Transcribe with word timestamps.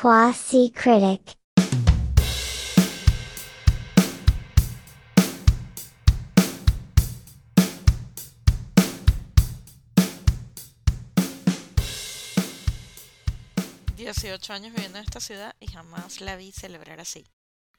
Quasi 0.00 0.70
critic. 0.72 1.36
Dieciocho 13.96 14.52
años 14.52 14.72
viviendo 14.74 14.98
en 14.98 15.04
esta 15.04 15.20
ciudad 15.20 15.54
y 15.58 15.68
jamás 15.68 16.20
la 16.20 16.36
vi 16.36 16.52
celebrar 16.52 17.00
así. 17.00 17.26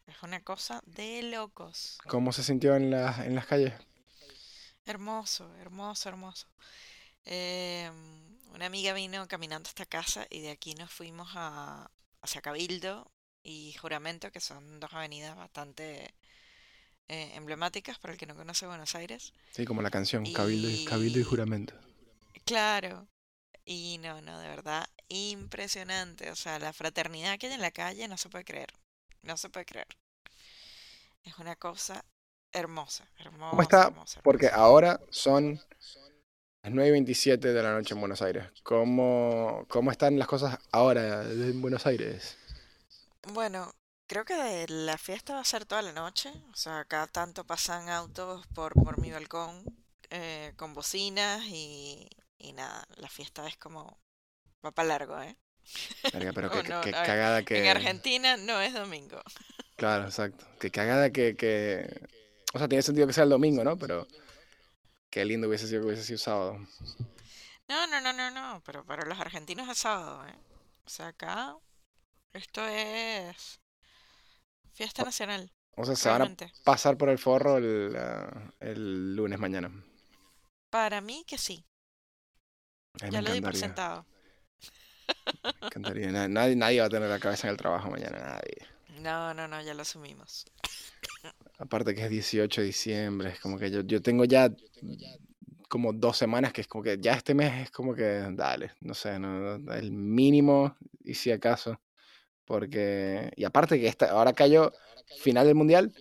Es 0.07 0.23
una 0.23 0.41
cosa 0.41 0.81
de 0.85 1.21
locos. 1.23 1.97
¿Cómo 2.07 2.33
se 2.33 2.43
sintió 2.43 2.75
en, 2.75 2.89
la- 2.91 3.23
en 3.25 3.35
las 3.35 3.45
calles? 3.45 3.73
Hermoso, 4.85 5.53
hermoso, 5.57 6.09
hermoso. 6.09 6.47
Eh, 7.25 7.91
una 8.53 8.65
amiga 8.65 8.93
vino 8.93 9.27
caminando 9.27 9.67
hasta 9.67 9.85
casa 9.85 10.25
y 10.29 10.41
de 10.41 10.51
aquí 10.51 10.73
nos 10.75 10.89
fuimos 10.91 11.29
a, 11.35 11.91
hacia 12.21 12.41
Cabildo 12.41 13.11
y 13.43 13.73
Juramento, 13.73 14.31
que 14.31 14.39
son 14.41 14.79
dos 14.79 14.93
avenidas 14.93 15.35
bastante 15.35 16.13
eh, 17.09 17.31
emblemáticas 17.35 17.99
para 17.99 18.13
el 18.13 18.19
que 18.19 18.25
no 18.27 18.35
conoce 18.35 18.67
Buenos 18.67 18.95
Aires. 18.95 19.33
Sí, 19.51 19.65
como 19.65 19.81
la 19.81 19.89
canción, 19.91 20.25
Cabildo 20.31 20.69
y, 20.69 20.85
Cabildo 20.85 21.19
y 21.19 21.23
Juramento. 21.23 21.73
Claro. 22.45 23.07
Y 23.65 23.97
no, 23.99 24.21
no, 24.21 24.39
de 24.39 24.47
verdad, 24.49 24.87
impresionante. 25.09 26.31
O 26.31 26.35
sea, 26.35 26.59
la 26.59 26.73
fraternidad 26.73 27.37
que 27.39 27.47
hay 27.47 27.53
en 27.53 27.61
la 27.61 27.71
calle 27.71 28.07
no 28.07 28.17
se 28.17 28.29
puede 28.29 28.45
creer. 28.45 28.73
No 29.23 29.37
se 29.37 29.49
puede 29.49 29.65
creer. 29.65 29.87
Es 31.23 31.37
una 31.37 31.55
cosa 31.55 32.03
hermosa, 32.51 33.07
hermosa, 33.19 33.49
¿Cómo 33.49 33.61
está? 33.61 33.83
hermosa, 33.83 34.23
Porque 34.23 34.47
hermosa. 34.47 34.55
ahora 34.55 35.01
son 35.09 35.61
9 36.71 36.89
y 36.89 36.91
27 36.91 37.53
de 37.53 37.63
la 37.63 37.73
noche 37.73 37.93
en 37.93 37.99
Buenos 37.99 38.21
Aires. 38.21 38.45
¿Cómo, 38.63 39.65
cómo 39.67 39.91
están 39.91 40.17
las 40.17 40.27
cosas 40.27 40.57
ahora 40.71 41.23
en 41.23 41.61
Buenos 41.61 41.85
Aires? 41.85 42.37
Bueno, 43.33 43.73
creo 44.07 44.25
que 44.25 44.65
la 44.69 44.97
fiesta 44.97 45.33
va 45.33 45.41
a 45.41 45.45
ser 45.45 45.65
toda 45.65 45.81
la 45.81 45.91
noche. 45.91 46.31
O 46.51 46.55
sea, 46.55 46.85
cada 46.85 47.07
tanto 47.07 47.45
pasan 47.45 47.89
autos 47.89 48.45
por, 48.47 48.73
por 48.73 48.99
mi 48.99 49.11
balcón 49.11 49.63
eh, 50.09 50.53
con 50.55 50.73
bocinas 50.73 51.43
y, 51.45 52.07
y 52.37 52.53
nada, 52.53 52.85
la 52.95 53.09
fiesta 53.09 53.47
es 53.47 53.57
como... 53.57 53.99
Va 54.65 54.71
para 54.71 54.89
largo, 54.89 55.21
¿eh? 55.21 55.35
Verga, 56.13 56.31
pero 56.33 56.49
qué, 56.51 56.63
no, 56.63 56.81
qué 56.81 56.89
a 56.95 56.99
ver, 56.99 57.07
cagada 57.07 57.39
En 57.39 57.45
que... 57.45 57.69
Argentina 57.69 58.37
no 58.37 58.59
es 58.61 58.73
domingo. 58.73 59.21
Claro, 59.75 60.05
exacto. 60.05 60.45
Qué 60.59 60.71
cagada 60.71 61.11
que, 61.11 61.35
que... 61.35 62.07
O 62.53 62.57
sea, 62.57 62.67
tiene 62.67 62.81
sentido 62.81 63.05
que 63.05 63.13
sea 63.13 63.25
el 63.25 63.29
domingo, 63.29 63.63
¿no? 63.63 63.77
Pero 63.77 64.07
qué 65.09 65.25
lindo 65.25 65.47
hubiese 65.47 65.67
sido 65.67 65.81
que 65.81 65.87
hubiese 65.87 66.03
sido 66.03 66.19
sábado. 66.19 66.59
No, 67.69 67.87
no, 67.87 68.01
no, 68.01 68.11
no, 68.13 68.29
no, 68.31 68.61
pero 68.65 68.85
para 68.85 69.05
los 69.05 69.19
argentinos 69.19 69.67
es 69.69 69.77
sábado, 69.77 70.25
¿eh? 70.27 70.35
O 70.85 70.89
sea, 70.89 71.07
acá 71.07 71.55
esto 72.33 72.65
es 72.67 73.61
fiesta 74.73 75.03
nacional, 75.03 75.51
O 75.77 75.85
sea, 75.85 75.95
se 75.95 76.09
van 76.09 76.21
a 76.23 76.35
pasar 76.65 76.97
por 76.97 77.07
el 77.09 77.17
forro 77.19 77.57
el, 77.57 77.95
ah, 77.97 78.51
el 78.59 79.15
lunes 79.15 79.39
mañana. 79.39 79.71
Para 80.69 81.01
mí 81.01 81.25
que 81.27 81.37
sí, 81.37 81.65
Ay, 83.01 83.11
ya 83.11 83.21
lo 83.21 83.31
di 83.31 83.41
por 83.41 83.55
sentado. 83.55 84.05
me 85.61 85.67
encantaría. 85.67 86.11
Na- 86.11 86.27
Nadie, 86.27 86.55
nadie 86.55 86.79
va 86.81 86.87
a 86.87 86.89
tener 86.89 87.09
la 87.09 87.19
cabeza 87.19 87.47
en 87.47 87.51
el 87.51 87.57
trabajo 87.57 87.89
mañana, 87.89 88.19
nadie. 88.19 88.67
No, 88.99 89.33
no, 89.33 89.47
no, 89.47 89.61
ya 89.61 89.73
lo 89.73 89.83
asumimos. 89.83 90.45
Aparte 91.59 91.95
que 91.95 92.03
es 92.03 92.09
18 92.09 92.61
de 92.61 92.67
diciembre, 92.67 93.29
es 93.29 93.39
como 93.39 93.57
que 93.57 93.71
yo, 93.71 93.81
yo 93.81 94.01
tengo 94.01 94.25
ya 94.25 94.49
como 95.69 95.91
dos 95.91 96.17
semanas 96.17 96.53
que 96.53 96.61
es 96.61 96.67
como 96.67 96.83
que 96.83 96.97
ya 96.99 97.13
este 97.13 97.33
mes 97.33 97.63
es 97.63 97.71
como 97.71 97.93
que, 97.93 98.27
dale, 98.31 98.71
no 98.81 98.93
sé, 98.93 99.19
no, 99.19 99.55
el 99.73 99.91
mínimo 99.91 100.77
y 101.03 101.13
si 101.13 101.31
acaso. 101.31 101.79
Porque, 102.45 103.31
y 103.35 103.43
aparte 103.43 103.79
que 103.79 103.87
esta, 103.87 104.11
ahora 104.11 104.33
cayó 104.33 104.71
final 105.19 105.45
del 105.45 105.55
mundial, 105.55 105.93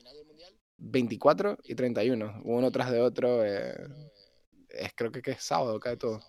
24 0.79 1.59
y 1.65 1.75
31, 1.75 2.43
uno 2.45 2.71
tras 2.71 2.91
de 2.91 3.01
otro, 3.01 3.45
eh, 3.45 3.75
es, 4.69 4.93
creo 4.95 5.11
que, 5.11 5.23
que 5.23 5.33
es 5.33 5.43
sábado, 5.43 5.81
cae 5.81 5.97
todo. 5.97 6.21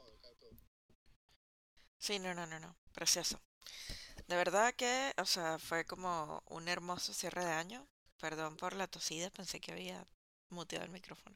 Sí, 1.99 2.19
no, 2.19 2.33
no, 2.33 2.47
no, 2.47 2.59
no, 2.59 2.75
precioso. 2.93 3.39
De 4.27 4.35
verdad 4.35 4.73
que, 4.75 5.13
o 5.17 5.25
sea, 5.25 5.59
fue 5.59 5.85
como 5.85 6.41
un 6.49 6.67
hermoso 6.67 7.13
cierre 7.13 7.45
de 7.45 7.51
año. 7.51 7.87
Perdón 8.19 8.57
por 8.57 8.73
la 8.73 8.87
tosida, 8.87 9.29
pensé 9.29 9.59
que 9.59 9.71
había 9.71 10.05
muteado 10.49 10.85
el 10.85 10.91
micrófono. 10.91 11.35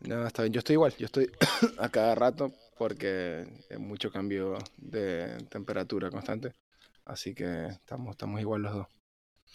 No, 0.00 0.26
está 0.26 0.42
bien, 0.42 0.52
yo 0.52 0.58
estoy 0.60 0.74
igual, 0.74 0.94
yo 0.96 1.06
estoy 1.06 1.30
a 1.78 1.88
cada 1.88 2.14
rato 2.14 2.52
porque 2.78 3.46
hay 3.70 3.78
mucho 3.78 4.10
cambio 4.10 4.58
de 4.76 5.38
temperatura 5.50 6.10
constante, 6.10 6.54
así 7.04 7.34
que 7.34 7.66
estamos, 7.66 8.12
estamos 8.12 8.40
igual 8.40 8.62
los 8.62 8.74
dos. 8.74 8.86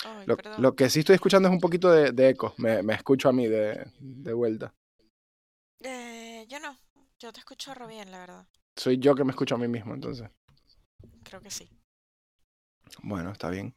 Ay, 0.06 0.28
Lo, 0.58 0.76
que 0.76 0.90
sí 0.90 1.00
estoy 1.00 1.16
escuchando 1.16 1.48
es 1.50 1.54
un 1.54 1.60
poquito 1.60 1.92
de, 1.92 2.12
de 2.12 2.30
eco. 2.30 2.54
Me, 2.58 2.84
me 2.84 2.94
escucho 2.94 3.30
a 3.30 3.34
mí 3.34 3.48
de, 3.48 3.92
de 4.00 4.34
vuelta. 4.34 4.74
Eh, 5.82 6.46
yo 6.48 6.60
no, 6.60 6.78
yo 7.20 7.34
te 7.34 7.40
escucho 7.40 7.74
re 7.74 7.88
bien, 7.88 8.12
la 8.12 8.20
verdad. 8.20 8.48
Soy 8.76 9.00
yo 9.00 9.16
que 9.16 9.24
me 9.24 9.32
escucho 9.32 9.56
a 9.56 9.58
mí 9.58 9.68
mismo, 9.68 9.96
entonces. 9.96 10.30
Creo 11.24 11.42
que 11.42 11.50
sí. 11.50 11.68
Bueno, 13.02 13.32
está 13.32 13.50
bien. 13.50 13.74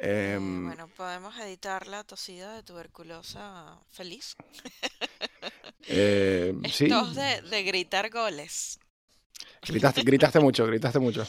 Eh, 0.00 0.38
bueno, 0.40 0.88
podemos 0.96 1.36
editar 1.38 1.86
la 1.88 2.04
tosida 2.04 2.54
de 2.54 2.62
tuberculosa 2.62 3.80
feliz. 3.90 4.36
eh, 5.88 6.54
sí, 6.72 6.88
Tos 6.88 7.14
de, 7.14 7.42
de 7.42 7.62
gritar 7.64 8.10
goles. 8.10 8.78
gritaste, 9.66 10.02
gritaste 10.02 10.40
mucho, 10.40 10.66
gritaste 10.66 10.98
mucho. 10.98 11.26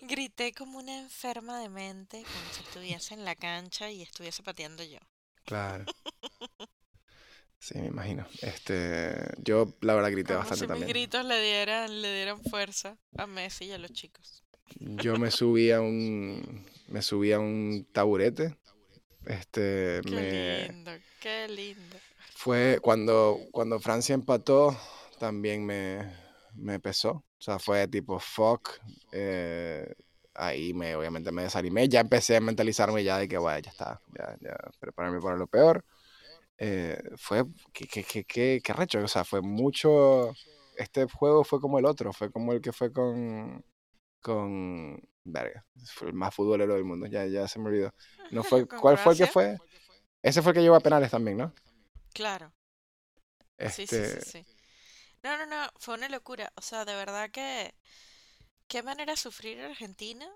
Grité 0.00 0.52
como 0.52 0.78
una 0.78 0.98
enferma 0.98 1.60
de 1.60 1.68
mente, 1.68 2.22
como 2.22 2.52
si 2.54 2.62
estuviese 2.62 3.14
en 3.14 3.24
la 3.24 3.34
cancha 3.36 3.90
y 3.90 4.02
estuviese 4.02 4.42
pateando 4.42 4.82
yo. 4.84 4.98
Claro. 5.44 5.84
Sí, 7.60 7.78
me 7.78 7.88
imagino. 7.88 8.26
Este, 8.40 9.14
yo 9.38 9.76
la 9.80 9.94
verdad 9.94 10.12
grité 10.12 10.34
Como 10.34 10.38
bastante 10.38 10.56
si 10.56 10.62
mis 10.62 10.68
también. 10.68 10.88
gritos 10.88 11.24
le 11.24 11.42
dieran, 11.42 12.00
le 12.02 12.14
dieran 12.14 12.42
fuerza 12.44 12.96
a 13.16 13.26
Messi 13.26 13.66
y 13.66 13.72
a 13.72 13.78
los 13.78 13.92
chicos. 13.92 14.44
Yo 14.80 15.16
me 15.16 15.30
subí 15.30 15.70
a 15.72 15.80
un, 15.80 16.64
me 16.88 17.02
subí 17.02 17.32
a 17.32 17.38
un 17.40 17.86
taburete. 17.92 18.58
Este, 19.26 20.00
Qué 20.02 20.10
me, 20.10 20.68
lindo, 20.68 20.90
qué 21.20 21.46
lindo. 21.48 22.00
Fue 22.34 22.78
cuando, 22.82 23.38
cuando 23.52 23.80
Francia 23.80 24.14
empató, 24.14 24.76
también 25.18 25.64
me, 25.66 26.12
me 26.54 26.80
pesó. 26.80 27.10
O 27.12 27.40
sea, 27.40 27.58
fue 27.58 27.86
tipo 27.88 28.18
fuck. 28.18 28.70
eh, 29.12 29.92
ahí 30.34 30.72
me, 30.74 30.94
obviamente 30.96 31.32
me 31.32 31.42
desanimé. 31.42 31.88
Ya 31.88 32.00
empecé 32.00 32.36
a 32.36 32.40
mentalizarme 32.40 33.02
ya 33.04 33.18
de 33.18 33.28
que, 33.28 33.38
bueno, 33.38 33.58
ya 33.60 33.70
está. 33.70 34.00
Ya, 34.16 34.36
ya 34.40 34.56
prepararme 34.80 35.20
para 35.20 35.36
lo 35.36 35.46
peor. 35.46 35.84
Eh, 36.58 37.00
fue, 37.16 37.44
que, 37.72 37.86
que, 37.88 38.04
que, 38.04 38.24
que, 38.24 38.60
que 38.62 38.72
recho. 38.72 39.00
O 39.00 39.08
sea, 39.08 39.24
fue 39.24 39.42
mucho. 39.42 40.32
Este 40.76 41.06
juego 41.06 41.44
fue 41.44 41.60
como 41.60 41.78
el 41.78 41.86
otro. 41.86 42.12
Fue 42.12 42.30
como 42.32 42.52
el 42.52 42.60
que 42.60 42.72
fue 42.72 42.92
con. 42.92 43.64
Con. 44.22 45.00
Verga. 45.32 45.64
Fue 45.94 46.08
el 46.08 46.14
más 46.14 46.34
futbolero 46.34 46.74
del 46.74 46.84
mundo. 46.84 47.06
Ya, 47.06 47.26
ya 47.26 47.48
se 47.48 47.58
me 47.58 47.68
olvidó. 47.68 47.92
No 48.30 48.44
fue, 48.44 48.66
¿Con 48.66 48.80
¿Cuál 48.80 48.98
fue 48.98 49.12
el 49.12 49.18
que 49.18 49.26
fue? 49.26 49.58
Ese 50.22 50.42
fue 50.42 50.52
el 50.52 50.56
que 50.56 50.62
llevó 50.62 50.76
a 50.76 50.80
penales 50.80 51.10
también, 51.10 51.38
¿no? 51.38 51.54
Claro, 52.12 52.52
sí, 53.64 53.86
sí, 53.86 54.04
sí, 54.04 54.20
Este, 54.20 54.22
sí. 54.22 54.46
No, 55.22 55.36
no, 55.38 55.46
no, 55.46 55.70
fue 55.78 55.94
una 55.96 56.08
locura. 56.10 56.52
O 56.56 56.62
sea, 56.62 56.84
de 56.84 56.94
verdad 56.96 57.30
que 57.30 57.74
qué 58.68 58.82
manera 58.82 59.12
de 59.14 59.18
sufrir 59.18 59.60
Argentina, 59.60 60.28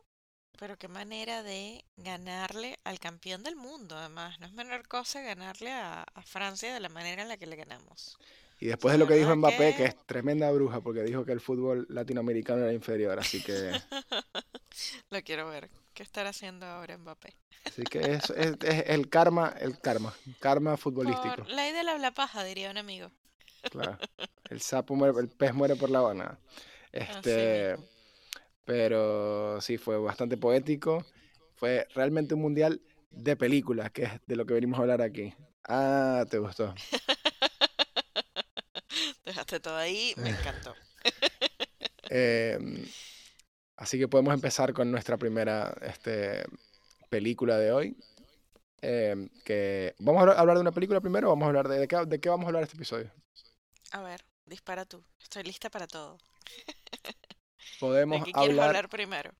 pero 0.58 0.78
qué 0.78 0.88
manera 0.88 1.42
de 1.42 1.84
ganarle 1.96 2.78
al 2.84 3.00
campeón 3.00 3.42
del 3.44 3.56
mundo, 3.56 3.96
además. 3.98 4.40
No 4.40 4.46
es 4.46 4.52
menor 4.54 4.88
cosa 4.88 5.22
ganarle 5.22 5.72
a, 5.72 6.02
a 6.02 6.22
Francia 6.22 6.74
de 6.74 6.80
la 6.80 6.90
manera 6.90 7.22
en 7.22 7.28
la 7.28 7.38
que 7.38 7.46
le 7.46 7.56
ganamos. 7.56 8.18
Y 8.62 8.66
después 8.66 8.92
de 8.92 8.98
lo 8.98 9.08
que 9.08 9.14
dijo 9.16 9.34
Mbappé, 9.34 9.74
que 9.74 9.84
es 9.86 9.96
tremenda 10.06 10.48
bruja, 10.52 10.80
porque 10.80 11.02
dijo 11.02 11.24
que 11.24 11.32
el 11.32 11.40
fútbol 11.40 11.84
latinoamericano 11.88 12.62
era 12.62 12.72
inferior, 12.72 13.18
así 13.18 13.40
que, 13.40 13.72
lo 15.10 15.20
quiero 15.22 15.48
ver. 15.48 15.68
¿Qué 15.94 16.04
estará 16.04 16.28
haciendo 16.28 16.64
ahora 16.64 16.96
Mbappé? 16.96 17.34
así 17.64 17.82
que 17.82 17.98
es, 18.12 18.30
es- 18.30 18.56
es 18.62 18.84
el 18.86 19.08
karma, 19.08 19.52
el 19.58 19.80
karma, 19.80 20.14
karma 20.38 20.76
futbolístico, 20.76 21.34
Por 21.42 21.48
ley 21.48 21.72
de 21.72 21.82
la 21.82 21.90
habla 21.94 22.12
paja, 22.12 22.44
diría 22.44 22.70
un 22.70 22.78
amigo. 22.78 23.10
claro. 23.68 23.98
El 24.48 24.60
sapo 24.60 24.94
muere, 24.94 25.18
el 25.18 25.28
pez 25.28 25.52
muere 25.54 25.74
por 25.74 25.90
la. 25.90 26.00
Así 26.10 26.38
Este, 26.92 27.76
pero 28.64 29.60
sí, 29.60 29.76
fue 29.76 29.96
bastante 29.98 30.36
poético. 30.36 31.04
Fue 31.56 31.88
realmente 31.94 32.34
un 32.34 32.42
mundial 32.42 32.80
de 33.10 33.34
películas, 33.34 33.90
que 33.90 34.04
es 34.04 34.10
de 34.26 34.36
lo 34.36 34.46
que 34.46 34.54
venimos 34.54 34.78
a 34.78 34.82
hablar 34.82 35.00
aquí. 35.02 35.34
Ah, 35.64 36.24
te 36.30 36.38
gustó. 36.38 36.74
Dejaste 39.52 39.60
todo 39.60 39.76
ahí, 39.76 40.14
me 40.16 40.30
encantó. 40.30 40.74
Em, 42.14 42.84
así 43.76 43.98
que 43.98 44.06
podemos 44.08 44.34
empezar 44.34 44.72
con 44.74 44.90
nuestra 44.90 45.16
primera 45.16 45.74
este, 45.82 46.44
película 47.08 47.56
de 47.58 47.72
hoy. 47.72 47.96
em, 48.82 49.28
que 49.44 49.94
¿Vamos 49.98 50.26
a 50.28 50.32
hablar- 50.32 50.56
de 50.56 50.60
una 50.60 50.72
película 50.72 51.00
primero 51.00 51.28
o 51.28 51.30
vamos 51.30 51.44
a 51.44 51.48
hablar 51.48 51.68
de, 51.68 51.78
de 51.78 51.88
qué, 51.88 51.96
de 52.06 52.20
qué 52.20 52.28
vamos 52.28 52.44
a 52.44 52.48
hablar 52.48 52.62
este 52.64 52.76
episodio? 52.76 53.10
A 53.92 54.02
ver, 54.02 54.20
dispara 54.46 54.84
tú. 54.84 55.02
Estoy 55.22 55.42
lista 55.44 55.70
para 55.70 55.86
todo. 55.86 56.18
¿De 56.18 57.78
Podemos 57.80 58.24
qué 58.24 58.32
quieres 58.32 58.50
hablar, 58.50 58.68
hablar 58.68 58.88
primero? 58.88 59.30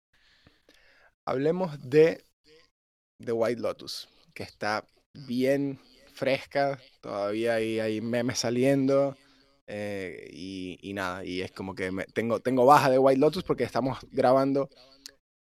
hablemos 1.27 1.79
de 1.89 2.25
The 3.25 3.33
White 3.33 3.61
Lotus, 3.61 4.09
que 4.35 4.43
está 4.45 4.85
bien 5.13 5.79
fresca, 6.15 6.81
todavía 7.01 7.55
hay, 7.55 7.81
hay 7.81 8.01
memes 8.01 8.39
saliendo. 8.41 9.17
Eh, 9.75 10.29
y, 10.33 10.93
nada, 10.93 11.25
y 11.25 11.41
es 11.41 11.51
como 11.53 11.75
que 11.75 11.91
me- 11.91 12.05
tengo, 12.07 12.41
tengo 12.41 12.67
baja 12.67 12.91
de 12.91 12.99
White 12.99 13.21
Lotus 13.21 13.43
porque 13.45 13.65
estamos 13.65 13.99
grabando 14.11 14.69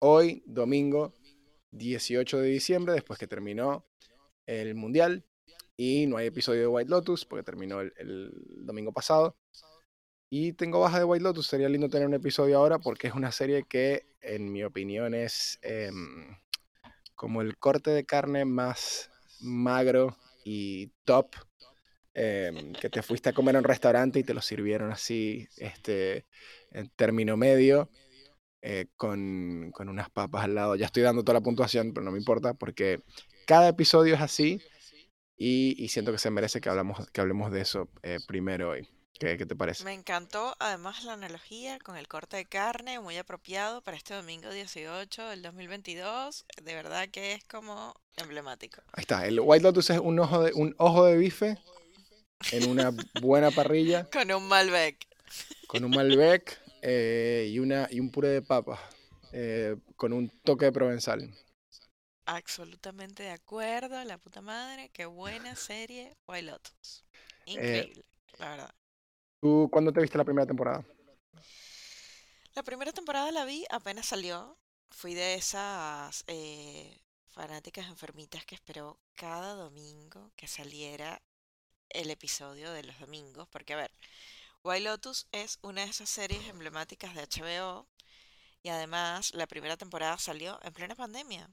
hoy, 0.00 0.42
domingo 0.46 1.12
18 1.72 2.38
de 2.40 2.48
diciembre, 2.48 2.94
después 2.94 3.18
que 3.18 3.26
terminó 3.26 3.84
el 4.46 4.74
Mundial. 4.74 5.24
Y 5.76 6.06
no 6.06 6.16
hay 6.18 6.28
episodio 6.28 6.60
de 6.62 6.66
White 6.68 6.90
Lotus 6.90 7.24
porque 7.26 7.44
terminó 7.44 7.80
el, 7.82 7.92
el 7.98 8.32
domingo 8.66 8.92
pasado. 8.92 9.36
Y 10.30 10.52
tengo 10.54 10.80
baja 10.80 10.98
de 10.98 11.04
White 11.04 11.22
Lotus. 11.24 11.46
Sería 11.46 11.68
lindo 11.68 11.88
tener 11.88 12.06
un 12.08 12.14
episodio 12.14 12.58
ahora 12.58 12.78
porque 12.78 13.08
es 13.08 13.14
una 13.14 13.32
serie 13.32 13.64
que, 13.68 14.06
en 14.20 14.52
mi 14.52 14.64
opinión, 14.64 15.14
es 15.14 15.58
em, 15.62 16.36
como 17.14 17.42
el 17.42 17.56
corte 17.58 17.90
de 17.90 18.04
carne 18.06 18.44
más 18.44 19.10
magro 19.40 20.16
y 20.44 20.88
top. 21.04 21.34
Em, 22.18 22.72
que 22.72 22.88
te 22.88 23.02
fuiste 23.02 23.28
a 23.28 23.32
comer 23.34 23.56
a 23.56 23.58
un 23.58 23.64
restaurante 23.64 24.18
y 24.18 24.24
te 24.24 24.32
lo 24.32 24.40
sirvieron 24.40 24.90
así, 24.90 25.46
este, 25.58 26.24
en 26.70 26.88
término 26.96 27.36
medio, 27.36 27.90
eh, 28.62 28.86
con, 28.96 29.70
con 29.72 29.90
unas 29.90 30.08
papas 30.08 30.44
al 30.44 30.54
lado. 30.54 30.76
Ya 30.76 30.86
estoy 30.86 31.02
dando 31.02 31.22
toda 31.22 31.34
la 31.34 31.44
puntuación, 31.44 31.92
pero 31.92 32.04
no 32.04 32.12
me 32.12 32.18
importa 32.18 32.54
porque 32.54 33.02
cada 33.46 33.68
episodio 33.68 34.14
es 34.14 34.22
así 34.22 34.62
y, 35.36 35.76
y 35.76 35.88
siento 35.88 36.10
que 36.10 36.18
se 36.18 36.30
merece 36.30 36.62
que, 36.62 36.70
hablamos, 36.70 37.06
que 37.10 37.20
hablemos 37.20 37.52
de 37.52 37.60
eso 37.60 37.90
eh, 38.02 38.18
primero 38.26 38.70
hoy. 38.70 38.88
¿Qué, 39.18 39.36
qué 39.36 39.46
te 39.46 39.54
parece? 39.54 39.84
Me 39.84 39.94
encantó 39.94 40.56
además 40.58 41.04
la 41.04 41.14
analogía 41.14 41.78
con 41.78 41.96
el 41.96 42.08
corte 42.08 42.38
de 42.38 42.46
carne, 42.46 42.98
muy 42.98 43.16
apropiado 43.16 43.82
para 43.82 43.96
este 43.96 44.14
domingo 44.14 44.50
18 44.50 45.28
del 45.28 45.42
2022. 45.42 46.46
De 46.62 46.74
verdad 46.74 47.08
que 47.10 47.34
es 47.34 47.44
como 47.44 47.94
emblemático. 48.16 48.82
Ahí 48.92 49.02
está, 49.02 49.26
el 49.26 49.40
White 49.40 49.62
Lotus 49.62 49.90
es 49.90 49.98
un 49.98 50.18
ojo 50.18 50.42
de, 50.42 50.52
un 50.54 50.74
ojo 50.78 51.04
de 51.04 51.16
bife 51.16 51.58
en 52.52 52.68
una 52.68 52.92
buena 53.20 53.50
parrilla 53.50 54.08
Con 54.12 54.30
un 54.32 54.46
Malbec. 54.48 55.06
con 55.66 55.84
un 55.84 55.90
Malbec 55.90 56.60
eh, 56.82 57.48
y, 57.50 57.58
una, 57.58 57.88
y 57.90 58.00
un 58.00 58.10
puré 58.10 58.28
de 58.28 58.42
papas 58.42 58.80
eh, 59.32 59.76
con 59.96 60.12
un 60.12 60.30
toque 60.44 60.66
de 60.66 60.72
provenzal. 60.72 61.34
Absolutamente 62.26 63.22
de 63.24 63.30
acuerdo, 63.30 64.02
la 64.04 64.18
puta 64.18 64.40
madre. 64.40 64.90
Qué 64.90 65.06
buena 65.06 65.54
serie, 65.56 66.16
White 66.26 66.42
Lotus. 66.42 67.04
Eh, 67.54 67.90
Increíble, 67.90 68.04
la 68.38 68.48
verdad. 68.50 68.74
¿Tú 69.40 69.68
cuándo 69.72 69.92
te 69.92 70.00
viste 70.00 70.18
la 70.18 70.24
primera 70.24 70.46
temporada? 70.46 70.84
La 72.54 72.62
primera 72.62 72.92
temporada 72.92 73.30
la 73.30 73.44
vi 73.44 73.64
apenas 73.70 74.06
salió. 74.06 74.58
Fui 74.90 75.14
de 75.14 75.34
esas 75.34 76.24
eh, 76.26 76.98
fanáticas 77.28 77.86
enfermitas 77.88 78.44
que 78.46 78.54
esperó 78.54 78.98
cada 79.14 79.54
domingo 79.54 80.32
que 80.36 80.48
saliera 80.48 81.20
el 81.90 82.10
episodio 82.10 82.72
de 82.72 82.82
los 82.82 82.98
domingos. 83.00 83.48
Porque, 83.48 83.74
a 83.74 83.76
ver, 83.76 83.92
White 84.62 84.84
Lotus 84.84 85.26
es 85.32 85.58
una 85.62 85.84
de 85.84 85.90
esas 85.90 86.08
series 86.08 86.46
emblemáticas 86.48 87.14
de 87.14 87.22
HBO. 87.22 87.86
Y 88.62 88.68
además, 88.68 89.32
la 89.34 89.46
primera 89.46 89.76
temporada 89.76 90.18
salió 90.18 90.58
en 90.62 90.72
plena 90.72 90.94
pandemia. 90.94 91.48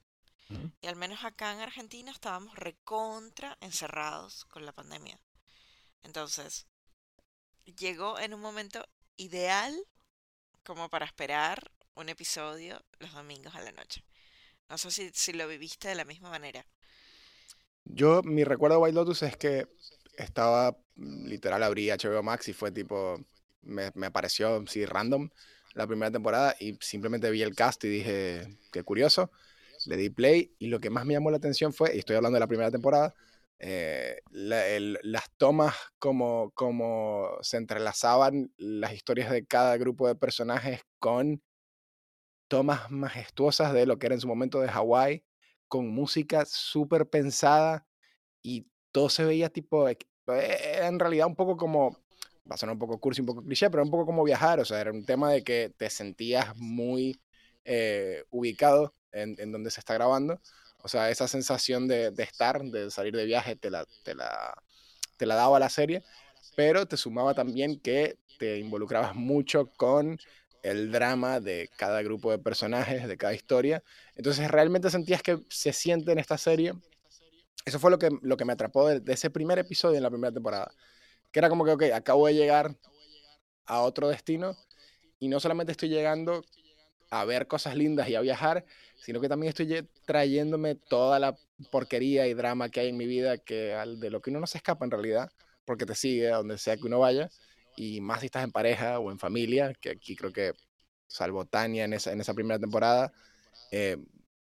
Ujú. 0.49 0.71
Y 0.81 0.87
al 0.87 0.95
menos 0.95 1.23
acá 1.23 1.53
en 1.53 1.59
Argentina 1.59 2.11
estábamos 2.11 2.55
recontra 2.55 3.57
encerrados 3.61 4.45
con 4.45 4.65
la 4.65 4.71
pandemia. 4.71 5.19
Entonces, 6.03 6.67
llegó 7.65 8.19
en 8.19 8.33
un 8.33 8.41
momento 8.41 8.85
ideal 9.17 9.75
como 10.63 10.89
para 10.89 11.05
esperar 11.05 11.71
un 11.95 12.09
episodio 12.09 12.83
los 12.99 13.13
domingos 13.13 13.55
a 13.55 13.61
la 13.61 13.71
noche. 13.71 14.03
No 14.69 14.77
sé 14.77 14.91
si, 14.91 15.11
si 15.13 15.33
lo 15.33 15.47
viviste 15.47 15.87
de 15.87 15.95
la 15.95 16.05
misma 16.05 16.29
manera. 16.29 16.65
Yo, 17.85 18.23
mi 18.23 18.43
recuerdo 18.43 18.77
de 18.77 18.83
White 18.83 18.95
Lotus 18.95 19.23
es 19.23 19.37
que 19.37 19.67
estaba, 20.17 20.77
mm, 20.95 21.27
literal, 21.27 21.63
abrí 21.63 21.89
HBO 21.89 22.23
Max 22.23 22.47
y 22.49 22.53
fue 22.53 22.71
tipo, 22.71 23.19
me, 23.61 23.91
me 23.95 24.07
apareció, 24.07 24.63
sí, 24.67 24.85
random 24.85 25.29
la 25.73 25.87
primera 25.87 26.11
temporada 26.11 26.55
y 26.59 26.77
simplemente 26.81 27.29
vi 27.31 27.41
el 27.41 27.55
cast 27.55 27.83
y 27.83 27.89
dije, 27.89 28.57
qué 28.71 28.83
curioso, 28.83 29.31
le 29.85 29.97
di 29.97 30.09
play 30.09 30.55
y 30.59 30.67
lo 30.67 30.79
que 30.79 30.89
más 30.89 31.05
me 31.05 31.13
llamó 31.13 31.31
la 31.31 31.37
atención 31.37 31.73
fue, 31.73 31.95
y 31.95 31.99
estoy 31.99 32.15
hablando 32.15 32.35
de 32.35 32.41
la 32.41 32.47
primera 32.47 32.71
temporada, 32.71 33.13
eh, 33.59 34.21
las 34.31 35.29
tomas 35.37 35.75
como, 35.97 36.51
como 36.53 37.29
se 37.41 37.57
entrelazaban 37.57 38.51
las 38.57 38.93
historias 38.93 39.31
de 39.31 39.45
cada 39.45 39.77
grupo 39.77 40.07
de 40.07 40.15
personajes 40.15 40.81
con 40.99 41.41
tomas 42.47 42.91
majestuosas 42.91 43.73
de 43.73 43.85
lo 43.85 43.97
que 43.97 44.07
era 44.07 44.15
en 44.15 44.21
su 44.21 44.27
momento 44.27 44.59
de 44.59 44.67
Hawái, 44.67 45.23
con 45.67 45.87
música 45.87 46.45
súper 46.45 47.07
pensada 47.07 47.87
y 48.41 48.67
todo 48.93 49.09
se 49.09 49.25
veía 49.25 49.49
tipo, 49.49 49.89
eh, 49.89 49.97
era 50.27 50.87
en 50.87 50.99
realidad 50.99 51.27
un 51.27 51.35
poco 51.35 51.57
como, 51.57 51.91
va 52.49 52.55
a 52.55 52.57
sonar 52.57 52.75
un 52.75 52.79
poco 52.79 52.99
cursi, 52.99 53.19
un 53.19 53.27
poco 53.27 53.43
cliché, 53.43 53.69
pero 53.69 53.83
un 53.83 53.91
poco 53.91 54.05
como 54.05 54.23
viajar, 54.23 54.61
o 54.61 54.65
sea, 54.65 54.79
era 54.79 54.93
un 54.93 55.05
tema 55.05 55.31
de 55.33 55.43
que 55.43 55.73
te 55.75 55.89
sentías 55.89 56.55
muy 56.55 57.19
eh, 57.65 58.23
ubicado 58.29 58.95
en, 59.11 59.35
en 59.39 59.51
donde 59.51 59.71
se 59.71 59.81
está 59.81 59.95
grabando, 59.95 60.39
o 60.81 60.87
sea, 60.87 61.09
esa 61.09 61.27
sensación 61.27 61.87
de, 61.89 62.11
de 62.11 62.23
estar, 62.23 62.61
de 62.63 62.91
salir 62.91 63.15
de 63.15 63.25
viaje, 63.25 63.57
te 63.57 63.69
la, 63.69 63.85
te, 64.03 64.15
la, 64.15 64.53
te 65.17 65.25
la 65.25 65.35
daba 65.35 65.59
la 65.59 65.69
serie, 65.69 66.03
pero 66.55 66.85
te 66.85 66.97
sumaba 66.97 67.33
también 67.33 67.79
que 67.79 68.17
te 68.37 68.59
involucrabas 68.59 69.15
mucho 69.15 69.67
con 69.77 70.17
el 70.63 70.91
drama 70.91 71.39
de 71.39 71.69
cada 71.77 72.01
grupo 72.01 72.31
de 72.31 72.39
personajes, 72.39 73.07
de 73.07 73.17
cada 73.17 73.33
historia. 73.33 73.83
Entonces 74.15 74.49
realmente 74.49 74.89
sentías 74.89 75.21
que 75.21 75.39
se 75.49 75.73
siente 75.73 76.11
en 76.11 76.19
esta 76.19 76.37
serie. 76.37 76.73
Eso 77.65 77.79
fue 77.79 77.91
lo 77.91 77.97
que, 77.97 78.09
lo 78.21 78.37
que 78.37 78.45
me 78.45 78.53
atrapó 78.53 78.87
de, 78.87 79.01
ese 79.11 79.29
primer 79.29 79.59
episodio 79.59 79.97
en 79.97 80.03
la 80.03 80.09
primera 80.09 80.33
temporada. 80.33 80.71
Que 81.31 81.39
era 81.39 81.49
como 81.49 81.65
que, 81.65 81.71
ok, 81.71 81.83
acabo 81.93 82.27
de 82.27 82.35
llegar 82.35 82.75
a 83.65 83.81
otro 83.81 84.09
destino 84.09 84.55
y 85.19 85.27
no 85.29 85.39
solamente 85.39 85.71
estoy 85.71 85.89
llegando 85.89 86.43
a 87.09 87.25
ver 87.25 87.47
cosas 87.47 87.75
lindas 87.75 88.09
y 88.09 88.15
a 88.15 88.21
viajar, 88.21 88.65
sino 88.99 89.21
que 89.21 89.29
también 89.29 89.49
estoy 89.49 89.87
trayéndome 90.05 90.75
toda 90.75 91.19
la 91.19 91.35
porquería 91.71 92.27
y 92.27 92.33
drama 92.33 92.69
que 92.69 92.81
hay 92.81 92.89
en 92.89 92.97
mi 92.97 93.05
vida, 93.05 93.37
que 93.37 93.73
al- 93.73 93.99
de 93.99 94.09
lo 94.09 94.21
que 94.21 94.31
uno 94.31 94.39
no 94.39 94.47
se 94.47 94.57
escapa 94.57 94.83
en 94.83 94.91
realidad, 94.91 95.29
porque 95.65 95.85
te 95.85 95.95
sigue 95.95 96.31
a 96.31 96.37
donde 96.37 96.57
sea 96.57 96.75
que 96.75 96.87
uno 96.87 96.99
vaya, 96.99 97.29
y 97.77 98.01
más 98.01 98.21
si 98.21 98.25
estás 98.27 98.43
en 98.43 98.51
pareja 98.51 98.99
o 98.99 99.11
en 99.11 99.19
familia, 99.19 99.73
que 99.79 99.91
aquí 99.91 100.15
creo 100.15 100.33
que, 100.33 100.53
salvo 101.07 101.45
Tania 101.45 101.85
en 101.85 101.93
esa, 101.93 102.11
en 102.11 102.21
esa 102.21 102.33
primera 102.33 102.59
temporada, 102.59 103.13
eh, 103.71 103.97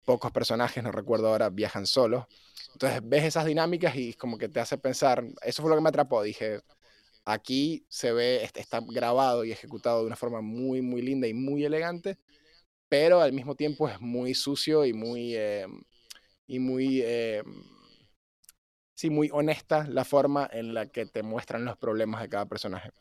pocos 0.05 0.31
personajes, 0.31 0.83
no 0.83 0.91
recuerdo 0.91 1.27
ahora, 1.29 1.49
viajan 1.49 1.85
solos. 1.87 2.25
Entonces 2.73 3.01
ves 3.03 3.23
esas 3.25 3.45
dinámicas 3.45 3.95
y 3.95 4.13
como 4.13 4.37
que 4.37 4.49
te 4.49 4.59
hace 4.59 4.77
pensar, 4.77 5.23
eso 5.43 5.61
fue 5.61 5.69
lo 5.71 5.75
que 5.77 5.81
me 5.83 5.89
atrapó, 5.89 6.23
dije, 6.23 6.61
aquí 7.25 7.85
se 7.89 8.13
ve, 8.13 8.43
est- 8.43 8.57
está 8.57 8.81
grabado 8.81 9.45
y 9.45 9.51
ejecutado 9.51 10.01
de 10.01 10.07
una 10.07 10.15
forma 10.17 10.41
muy, 10.41 10.81
muy 10.81 11.01
linda 11.01 11.27
y 11.27 11.33
muy 11.33 11.65
elegante, 11.65 12.17
pero 12.89 13.21
al 13.21 13.33
mismo 13.33 13.55
tiempo 13.55 13.89
es 13.89 13.99
muy 14.01 14.33
sucio 14.35 14.85
y 14.85 14.93
muy, 14.93 15.35
eh, 15.35 15.67
y 16.47 16.59
muy, 16.59 17.01
eh, 17.03 17.43
sí, 18.93 19.09
muy 19.09 19.29
honesta 19.33 19.85
la 19.87 20.05
forma 20.05 20.49
en 20.51 20.73
la 20.73 20.87
que 20.87 21.05
te 21.05 21.23
muestran 21.23 21.65
los 21.65 21.77
problemas 21.77 22.21
de 22.21 22.29
cada 22.29 22.45
personaje. 22.45 22.91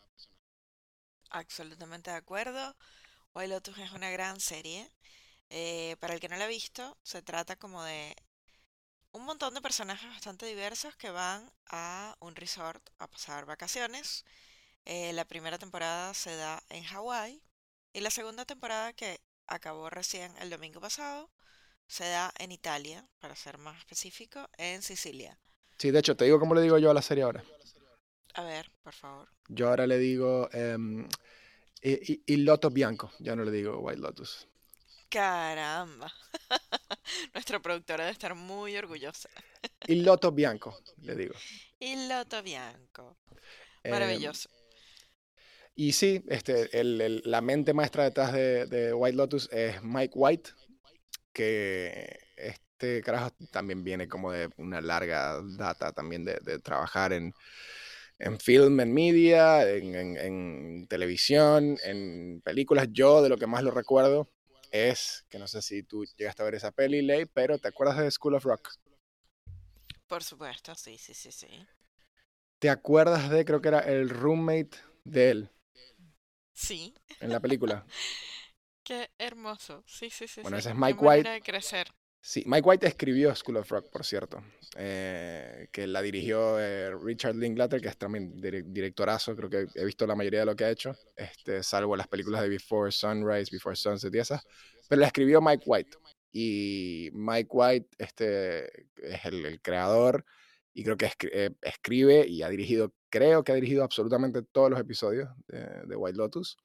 Absolutamente 1.31 2.11
de 2.11 2.17
acuerdo. 2.19 2.77
White 3.35 3.49
Lotus 3.49 3.79
es 3.79 3.93
una 3.93 4.11
gran 4.11 4.41
serie. 4.41 4.91
Eh, 5.51 5.97
para 6.01 6.15
el 6.15 6.21
que 6.21 6.29
no 6.29 6.37
la 6.37 6.45
ha 6.45 6.49
visto, 6.49 6.97
se 7.03 7.23
trata 7.23 7.57
como 7.57 7.83
de 7.85 8.15
un 9.13 9.25
montón 9.25 9.55
de 9.55 9.61
personajes 9.61 10.09
bastante 10.09 10.47
diversos 10.47 10.95
que 10.97 11.11
van 11.11 11.51
a 11.71 12.17
un 12.21 12.37
resort 12.37 12.83
a 12.99 13.09
pasar 13.09 13.45
vacaciones. 13.45 14.25
Eh, 14.85 15.13
la 15.13 15.25
primera 15.25 15.59
temporada 15.59 16.15
se 16.15 16.37
da 16.37 16.63
en 16.69 16.85
Hawái 16.85 17.43
y 17.93 18.01
la 18.01 18.11
segunda 18.11 18.45
temporada 18.45 18.93
que 18.93 19.21
acabó 19.47 19.91
recién 19.91 20.33
el 20.39 20.51
domingo 20.51 20.81
pasado 20.81 21.31
se 21.89 22.05
da 22.09 22.33
en 22.39 22.53
Italia, 22.53 23.09
para 23.19 23.35
ser 23.35 23.59
más 23.59 23.77
específico, 23.79 24.49
en 24.57 24.81
Sicilia. 24.83 25.37
Sí, 25.77 25.91
de 25.91 25.99
hecho, 25.99 26.17
te 26.17 26.25
digo 26.25 26.39
cómo 26.39 26.55
le 26.55 26.63
digo 26.63 26.79
yo 26.79 26.91
a 26.91 26.95
la 26.95 27.03
serie 27.03 27.25
ahora. 27.25 27.43
A 28.35 28.45
ver, 28.45 28.71
por 28.83 28.93
favor. 28.93 29.29
Yo 29.49 29.69
ahora 29.69 29.89
le 29.89 29.99
digo 29.99 30.49
em, 30.53 31.09
i- 31.83 32.13
i- 32.13 32.23
Il 32.27 32.45
Loto 32.45 32.71
Bianco, 32.71 33.11
ya 33.19 33.35
no 33.35 33.43
le 33.43 33.51
digo 33.51 33.81
White 33.81 34.01
Lotus. 34.01 34.47
Caramba. 35.11 36.11
Nuestra 37.35 37.61
productora 37.61 38.05
debe 38.05 38.13
estar 38.13 38.35
muy 38.35 38.77
orgullosa. 38.77 39.29
Il 39.89 40.05
Loto 40.05 40.31
Bianco, 40.33 40.79
le 41.03 41.17
digo. 41.17 41.35
Y 41.81 42.09
Loto 42.09 42.43
Bianco. 42.43 43.19
Em, 43.83 43.91
Maravilloso. 43.91 44.49
Y 45.75 45.93
sí, 45.93 46.23
este, 46.29 46.79
el- 46.79 47.01
el- 47.01 47.23
la 47.25 47.41
mente 47.41 47.73
maestra 47.73 48.05
detrás 48.05 48.33
de, 48.33 48.67
de 48.67 48.93
White 48.93 49.17
Lotus 49.17 49.49
es 49.53 49.83
Mike 49.83 50.13
White, 50.15 50.51
que 51.33 52.19
este 52.37 53.03
carajo 53.03 53.31
también 53.51 53.83
viene 53.83 54.09
como 54.09 54.33
de 54.33 54.49
una 54.59 54.81
larga 54.81 55.41
data 55.57 55.93
también 55.93 56.25
de, 56.25 56.39
de 56.43 56.59
trabajar 56.59 57.13
en, 57.13 57.33
en 58.19 58.39
film, 58.39 58.81
en 58.81 58.93
media, 58.93 59.69
en, 59.69 59.95
en- 59.95 60.17
en 60.19 60.87
televisión, 60.89 61.79
en 61.83 62.41
películas. 62.43 62.89
Yo 62.93 63.23
de 63.23 63.29
lo 63.31 63.39
que 63.39 63.47
más 63.47 63.63
lo 63.63 63.71
recuerdo 63.71 64.31
es, 64.71 65.25
que 65.29 65.39
no 65.39 65.47
sé 65.47 65.63
si 65.63 65.83
tú 65.83 66.05
llegaste 66.17 66.43
a 66.43 66.45
ver 66.45 66.55
esa 66.55 66.73
peli, 66.73 67.03
Ley, 67.03 67.27
pero 67.27 67.59
¿te 67.59 67.69
acuerdas 67.69 67.99
de 67.99 68.11
School 68.11 68.35
of 68.35 68.45
Rock? 68.45 68.71
Por 70.07 70.23
supuesto, 70.23 70.75
sí, 70.75 70.99
sí, 70.99 71.15
sí, 71.15 71.31
sí. 71.31 71.67
¿Te 72.59 72.69
acuerdas 72.69 73.31
de, 73.31 73.45
creo 73.45 73.61
que 73.61 73.69
era 73.69 73.81
el 73.81 74.11
roommate 74.11 74.77
de 75.05 75.31
él 75.31 75.51
Sí, 76.53 76.95
en 77.21 77.31
la 77.31 77.41
película? 77.41 77.87
qué 78.85 79.11
hermoso. 79.19 79.83
Sí, 79.87 80.11
sí, 80.11 80.29
sí. 80.29 80.43
Bueno, 80.43 80.59
sí. 80.59 80.61
ese 80.61 80.71
es 80.71 80.77
Mike 80.77 80.99
White. 81.01 81.31
de 81.31 81.41
crecer. 81.41 81.89
Sí, 82.23 82.43
Mike 82.47 82.69
White 82.69 82.87
escribió 82.87 83.35
School 83.35 83.57
of 83.57 83.71
Rock, 83.71 83.91
por 83.91 84.05
cierto, 84.05 84.43
eh, 84.77 85.69
que 85.73 85.87
la 85.87 86.03
dirigió 86.03 86.61
eh, 86.61 86.91
Richard 87.03 87.35
Linklater, 87.35 87.81
que 87.81 87.89
es 87.89 87.97
también 87.97 88.37
dire- 88.37 88.63
directorazo, 88.67 89.35
creo 89.35 89.49
que 89.49 89.67
he 89.75 89.85
visto 89.87 90.07
la 90.07 90.15
mayoría 90.15 90.41
de 90.41 90.47
lo 90.47 90.55
que 90.55 90.65
ha 90.65 90.71
hecho, 90.71 90.95
este, 91.17 91.63
salvo 91.63 91.97
las 91.97 92.09
películas 92.09 92.43
de 92.43 92.51
Before 92.51 92.93
Sunrise, 92.93 93.49
Before 93.51 93.75
Sunset 93.75 94.15
y 94.15 94.19
esas, 94.19 94.43
pero 94.87 95.01
la 95.01 95.07
escribió 95.07 95.41
Mike 95.41 95.63
White. 95.67 95.97
Y 96.33 97.09
Mike 97.15 97.49
White 97.51 97.89
este, 97.99 98.67
es 99.03 99.25
el, 99.25 99.47
el 99.47 99.61
creador 99.63 100.25
y 100.75 100.85
creo 100.85 100.97
que 100.99 101.11
eh, 101.33 101.51
escribe 101.63 102.27
y 102.29 102.43
ha 102.43 102.51
dirigido, 102.51 102.93
creo 103.09 103.43
que 103.43 103.53
ha 103.53 103.55
dirigido 103.55 103.83
absolutamente 103.83 104.43
todos 104.43 104.71
los 104.71 104.79
episodios 104.79 105.31
de, 105.49 105.61
de 105.87 105.97
White 105.97 106.19
Lotus. 106.19 106.57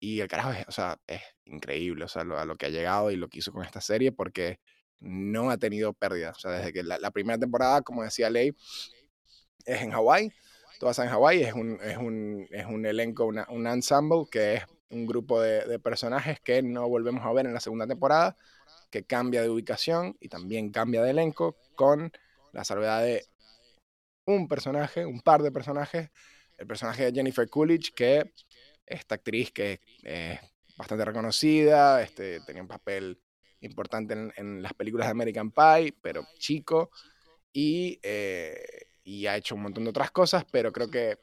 Y 0.00 0.20
el 0.20 0.28
carajo 0.28 0.52
es, 0.52 0.68
o 0.68 0.72
sea, 0.72 1.00
es 1.06 1.22
increíble, 1.46 2.04
o 2.04 2.08
sea, 2.08 2.24
lo- 2.24 2.38
a 2.38 2.44
lo 2.44 2.56
que 2.56 2.66
ha 2.66 2.70
llegado 2.70 3.10
y 3.10 3.16
lo 3.16 3.28
que 3.28 3.38
hizo 3.38 3.52
con 3.52 3.64
esta 3.64 3.80
serie, 3.80 4.12
porque 4.12 4.60
no 5.00 5.50
ha 5.50 5.58
tenido 5.58 5.92
pérdida. 5.92 6.30
O 6.30 6.38
sea, 6.38 6.52
desde 6.52 6.72
que 6.72 6.82
la, 6.82 7.10
primera 7.10 7.38
temporada, 7.38 7.82
como 7.82 8.02
decía 8.02 8.30
Ley, 8.30 8.52
es 9.64 9.82
en 9.82 9.90
Hawái, 9.90 10.30
todo 10.78 10.90
pasa 10.90 11.04
en 11.04 11.10
Hawái, 11.10 11.42
es 11.42 11.54
un, 11.54 11.78
es 11.82 11.96
un, 11.96 12.46
es 12.50 12.66
un 12.66 12.84
elenco, 12.86 13.24
una- 13.26 13.46
un 13.48 13.66
ensemble, 13.66 14.24
que 14.30 14.54
es 14.54 14.62
un 14.90 15.06
grupo 15.06 15.40
de, 15.40 15.64
de 15.64 15.78
personajes 15.78 16.40
que 16.40 16.62
no 16.62 16.88
volvemos 16.88 17.24
a 17.24 17.32
ver 17.32 17.46
en 17.46 17.54
la 17.54 17.60
segunda 17.60 17.86
temporada, 17.86 18.36
que 18.90 19.04
cambia 19.04 19.42
de 19.42 19.50
ubicación 19.50 20.16
y 20.20 20.28
también 20.28 20.70
cambia 20.70 21.02
de 21.02 21.10
elenco, 21.10 21.56
con 21.74 22.12
la 22.52 22.64
salvedad 22.64 23.02
de 23.02 23.24
un 24.26 24.48
personaje, 24.48 25.04
un 25.04 25.20
par 25.20 25.42
de 25.42 25.52
personajes, 25.52 26.10
el 26.56 26.66
personaje 26.66 27.04
de 27.04 27.12
Jennifer 27.12 27.48
Coolidge, 27.48 27.92
que 27.94 28.32
esta 28.86 29.16
actriz 29.16 29.50
que 29.50 29.80
es 30.02 30.38
bastante 30.76 31.04
reconocida, 31.04 32.02
este, 32.02 32.40
tenía 32.40 32.62
un 32.62 32.68
papel 32.68 33.20
importante 33.64 34.14
en, 34.36 34.62
las 34.62 34.74
películas 34.74 35.06
de 35.06 35.12
American 35.12 35.50
Pie, 35.50 35.94
pero 36.00 36.26
chico, 36.38 36.90
y, 37.52 37.98
eh, 38.02 38.88
y 39.02 39.26
ha 39.26 39.36
hecho 39.36 39.54
un 39.54 39.62
montón 39.62 39.84
de 39.84 39.90
otras 39.90 40.10
cosas, 40.10 40.44
pero 40.50 40.72
creo 40.72 40.90
que 40.90 41.18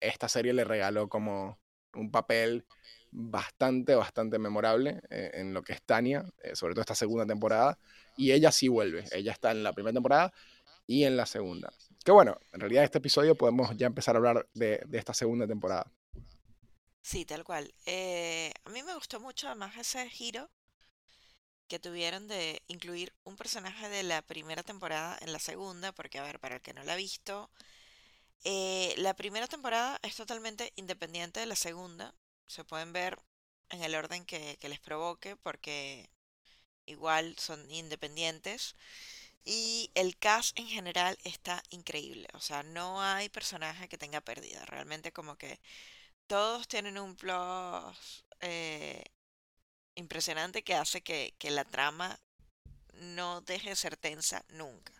esta 0.00 0.28
serie 0.28 0.52
le 0.52 0.64
regaló 0.64 1.08
como 1.08 1.58
un 1.94 2.10
papel 2.10 2.66
bastante, 3.10 3.94
bastante 3.94 4.38
memorable 4.38 5.00
eh, 5.10 5.30
en 5.34 5.54
lo 5.54 5.62
que 5.62 5.72
es 5.72 5.82
Tania, 5.82 6.24
eh, 6.42 6.54
sobre 6.54 6.74
todo 6.74 6.82
esta 6.82 6.94
segunda 6.94 7.26
temporada, 7.26 7.78
y 8.16 8.32
ella 8.32 8.52
sí 8.52 8.68
vuelve, 8.68 9.04
ella 9.12 9.32
está 9.32 9.50
en 9.50 9.62
la 9.62 9.72
primera 9.72 9.94
temporada 9.94 10.32
y 10.86 11.04
en 11.04 11.16
la 11.16 11.26
segunda. 11.26 11.72
Que 12.04 12.12
bueno, 12.12 12.38
en 12.52 12.60
realidad 12.60 12.84
este 12.84 12.98
episodio 12.98 13.34
podemos 13.34 13.76
ya 13.76 13.86
empezar 13.86 14.14
a 14.14 14.18
hablar 14.18 14.48
de, 14.54 14.84
esta 14.92 15.14
segunda 15.14 15.46
temporada. 15.46 15.90
Sí, 17.02 17.24
tal 17.24 17.44
cual. 17.44 17.72
A 17.86 18.70
mí 18.70 18.82
me 18.82 18.94
gustó 18.94 19.20
mucho 19.20 19.48
además 19.48 19.76
ese 19.76 20.08
giro 20.08 20.50
que 21.68 21.78
tuvieron 21.78 22.28
de 22.28 22.62
incluir 22.68 23.12
un 23.24 23.36
personaje 23.36 23.88
de 23.88 24.02
la 24.02 24.22
primera 24.22 24.62
temporada 24.62 25.18
en 25.20 25.32
la 25.32 25.38
segunda, 25.38 25.92
porque 25.92 26.18
a 26.18 26.22
ver, 26.24 26.40
para 26.40 26.56
el 26.56 26.62
que 26.62 26.74
no 26.74 26.82
la 26.84 26.94
ha 26.94 26.96
visto, 26.96 27.50
eh, 28.44 28.94
la 28.98 29.14
primera 29.14 29.46
temporada 29.46 29.98
es 30.02 30.16
totalmente 30.16 30.72
independiente 30.76 31.40
de 31.40 31.46
la 31.46 31.56
segunda. 31.56 32.14
Se 32.46 32.64
pueden 32.64 32.92
ver 32.92 33.18
en 33.70 33.82
el 33.82 33.94
orden 33.94 34.24
que, 34.24 34.56
que 34.60 34.68
les 34.68 34.80
provoque, 34.80 35.36
porque 35.36 36.10
igual 36.86 37.36
son 37.38 37.70
independientes. 37.70 38.76
Y 39.44 39.90
el 39.94 40.18
cast 40.18 40.58
en 40.58 40.68
general 40.68 41.18
está 41.24 41.62
increíble. 41.70 42.28
O 42.34 42.40
sea, 42.40 42.62
no 42.62 43.02
hay 43.02 43.28
personaje 43.28 43.88
que 43.88 43.98
tenga 43.98 44.20
pérdida. 44.20 44.64
Realmente 44.66 45.12
como 45.12 45.36
que 45.38 45.60
todos 46.26 46.68
tienen 46.68 46.98
un 46.98 47.16
plus 47.16 48.24
eh, 48.40 49.04
impresionante 49.98 50.62
que 50.64 50.74
hace 50.74 51.02
que, 51.02 51.34
que 51.38 51.50
la 51.50 51.64
trama 51.64 52.18
no 53.16 53.42
deje 53.42 53.70
de 53.70 53.76
ser 53.76 53.96
tensa 53.96 54.44
nunca. 54.50 54.92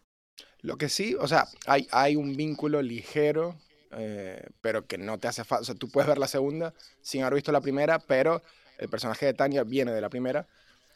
Lo 0.63 0.77
que 0.77 0.89
sí, 0.89 1.15
o 1.19 1.29
sea, 1.29 1.49
hay, 1.67 1.87
hay 1.93 2.17
un 2.17 2.37
vínculo 2.37 2.83
ligero, 2.83 3.57
eh, 3.93 4.43
pero 4.61 4.87
que 4.87 4.99
no 4.99 5.19
te 5.19 5.29
hace 5.29 5.45
falta. 5.45 5.63
O 5.63 5.65
sea, 5.65 5.75
tú 5.75 5.89
puedes 5.91 6.09
ver 6.09 6.19
la 6.19 6.29
segunda 6.29 6.75
sin 7.03 7.23
haber 7.23 7.35
visto 7.35 7.53
la 7.53 7.61
primera, 7.61 7.99
pero 8.01 8.43
el 8.79 8.89
personaje 8.89 9.27
de 9.27 9.35
Tania 9.35 9.65
viene 9.65 9.93
de 9.93 10.01
la 10.01 10.11
primera 10.11 10.47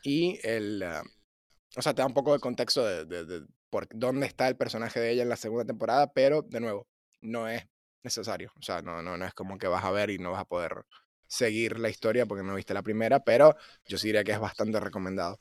y 0.02 0.38
el. 0.42 0.82
eh, 0.82 1.00
o 1.76 1.82
sea, 1.82 1.94
te 1.94 2.02
da 2.02 2.06
un 2.06 2.14
poco 2.14 2.32
de 2.34 2.40
contexto 2.40 2.84
de, 2.86 3.04
de- 3.06 3.24
de 3.26 3.46
por 3.70 3.88
dónde 3.90 4.26
está 4.26 4.48
el 4.48 4.56
personaje 4.56 5.00
de 5.00 5.12
ella 5.12 5.22
en 5.22 5.30
la 5.30 5.36
segunda 5.36 5.64
temporada, 5.66 6.12
pero 6.12 6.42
de 6.42 6.60
nuevo, 6.60 6.88
no 7.22 7.48
es 7.48 7.64
necesario. 8.04 8.52
O 8.58 8.62
sea, 8.62 8.82
no, 8.82 9.02
no, 9.02 9.16
no 9.18 9.26
es 9.26 9.34
como 9.34 9.58
que 9.58 9.68
vas 9.68 9.84
a 9.84 9.90
ver 9.92 10.10
y 10.10 10.18
no 10.18 10.32
vas 10.32 10.42
a 10.42 10.44
poder 10.46 10.84
seguir 11.32 11.78
la 11.78 11.88
historia 11.90 12.26
porque 12.26 12.44
no 12.44 12.54
viste 12.54 12.74
la 12.74 12.82
primera, 12.82 13.20
pero 13.24 13.56
yo 13.86 13.98
sí 13.98 14.08
diría 14.08 14.24
que 14.24 14.32
es 14.32 14.40
bastante 14.40 14.80
recomendado. 14.80 15.40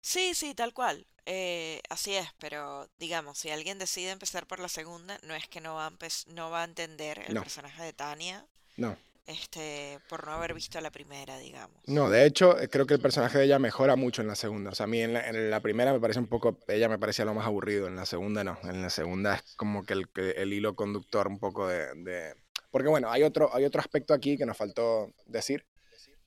Sí, 0.00 0.34
sí, 0.34 0.54
tal 0.54 0.72
cual. 0.74 1.06
eh, 1.26 1.80
así 1.90 2.14
es, 2.14 2.28
pero 2.38 2.88
digamos, 2.98 3.38
si 3.38 3.50
alguien 3.50 3.78
decide 3.78 4.10
empezar 4.10 4.46
por 4.46 4.58
la 4.58 4.68
segunda, 4.68 5.18
no 5.22 5.34
es 5.34 5.46
que 5.48 5.60
no 5.60 5.74
va 5.74 5.86
a, 5.86 5.92
no 6.34 6.50
va 6.50 6.62
a 6.62 6.64
entender 6.64 7.20
el 7.28 7.34
No. 7.34 7.40
personaje 7.40 7.82
de 7.84 7.92
Tania, 7.92 8.46
No. 8.76 8.96
este, 9.26 10.00
por 10.08 10.26
no 10.26 10.32
haber 10.34 10.54
visto 10.54 10.80
la 10.80 10.90
primera, 10.92 11.38
digamos. 11.38 11.82
No, 11.86 12.08
de 12.10 12.24
hecho, 12.26 12.58
eh, 12.60 12.68
creo 12.68 12.86
que 12.86 12.94
el 12.94 13.00
personaje 13.00 13.38
de 13.38 13.44
ella 13.44 13.58
mejora 13.58 13.96
mucho 13.96 14.22
en 14.22 14.28
la 14.28 14.34
segunda. 14.36 14.70
O 14.70 14.74
sea, 14.74 14.84
a 14.84 14.86
mí 14.86 15.00
en 15.00 15.12
la, 15.14 15.28
en 15.28 15.50
la 15.50 15.60
primera 15.60 15.92
me 15.92 16.00
parece 16.00 16.20
un 16.20 16.28
poco, 16.28 16.58
ella 16.68 16.88
me 16.88 16.98
parecía 16.98 17.24
lo 17.24 17.34
más 17.34 17.46
aburrido, 17.46 17.88
en 17.88 17.96
la 17.96 18.06
segunda 18.06 18.44
no. 18.44 18.58
En 18.64 18.80
la 18.82 18.90
segunda 18.90 19.34
es 19.36 19.42
como 19.56 19.84
que 19.84 19.94
el, 19.94 20.08
el 20.36 20.52
hilo 20.52 20.76
conductor 20.76 21.26
un 21.26 21.38
poco 21.38 21.66
de, 21.68 21.94
de- 21.96 22.34
Porque 22.70 22.88
bueno, 22.88 23.10
hay 23.10 23.22
otro, 23.22 23.54
hay 23.54 23.64
otro 23.64 23.80
aspecto 23.80 24.14
aquí 24.14 24.36
que 24.36 24.46
nos 24.46 24.56
faltó 24.56 25.12
decir, 25.26 25.64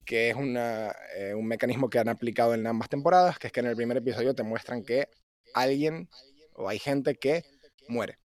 que 0.06 0.30
es 0.30 0.36
una, 0.36 0.94
eh, 1.16 1.34
un 1.34 1.48
mecanismo 1.48 1.90
que 1.90 2.00
han 2.00 2.10
aplicado 2.10 2.54
en 2.54 2.68
ambas 2.68 2.90
temporadas, 2.90 3.40
que 3.40 3.48
es 3.48 3.54
que 3.54 3.62
en 3.62 3.68
el 3.68 3.76
primer 3.76 3.98
episodio 3.98 4.36
te 4.36 4.44
muestran 4.44 4.84
que 4.84 5.08
alguien 5.54 6.10
o 6.56 6.68
hay 6.70 6.80
gente 6.80 7.16
que 7.16 7.44
muere. 7.88 8.20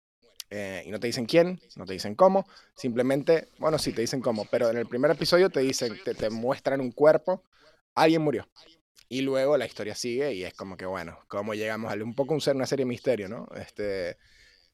Eh, 0.49 0.83
y 0.85 0.91
no 0.91 0.99
te 0.99 1.07
dicen 1.07 1.25
quién, 1.25 1.59
no 1.75 1.85
te 1.85 1.93
dicen 1.93 2.15
cómo, 2.15 2.47
simplemente, 2.75 3.49
bueno, 3.57 3.77
sí 3.79 3.91
te 3.91 4.01
dicen 4.01 4.21
cómo, 4.21 4.45
pero 4.45 4.69
en 4.69 4.77
el 4.77 4.85
primer 4.85 5.11
episodio 5.11 5.49
te 5.49 5.59
dicen, 5.59 5.97
te, 6.03 6.13
te 6.13 6.29
muestran 6.29 6.81
un 6.81 6.91
cuerpo, 6.91 7.43
alguien 7.95 8.21
murió. 8.21 8.47
Y 9.09 9.21
luego 9.21 9.57
la 9.57 9.65
historia 9.65 9.95
sigue 9.95 10.33
y 10.33 10.43
es 10.43 10.53
como 10.53 10.77
que, 10.77 10.85
bueno, 10.85 11.19
cómo 11.27 11.53
llegamos 11.53 11.91
a 11.91 11.95
un 11.95 12.15
poco 12.15 12.33
un 12.33 12.41
ser, 12.41 12.55
una 12.55 12.65
serie 12.65 12.85
de 12.85 12.89
misterio, 12.89 13.27
¿no? 13.27 13.47
Este, 13.55 14.17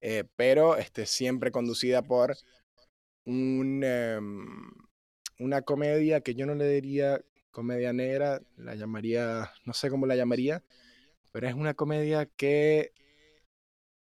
eh, 0.01 0.23
pero 0.35 0.77
este, 0.77 1.05
siempre 1.05 1.51
conducida 1.51 2.01
por 2.01 2.35
un, 3.25 3.83
em, 3.83 4.71
una 5.39 5.61
comedia 5.63 6.21
que 6.21 6.35
yo 6.35 6.45
no 6.45 6.55
le 6.55 6.67
diría 6.69 7.21
comedia 7.51 7.93
negra, 7.93 8.41
la 8.57 8.75
llamaría, 8.75 9.51
no 9.65 9.73
sé 9.73 9.89
cómo 9.89 10.05
la 10.07 10.15
llamaría, 10.15 10.63
pero 11.31 11.47
es 11.47 11.55
una 11.55 11.73
comedia 11.75 12.25
que 12.27 12.93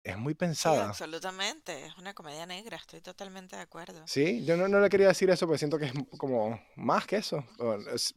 es 0.03 0.17
muy 0.17 0.33
Sí, 0.51 0.75
pensada. 0.75 0.81
absolutamente, 0.81 1.85
es 1.85 1.95
una 1.97 2.13
comedia 2.13 2.45
negra, 2.45 2.75
estoy 2.75 2.99
totalmente 2.99 3.55
de 3.55 3.61
acuerdo. 3.61 4.05
Sí, 4.05 4.43
yo 4.45 4.55
no, 4.57 4.67
no 4.69 4.79
le 4.79 4.89
quería 4.89 5.09
decir 5.09 5.29
eso 5.29 5.45
porque 5.45 5.57
siento 5.59 5.77
que 5.77 5.85
es 5.85 5.93
como 6.17 6.59
más 6.75 7.05
que 7.05 7.17
eso. 7.17 7.43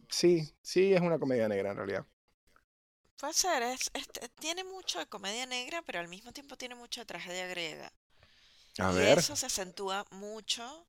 Sí, 0.08 0.54
sí 0.62 0.92
es 0.94 1.00
una 1.00 1.18
comedia 1.18 1.48
negra 1.48 1.70
en 1.72 1.76
realidad. 1.76 2.06
Puede 3.20 3.34
ser, 3.34 3.62
es, 3.62 3.88
es- 3.94 4.08
tiene 4.40 4.64
mucho 4.64 4.98
de 4.98 5.06
comedia 5.06 5.46
negra, 5.46 5.80
pero 5.82 6.00
al 6.00 6.08
mismo 6.08 6.32
tiempo 6.32 6.56
tiene 6.56 6.74
mucho 6.74 7.00
de 7.00 7.06
tragedia 7.06 7.46
griega. 7.46 7.92
A 8.80 8.90
Y 8.90 9.00
ver, 9.00 9.18
eso 9.18 9.36
se 9.36 9.46
acentúa 9.46 10.06
mucho 10.12 10.88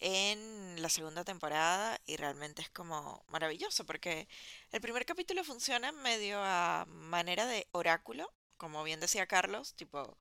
en 0.00 0.80
la 0.82 0.88
segunda 0.88 1.24
temporada 1.24 2.00
y 2.06 2.16
realmente 2.16 2.62
es 2.62 2.70
como 2.70 3.24
maravilloso 3.28 3.84
porque 3.86 4.28
el 4.72 4.80
primer 4.80 5.04
capítulo 5.06 5.44
funciona 5.44 5.92
medio 5.92 6.40
a 6.42 6.86
manera 6.88 7.46
de 7.46 7.68
oráculo, 7.72 8.32
como 8.56 8.82
bien 8.84 9.00
decía 9.00 9.26
Carlos, 9.26 9.74
tipo 9.74 10.18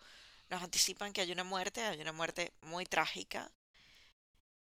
nos 0.49 0.63
anticipan 0.63 1.13
que 1.13 1.21
hay 1.21 1.31
una 1.31 1.43
muerte, 1.43 1.81
hay 1.83 2.01
una 2.01 2.11
muerte 2.13 2.53
muy 2.61 2.85
trágica 2.85 3.51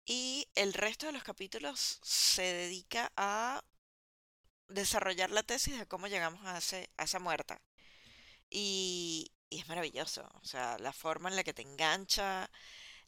y 0.04 0.48
el 0.54 0.72
resto 0.74 1.06
de 1.06 1.12
los 1.12 1.22
capítulos 1.24 1.98
se 2.02 2.42
dedica 2.42 3.12
a 3.16 3.62
desarrollar 4.68 5.30
la 5.30 5.42
tesis 5.42 5.78
de 5.78 5.86
cómo 5.86 6.06
llegamos 6.08 6.44
a, 6.44 6.58
ese, 6.58 6.90
a 6.96 7.04
esa 7.04 7.18
muerte. 7.18 7.56
Y, 8.50 9.32
y 9.50 9.60
es 9.60 9.68
maravilloso, 9.68 10.28
o 10.42 10.44
sea, 10.44 10.78
la 10.78 10.92
forma 10.92 11.28
en 11.28 11.36
la 11.36 11.44
que 11.44 11.54
te 11.54 11.62
engancha, 11.62 12.50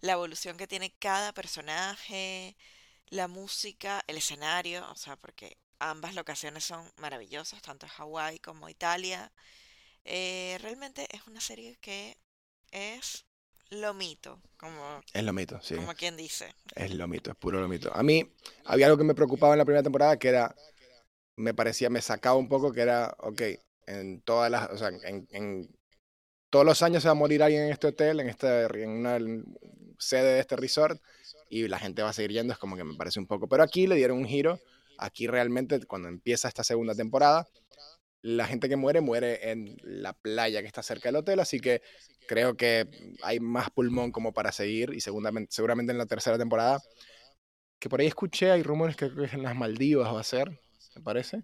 la 0.01 0.13
evolución 0.13 0.57
que 0.57 0.67
tiene 0.67 0.95
cada 0.99 1.33
personaje, 1.33 2.57
la 3.09 3.29
música, 3.29 4.03
el 4.07 4.17
escenario, 4.17 4.89
o 4.91 4.97
sea, 4.97 5.17
porque 5.17 5.57
ambas 5.79 6.15
locaciones 6.15 6.65
son 6.65 6.91
maravillosas, 6.97 7.63
tanto 7.63 7.87
Hawái 7.89 8.39
como 8.39 8.69
Italia. 8.69 9.33
Eh, 10.05 10.59
realmente 10.61 11.07
es 11.11 11.27
una 11.27 11.41
serie 11.41 11.77
que 11.81 12.17
es 12.71 13.25
lo 13.71 13.93
mito, 13.93 14.41
como, 14.57 15.03
es 15.13 15.23
lo 15.23 15.33
mito, 15.33 15.61
sí. 15.63 15.75
como 15.75 15.95
quien 15.95 16.17
dice. 16.17 16.55
Es 16.75 16.95
lo 16.95 17.07
mito, 17.07 17.31
es 17.31 17.37
puro 17.37 17.61
lo 17.61 17.69
mito. 17.69 17.95
A 17.95 18.03
mí 18.03 18.31
había 18.65 18.87
algo 18.87 18.99
que 18.99 19.05
me 19.05 19.15
preocupaba 19.15 19.55
en 19.55 19.59
la 19.59 19.65
primera 19.65 19.83
temporada 19.83 20.19
que 20.19 20.29
era 20.29 20.55
me 21.39 21.55
parecía, 21.55 21.89
me 21.89 22.03
sacaba 22.03 22.37
un 22.37 22.49
poco 22.49 22.73
que 22.73 22.81
era, 22.81 23.15
ok, 23.21 23.43
en 23.87 24.21
todas 24.23 24.51
las, 24.51 24.71
o 24.71 24.77
sea, 24.77 24.89
en, 24.89 25.27
en 25.31 25.71
todos 26.51 26.67
los 26.67 26.83
años 26.83 27.03
se 27.03 27.09
va 27.09 27.13
a 27.13 27.15
morir 27.15 27.43
alguien 27.43 27.63
en 27.63 27.73
este 27.73 27.89
hotel, 27.89 28.21
en, 28.21 28.29
este, 28.29 28.65
en 28.83 28.91
una 28.91 29.19
sede 29.99 30.35
de 30.35 30.41
este 30.41 30.57
resort, 30.57 31.01
y 31.49 31.69
la 31.69 31.79
gente 31.79 32.03
va 32.03 32.11
a 32.11 32.13
seguir 32.13 32.33
yendo, 32.33 32.53
es 32.53 32.59
como 32.59 32.77
que 32.77 32.85
me 32.85 32.95
parece 32.95 33.19
un 33.19 33.27
poco. 33.27 33.49
Pero 33.49 33.63
aquí 33.63 33.87
le 33.87 33.97
dieron 33.97 34.19
un 34.19 34.27
giro, 34.27 34.61
aquí 34.99 35.27
realmente 35.27 35.85
cuando 35.87 36.09
empieza 36.09 36.49
esta 36.49 36.65
segunda 36.65 36.95
temporada, 36.95 37.47
la 38.23 38.47
gente 38.47 38.69
que 38.69 38.77
muere 38.77 39.01
muere 39.01 39.51
en 39.51 39.77
la 39.83 40.13
playa 40.13 40.61
que 40.61 40.67
está 40.67 40.83
cerca 40.83 41.09
del 41.09 41.17
hotel, 41.17 41.41
así 41.41 41.61
que 41.61 41.83
creo 42.27 42.57
que 42.57 42.89
hay 43.23 43.41
más 43.41 43.71
pulmón 43.71 44.13
como 44.13 44.33
para 44.33 44.53
seguir 44.53 44.93
y 44.93 45.01
seguramente, 45.01 45.53
seguramente 45.53 45.93
en 45.93 45.99
la 45.99 46.07
tercera 46.07 46.37
temporada, 46.37 46.83
que 47.79 47.89
por 47.89 48.01
ahí 48.01 48.07
escuché, 48.07 48.51
hay 48.51 48.63
rumores 48.63 48.97
que 48.97 49.07
en 49.07 49.43
las 49.43 49.55
Maldivas 49.55 50.13
va 50.13 50.21
a 50.21 50.25
ser, 50.25 50.61
me 50.97 51.03
parece. 51.03 51.43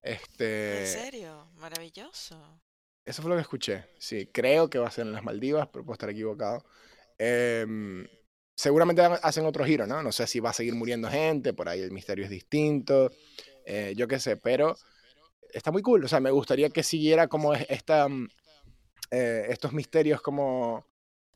Este, 0.00 0.80
¿En 0.80 0.86
serio? 0.86 1.50
Maravilloso. 1.56 2.60
Eso 3.04 3.20
fue 3.20 3.30
lo 3.30 3.36
que 3.36 3.42
escuché. 3.42 3.84
Sí, 3.98 4.28
creo 4.32 4.70
que 4.70 4.78
va 4.78 4.86
a 4.86 4.92
ser 4.92 5.06
en 5.06 5.12
las 5.12 5.24
Maldivas, 5.24 5.68
pero 5.72 5.84
puedo 5.84 5.94
estar 5.94 6.10
equivocado. 6.10 6.64
Em, 7.24 8.04
seguramente 8.56 9.00
hacen 9.00 9.46
otro 9.46 9.64
giro, 9.64 9.86
¿no? 9.86 10.02
No 10.02 10.10
sé 10.10 10.26
si 10.26 10.40
va 10.40 10.50
a 10.50 10.52
seguir 10.52 10.74
muriendo 10.74 11.08
gente, 11.08 11.52
por 11.52 11.68
ahí 11.68 11.80
el 11.80 11.92
misterio 11.92 12.24
es 12.24 12.30
distinto, 12.30 13.12
eh, 13.64 13.94
yo 13.96 14.08
qué 14.08 14.18
sé, 14.18 14.36
pero 14.36 14.74
está 15.52 15.70
muy 15.70 15.82
cool. 15.82 16.04
O 16.04 16.08
sea, 16.08 16.18
me 16.18 16.32
gustaría 16.32 16.68
que 16.70 16.82
siguiera 16.82 17.28
como 17.28 17.54
esta, 17.54 18.08
mm, 18.08 18.28
eh, 19.12 19.46
estos 19.50 19.72
misterios 19.72 20.20
como 20.20 20.84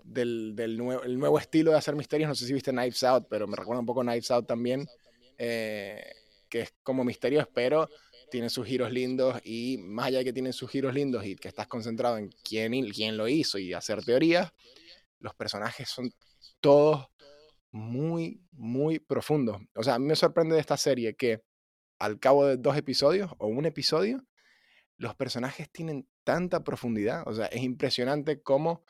del, 0.03 0.57
del 0.57 0.77
nuevo, 0.77 1.05
el 1.05 1.17
nuevo 1.21 1.39
estilo 1.39 1.71
de 1.71 1.79
hacer 1.79 1.95
misterios. 1.95 2.29
No 2.29 2.35
sé 2.35 2.47
si 2.47 2.53
viste 2.53 2.73
Knives 2.73 3.05
Out, 3.05 3.27
pero 3.31 3.47
me 3.47 3.55
recuerda 3.57 3.79
un 3.79 3.87
poco 3.87 4.03
Knives 4.03 4.33
Out 4.33 4.49
también, 4.49 4.89
eh, 5.39 6.03
que 6.49 6.63
es 6.63 6.75
como 6.83 7.05
misterios, 7.05 7.47
pero 7.55 7.89
tiene 8.29 8.51
sus 8.51 8.67
giros 8.67 8.91
lindos 8.91 9.41
y 9.45 9.79
más 9.79 10.09
allá 10.09 10.19
de 10.19 10.25
que 10.25 10.33
tienen 10.33 10.53
sus 10.53 10.69
giros 10.69 10.93
lindos 10.95 11.25
y 11.25 11.37
que 11.37 11.47
estás 11.47 11.69
concentrado 11.69 12.19
en 12.19 12.31
quién, 12.43 12.73
quién 12.91 13.17
lo 13.17 13.29
hizo 13.29 13.57
y 13.57 13.73
hacer 13.73 14.05
teorías, 14.05 14.53
los 15.19 15.35
personajes 15.35 15.89
son 15.89 16.11
todos 16.61 17.07
muy, 17.71 18.43
muy 18.53 18.99
profundos. 18.99 19.61
O 19.75 19.83
sea, 19.83 19.95
a 19.95 19.99
mí 19.99 20.07
me 20.07 20.17
sorprende 20.17 20.55
de 20.55 20.61
esta 20.61 20.77
serie 20.77 21.15
que 21.15 21.43
al 21.99 22.19
cabo 22.19 22.47
de 22.47 22.57
dos 22.57 22.77
episodios 22.77 23.33
o 23.39 23.47
un 23.47 23.67
episodio, 23.67 24.25
los 24.99 25.15
personajes 25.15 25.71
tienen 25.71 26.09
tanta 26.25 26.65
profundidad. 26.65 27.23
O 27.27 27.35
sea, 27.35 27.47
es 27.47 27.63
impresionante 27.63 28.43
cómo 28.43 28.85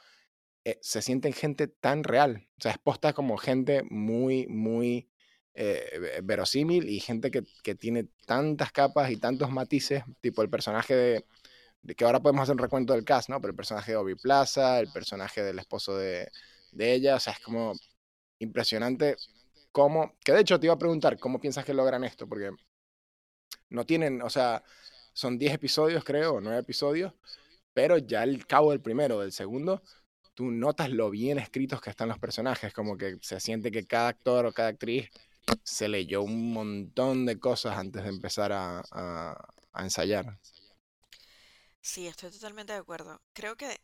eh, 0.64 0.78
se 0.82 1.02
sienten 1.02 1.32
gente 1.32 1.68
tan 1.68 2.04
real. 2.04 2.48
O 2.58 2.62
sea, 2.62 2.72
es 2.72 2.78
posta 2.78 3.12
como 3.12 3.36
gente 3.36 3.82
muy, 3.90 4.46
muy 4.48 5.10
eh, 5.54 6.20
verosímil 6.22 6.88
y 6.88 7.00
gente 7.00 7.30
que, 7.30 7.42
que, 7.62 7.74
tiene 7.74 8.08
tantas 8.26 8.72
capas 8.72 9.10
y 9.10 9.16
tantos 9.16 9.50
matices, 9.50 10.04
tipo 10.20 10.42
el 10.42 10.50
personaje 10.50 10.94
de, 10.94 11.24
de, 11.82 11.94
que 11.94 12.04
ahora 12.04 12.20
podemos 12.20 12.42
hacer 12.42 12.54
un 12.54 12.58
recuento 12.58 12.92
del 12.92 13.04
cast, 13.04 13.28
¿no? 13.28 13.40
Pero 13.40 13.50
el 13.52 13.56
personaje 13.56 13.92
de 13.92 13.96
Obi 13.96 14.14
Plaza, 14.14 14.80
el 14.80 14.92
personaje 14.92 15.42
del 15.42 15.58
esposo 15.58 15.96
de, 15.96 16.30
de 16.72 16.92
ella, 16.92 17.16
o 17.16 17.20
sea, 17.20 17.32
es 17.34 17.40
como 17.40 17.72
impresionante 18.38 19.16
cómo, 19.72 20.14
que 20.24 20.32
de 20.32 20.40
hecho 20.40 20.58
te 20.60 20.66
iba 20.66 20.74
a 20.74 20.78
preguntar, 20.78 21.18
¿cómo 21.18 21.40
piensas 21.40 21.64
que 21.64 21.74
logran 21.74 22.04
esto? 22.04 22.28
Porque 22.28 22.50
no 23.70 23.84
tienen, 23.86 24.22
o 24.22 24.30
sea, 24.30 24.62
son 25.12 25.38
10 25.38 25.54
episodios 25.54 26.04
creo, 26.04 26.34
o 26.34 26.40
9 26.40 26.58
episodios, 26.60 27.12
pero 27.74 27.98
ya 27.98 28.22
al 28.22 28.46
cabo 28.46 28.70
del 28.70 28.80
primero, 28.80 29.20
del 29.20 29.32
segundo, 29.32 29.82
tú 30.34 30.50
notas 30.50 30.90
lo 30.90 31.10
bien 31.10 31.38
escritos 31.38 31.80
que 31.80 31.90
están 31.90 32.08
los 32.08 32.18
personajes, 32.18 32.72
como 32.72 32.96
que 32.96 33.18
se 33.22 33.40
siente 33.40 33.70
que 33.70 33.86
cada 33.86 34.08
actor 34.08 34.46
o 34.46 34.52
cada 34.52 34.68
actriz 34.68 35.10
se 35.62 35.88
leyó 35.88 36.22
un 36.22 36.52
montón 36.52 37.26
de 37.26 37.38
cosas 37.38 37.76
antes 37.78 38.02
de 38.02 38.10
empezar 38.10 38.52
a, 38.52 38.82
a, 38.92 39.82
ensayar. 39.82 40.38
Sí, 41.90 42.06
estoy 42.06 42.30
totalmente 42.30 42.72
de 42.72 42.78
acuerdo. 42.80 43.20
Creo 43.32 43.56
que, 43.56 43.80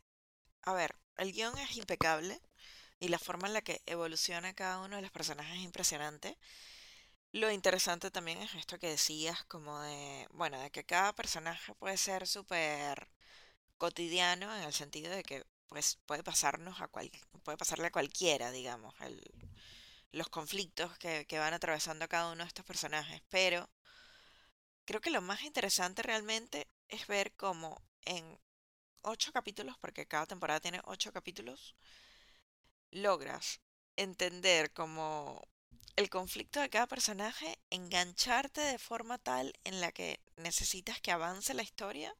a 0.63 0.73
ver, 0.73 0.95
el 1.17 1.31
guion 1.33 1.57
es 1.59 1.77
impecable 1.77 2.41
y 2.99 3.09
la 3.09 3.19
forma 3.19 3.47
en 3.47 3.53
la 3.55 3.61
que 3.63 3.81
evoluciona 3.87 4.53
cada 4.55 4.79
uno 4.81 4.97
de 4.97 5.03
los 5.03 5.11
personajes 5.11 5.57
es 5.57 5.63
impresionante. 5.63 6.37
Lo 7.33 7.51
interesante 7.51 8.11
también 8.11 8.39
es 8.41 8.55
esto 8.55 8.79
que 8.79 8.89
decías, 8.89 9.43
como 9.45 9.79
de, 9.81 10.27
bueno, 10.33 10.59
de 10.61 10.71
que 10.71 10.85
cada 10.85 11.13
personaje 11.13 11.75
puede 11.75 11.97
ser 11.97 12.27
súper 12.27 13.09
cotidiano 13.77 14.55
en 14.55 14.63
el 14.63 14.73
sentido 14.73 15.11
de 15.11 15.23
que 15.23 15.45
pues 15.69 15.99
puede 16.07 16.23
pasarnos 16.23 16.81
a 16.81 16.87
cual, 16.89 17.11
puede 17.43 17.57
pasarle 17.57 17.87
a 17.87 17.91
cualquiera, 17.91 18.51
digamos, 18.51 18.95
el, 19.01 19.21
los 20.13 20.29
conflictos 20.29 20.97
que, 20.99 21.25
que 21.27 21.39
van 21.39 21.53
atravesando 21.55 22.07
cada 22.09 22.31
uno 22.33 22.43
de 22.43 22.49
estos 22.49 22.65
personajes. 22.65 23.21
Pero 23.29 23.69
creo 24.85 25.01
que 25.01 25.09
lo 25.09 25.21
más 25.21 25.41
interesante 25.43 26.01
realmente 26.03 26.67
es 26.87 27.07
ver 27.07 27.33
cómo 27.35 27.81
en 28.05 28.39
ocho 29.03 29.31
capítulos, 29.31 29.77
porque 29.79 30.07
cada 30.07 30.25
temporada 30.25 30.59
tiene 30.59 30.81
ocho 30.85 31.11
capítulos, 31.11 31.75
logras 32.91 33.61
entender 33.95 34.71
como 34.73 35.47
el 35.95 36.09
conflicto 36.09 36.59
de 36.59 36.69
cada 36.69 36.87
personaje, 36.87 37.59
engancharte 37.69 38.61
de 38.61 38.79
forma 38.79 39.17
tal 39.17 39.53
en 39.63 39.81
la 39.81 39.91
que 39.91 40.19
necesitas 40.37 40.99
que 41.01 41.11
avance 41.11 41.53
la 41.53 41.63
historia 41.63 42.15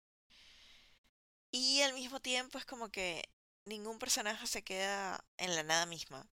y 1.52 1.82
al 1.82 1.94
mismo 1.94 2.20
tiempo 2.20 2.58
es 2.58 2.66
como 2.66 2.90
que 2.90 3.30
ningún 3.66 4.00
personaje 4.00 4.48
se 4.48 4.64
queda 4.64 5.24
en 5.38 5.56
la 5.56 5.64
nada 5.64 5.86
misma. 5.86 6.28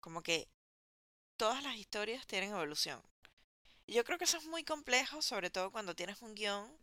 Como 0.00 0.22
que 0.22 0.48
todas 1.36 1.62
las 1.62 1.76
historias 1.76 2.26
tienen 2.26 2.50
evolución. 2.50 3.00
Yo 3.86 4.04
creo 4.04 4.18
que 4.18 4.24
eso 4.24 4.38
es 4.38 4.46
muy 4.46 4.64
complejo, 4.64 5.22
sobre 5.22 5.50
todo 5.50 5.70
cuando 5.70 5.94
tienes 5.94 6.20
un 6.22 6.34
guion 6.34 6.76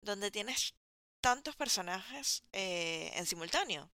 donde 0.00 0.30
tienes 0.30 0.74
tantos 1.22 1.56
personajes 1.56 2.42
eh, 2.52 3.12
en 3.14 3.24
simultáneo. 3.24 3.90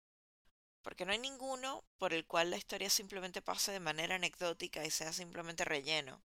Porque 0.84 1.06
no 1.06 1.12
hay 1.12 1.20
ninguno 1.20 1.84
por 1.98 2.14
el 2.14 2.26
cual 2.26 2.52
la 2.52 2.58
historia 2.58 2.90
simplemente 2.90 3.42
pase 3.42 3.72
de 3.72 3.80
manera 3.80 4.16
anecdótica 4.16 4.86
y 4.86 4.92
sea 4.92 5.12
simplemente 5.12 5.66
relleno. 5.66 6.24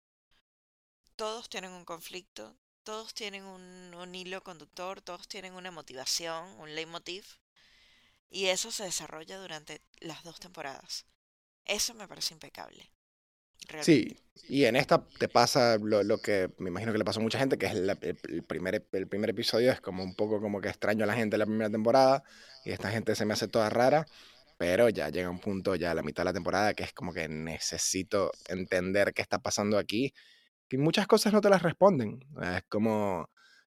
Todos 1.16 1.48
tienen 1.48 1.72
un 1.72 1.86
conflicto, 1.86 2.56
todos 2.84 3.14
tienen 3.14 3.44
un, 3.44 3.94
un 3.94 4.14
hilo 4.14 4.42
conductor, 4.42 5.00
todos 5.00 5.26
tienen 5.26 5.54
una 5.54 5.70
motivación, 5.70 6.44
un 6.60 6.74
leitmotiv. 6.74 7.24
Y 8.28 8.46
eso 8.46 8.70
se 8.70 8.84
desarrolla 8.84 9.38
durante 9.38 9.82
las 10.00 10.22
dos 10.22 10.38
temporadas. 10.40 11.06
Eso 11.64 11.94
me 11.94 12.06
parece 12.06 12.34
impecable. 12.34 12.92
Sí, 13.80 14.16
y 14.48 14.64
en 14.64 14.76
esta 14.76 15.06
te 15.18 15.28
pasa 15.28 15.78
lo, 15.78 16.02
lo, 16.02 16.18
que 16.18 16.50
me 16.58 16.68
imagino 16.70 16.92
que 16.92 16.98
le 16.98 17.04
pasó 17.04 17.20
a 17.20 17.22
mucha 17.22 17.38
gente, 17.38 17.58
que 17.58 17.66
es 17.66 17.72
el, 17.72 18.42
primer, 18.46 18.86
el 18.92 19.08
primer 19.08 19.30
episodio 19.30 19.70
es 19.72 19.80
como 19.80 20.02
un 20.02 20.14
poco 20.14 20.40
como 20.40 20.60
que 20.60 20.68
extraño 20.68 21.04
a 21.04 21.06
la 21.06 21.14
gente 21.14 21.34
de 21.34 21.38
la 21.38 21.46
primera 21.46 21.70
temporada 21.70 22.22
y 22.64 22.70
esta 22.70 22.90
gente 22.90 23.14
se 23.14 23.24
me 23.24 23.34
hace 23.34 23.48
toda 23.48 23.70
rara, 23.70 24.06
pero 24.58 24.88
ya 24.88 25.08
llega 25.08 25.30
un 25.30 25.40
punto 25.40 25.74
ya 25.74 25.92
a 25.92 25.94
la 25.94 26.02
mitad 26.02 26.22
de 26.22 26.26
la 26.26 26.32
temporada 26.32 26.74
que 26.74 26.82
es 26.82 26.92
como 26.92 27.12
que 27.12 27.28
necesito 27.28 28.30
entender 28.48 29.14
qué 29.14 29.22
está 29.22 29.38
pasando 29.38 29.78
aquí, 29.78 30.12
y 30.70 30.78
muchas 30.78 31.06
cosas 31.06 31.32
no 31.32 31.40
te 31.40 31.50
las 31.50 31.62
responden, 31.62 32.20
es 32.42 32.64
como 32.68 33.28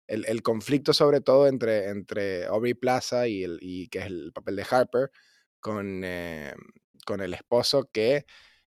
el, 0.07 0.25
el 0.27 0.43
conflicto 0.43 0.93
sobre 0.93 1.21
todo 1.21 1.47
entre, 1.47 1.89
entre 1.89 2.45
Aubrey 2.47 2.75
Plaza 2.75 3.27
y, 3.27 3.45
el, 3.45 3.59
y 3.61 3.89
que 3.89 4.01
es 4.01 4.07
el 4.07 4.33
papel 4.33 4.57
de 4.57 4.67
Harper 4.69 5.11
con, 5.61 6.03
eh, 6.05 6.55
con 7.07 7.21
el 7.21 7.33
esposo 7.33 7.89
que 7.93 8.27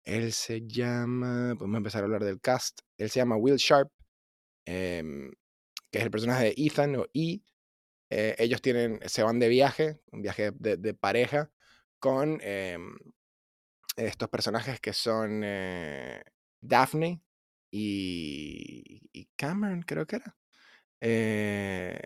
él 0.03 0.33
se 0.33 0.61
llama, 0.67 1.55
podemos 1.57 1.77
empezar 1.77 2.01
a 2.01 2.05
hablar 2.05 2.23
del 2.23 2.41
cast. 2.41 2.81
Él 2.97 3.09
se 3.09 3.19
llama 3.19 3.37
Will 3.37 3.57
Sharp, 3.57 3.91
em, 4.65 5.31
que 5.91 5.99
es 5.99 6.03
el 6.03 6.11
personaje 6.11 6.45
de 6.45 6.53
Ethan 6.57 6.95
o 6.95 7.05
E. 7.13 7.41
Eh, 8.09 8.35
ellos 8.39 8.61
tienen, 8.61 8.99
se 9.07 9.23
van 9.23 9.39
de 9.39 9.49
viaje, 9.49 10.01
un 10.11 10.21
viaje 10.21 10.51
de, 10.53 10.93
pareja, 10.93 11.51
con 11.99 12.39
em, 12.41 12.97
estos 13.95 14.29
personajes 14.29 14.79
que 14.81 14.93
son 14.93 15.41
eh, 15.43 16.23
Daphne 16.61 17.21
y, 17.71 19.01
y, 19.13 19.25
Cameron, 19.35 19.83
creo 19.83 20.05
que 20.07 20.17
era. 20.17 20.35
Eh, 21.01 21.99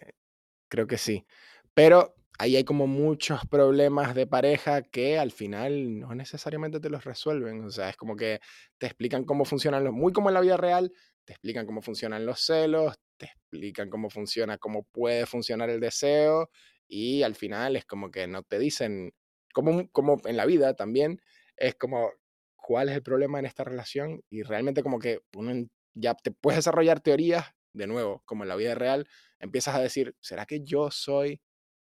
creo 0.70 0.88
que 0.88 0.98
sí. 0.98 1.26
Pero 1.74 2.16
ahí 2.38 2.56
hay 2.56 2.64
como 2.64 2.88
muchos 2.88 3.46
problemas 3.48 4.16
de 4.16 4.28
pareja 4.28 4.82
que 4.82 5.18
al 5.18 5.32
final 5.32 6.00
no 6.00 6.14
necesariamente 6.16 6.80
te 6.80 6.90
los 6.90 7.04
resuelven. 7.04 7.64
O 7.64 7.70
sea, 7.72 7.90
es 7.90 7.98
como 7.98 8.16
que 8.16 8.40
te 8.78 8.88
explican 8.88 9.24
cómo 9.24 9.46
funcionan 9.46 9.84
los, 9.84 9.94
muy 9.94 10.14
como 10.14 10.30
en 10.30 10.36
la 10.36 10.42
vida 10.42 10.58
real, 10.58 10.92
te 11.26 11.34
explican 11.34 11.66
cómo 11.66 11.82
funcionan 11.82 12.26
los 12.26 12.42
celos, 12.42 12.96
te 13.18 13.28
explican 13.28 13.90
cómo 13.90 14.10
funciona, 14.10 14.58
cómo 14.58 14.84
puede 14.92 15.26
funcionar 15.26 15.70
el 15.70 15.80
deseo 15.80 16.50
y 16.88 17.24
al 17.24 17.36
final 17.36 17.76
es 17.76 17.86
como 17.86 18.12
que 18.12 18.28
no 18.28 18.44
te 18.44 18.60
dicen, 18.60 19.14
como, 19.54 19.90
como 19.92 20.22
en 20.26 20.38
la 20.38 20.46
vida 20.46 20.76
también, 20.76 21.22
es 21.58 21.76
como 21.76 22.12
cuál 22.56 22.90
es 22.90 22.96
el 22.96 23.04
problema 23.04 23.40
en 23.40 23.46
esta 23.46 23.64
relación 23.64 24.22
y 24.30 24.44
realmente 24.44 24.84
como 24.84 25.00
que 25.00 25.22
uno 25.36 25.68
ya 25.94 26.14
te 26.16 26.32
puedes 26.32 26.58
desarrollar 26.58 27.00
teorías, 27.00 27.46
de 27.74 27.88
nuevo, 27.88 28.22
como 28.26 28.44
en 28.44 28.50
la 28.50 28.56
vida 28.56 28.76
real, 28.76 29.08
empiezas 29.40 29.76
a 29.76 29.82
decir, 29.82 30.16
¿será 30.22 30.46
que 30.46 30.62
yo 30.64 30.92
soy 30.92 31.42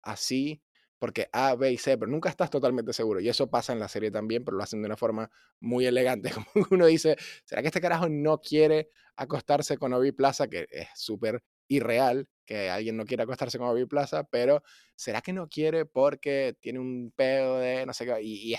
así 0.08 0.62
porque 1.00 1.30
A, 1.32 1.56
B 1.56 1.72
y 1.72 1.78
C, 1.78 1.98
pero 1.98 2.12
nunca 2.12 2.30
estás 2.30 2.50
totalmente 2.50 2.94
seguro. 2.94 3.20
Y 3.20 3.30
eso 3.30 3.50
pasa 3.50 3.74
en 3.74 3.80
la 3.80 3.88
serie 3.88 4.12
también, 4.12 4.44
pero 4.44 4.58
lo 4.58 4.64
hacen 4.64 4.82
de 4.82 4.88
una 4.88 4.98
forma 4.98 5.30
muy 5.60 5.86
elegante. 5.86 6.32
Como 6.54 6.66
uno 6.72 6.86
dice, 6.88 7.18
¿será 7.46 7.62
que 7.62 7.68
este 7.68 7.82
carajo 7.82 8.10
no 8.10 8.40
quiere 8.42 8.90
acostarse 9.16 9.78
con 9.78 9.94
Obi 9.94 10.12
Plaza? 10.12 10.48
Que 10.48 10.68
es 10.72 10.88
súper 10.96 11.44
irreal 11.68 12.28
que 12.46 12.70
alguien 12.70 12.96
no 12.98 13.06
quiera 13.06 13.26
acostarse 13.26 13.58
con 13.58 13.68
Obi 13.68 13.86
Plaza, 13.86 14.24
pero 14.24 14.64
¿será 14.96 15.22
que 15.22 15.34
no 15.34 15.50
quiere 15.50 15.86
porque 15.86 16.56
tiene 16.62 16.80
un 16.80 17.12
pedo 17.16 17.60
de 17.60 17.86
no 17.86 17.94
sé 17.94 18.06
qué? 18.06 18.22
Y, 18.22 18.54
y 18.54 18.58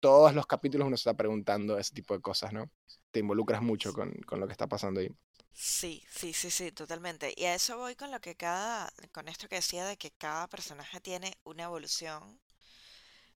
todos 0.00 0.34
los 0.34 0.46
capítulos 0.46 0.86
uno 0.86 0.96
se 0.96 1.02
está 1.02 1.16
preguntando 1.16 1.78
ese 1.78 1.94
tipo 1.94 2.14
de 2.14 2.20
cosas, 2.20 2.52
¿no? 2.52 2.70
Te 3.10 3.20
involucras 3.20 3.62
mucho 3.62 3.92
con, 3.92 4.12
con 4.26 4.38
lo 4.40 4.46
que 4.46 4.52
está 4.52 4.66
pasando 4.68 5.00
ahí. 5.00 5.08
Sí, 5.54 6.04
sí, 6.10 6.32
sí, 6.34 6.50
sí, 6.50 6.70
totalmente. 6.72 7.32
Y 7.36 7.44
a 7.46 7.54
eso 7.54 7.78
voy 7.78 7.96
con 7.96 8.10
lo 8.10 8.20
que 8.20 8.36
cada, 8.36 8.92
con 9.12 9.26
esto 9.28 9.48
que 9.48 9.56
decía 9.56 9.84
de 9.86 9.96
que 9.96 10.10
cada 10.12 10.48
personaje 10.48 11.00
tiene 11.00 11.38
una 11.44 11.64
evolución. 11.64 12.40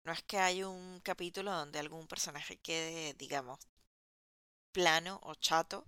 No 0.04 0.12
es 0.12 0.22
que 0.22 0.38
hay 0.38 0.62
un 0.64 1.00
capítulo 1.00 1.52
donde 1.52 1.78
algún 1.78 2.06
personaje 2.08 2.56
quede, 2.56 3.12
digamos, 3.12 3.58
plano 4.72 5.20
o 5.22 5.34
chato. 5.34 5.86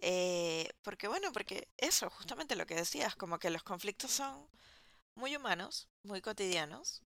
Eh, 0.00 0.68
porque 0.82 1.08
bueno, 1.08 1.32
porque 1.32 1.68
eso, 1.78 2.10
justamente 2.10 2.56
lo 2.56 2.66
que 2.66 2.76
decías, 2.76 3.16
como 3.16 3.38
que 3.40 3.50
los 3.50 3.62
conflictos 3.64 4.12
son 4.12 4.48
muy 5.16 5.36
humanos, 5.36 5.88
muy 6.04 6.20
cotidianos. 6.22 7.02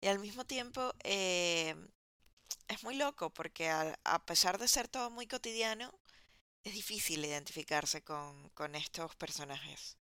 Y 0.00 0.08
al 0.08 0.18
mismo 0.18 0.44
tiempo 0.44 0.94
eh, 1.04 1.74
es 2.68 2.84
muy 2.84 2.96
loco 2.96 3.30
porque 3.32 3.70
a, 3.70 3.98
a 4.04 4.26
pesar 4.26 4.58
de 4.58 4.68
ser 4.68 4.88
todo 4.88 5.10
muy 5.10 5.26
cotidiano, 5.28 5.92
es 6.64 6.74
difícil 6.74 7.24
identificarse 7.24 8.02
con, 8.02 8.48
con 8.50 8.74
estos 8.74 9.14
personajes. 9.16 9.96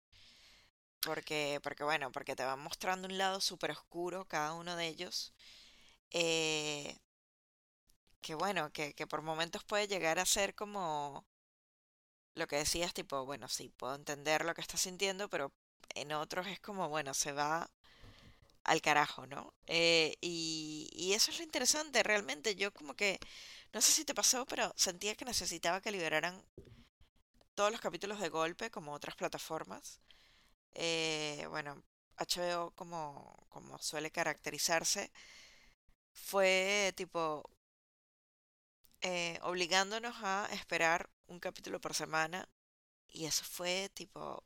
Porque, 1.05 1.59
porque, 1.63 1.83
bueno, 1.85 2.13
porque 2.13 2.37
te 2.37 2.45
van 2.45 2.61
mostrando 2.61 3.09
un 3.09 3.19
lado 3.19 3.41
súper 3.41 3.71
oscuro 3.73 4.27
cada 4.27 4.53
uno 4.55 4.77
de 4.77 4.87
ellos. 4.87 5.33
Eh, 6.13 6.99
que 8.21 8.35
bueno, 8.37 8.73
que, 8.73 8.95
que 8.95 9.07
por 9.09 9.23
momentos 9.23 9.65
puede 9.65 9.89
llegar 9.89 10.19
a 10.21 10.27
ser 10.27 10.55
como 10.55 11.25
lo 12.35 12.47
que 12.47 12.57
decías, 12.57 12.95
tipo, 12.95 13.25
bueno, 13.25 13.49
sí, 13.49 13.71
puedo 13.77 13.95
entender 13.95 14.45
lo 14.45 14.55
que 14.55 14.61
estás 14.61 14.81
sintiendo, 14.81 15.29
pero 15.29 15.53
en 15.95 16.13
otros 16.13 16.47
es 16.47 16.61
como, 16.61 16.89
bueno, 16.89 17.15
se 17.15 17.33
va 17.33 17.71
al 18.65 18.83
carajo, 18.83 19.27
¿no? 19.27 19.55
Eh, 19.67 20.17
y, 20.21 20.89
y 20.93 21.15
eso 21.15 21.31
es 21.31 21.39
lo 21.39 21.45
interesante, 21.45 22.03
realmente. 22.03 22.57
Yo 22.57 22.73
como 22.73 22.95
que 22.95 23.19
no 23.73 23.81
sé 23.81 23.93
si 23.93 24.05
te 24.05 24.15
pasó, 24.15 24.47
pero 24.47 24.73
sentía 24.77 25.15
que 25.15 25.25
necesitaba 25.25 25.81
que 25.81 25.91
liberaran 25.91 26.43
todos 27.55 27.71
los 27.73 27.81
capítulos 27.81 28.21
de 28.21 28.29
golpe, 28.29 28.71
como 28.71 28.93
otras 28.93 29.17
plataformas. 29.17 30.01
Eh, 30.73 31.47
bueno, 31.51 31.83
HBO, 32.17 32.73
como, 32.73 33.47
como 33.49 33.79
suele 33.79 34.11
caracterizarse, 34.11 35.11
fue 36.13 36.93
tipo 36.97 37.51
eh, 39.01 39.39
obligándonos 39.43 40.15
a 40.23 40.49
esperar 40.53 41.11
un 41.27 41.41
capítulo 41.41 41.81
por 41.81 41.95
semana. 41.95 42.49
Y 43.09 43.27
eso 43.27 43.45
fue 43.45 43.91
tipo 43.95 44.45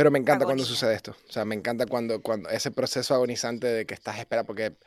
pero 0.00 0.10
me 0.10 0.18
encanta 0.18 0.46
cuando 0.46 0.64
sucede 0.64 0.94
esto. 0.94 1.14
O 1.28 1.30
sea, 1.30 1.44
me 1.44 1.54
encanta 1.54 1.84
cuando, 1.84 2.22
cuando 2.22 2.48
ese 2.48 2.70
proceso 2.70 3.14
agonizante 3.14 3.66
de 3.66 3.84
que 3.84 3.92
estás 3.92 4.18
esperando, 4.18 4.46
porque 4.46 4.78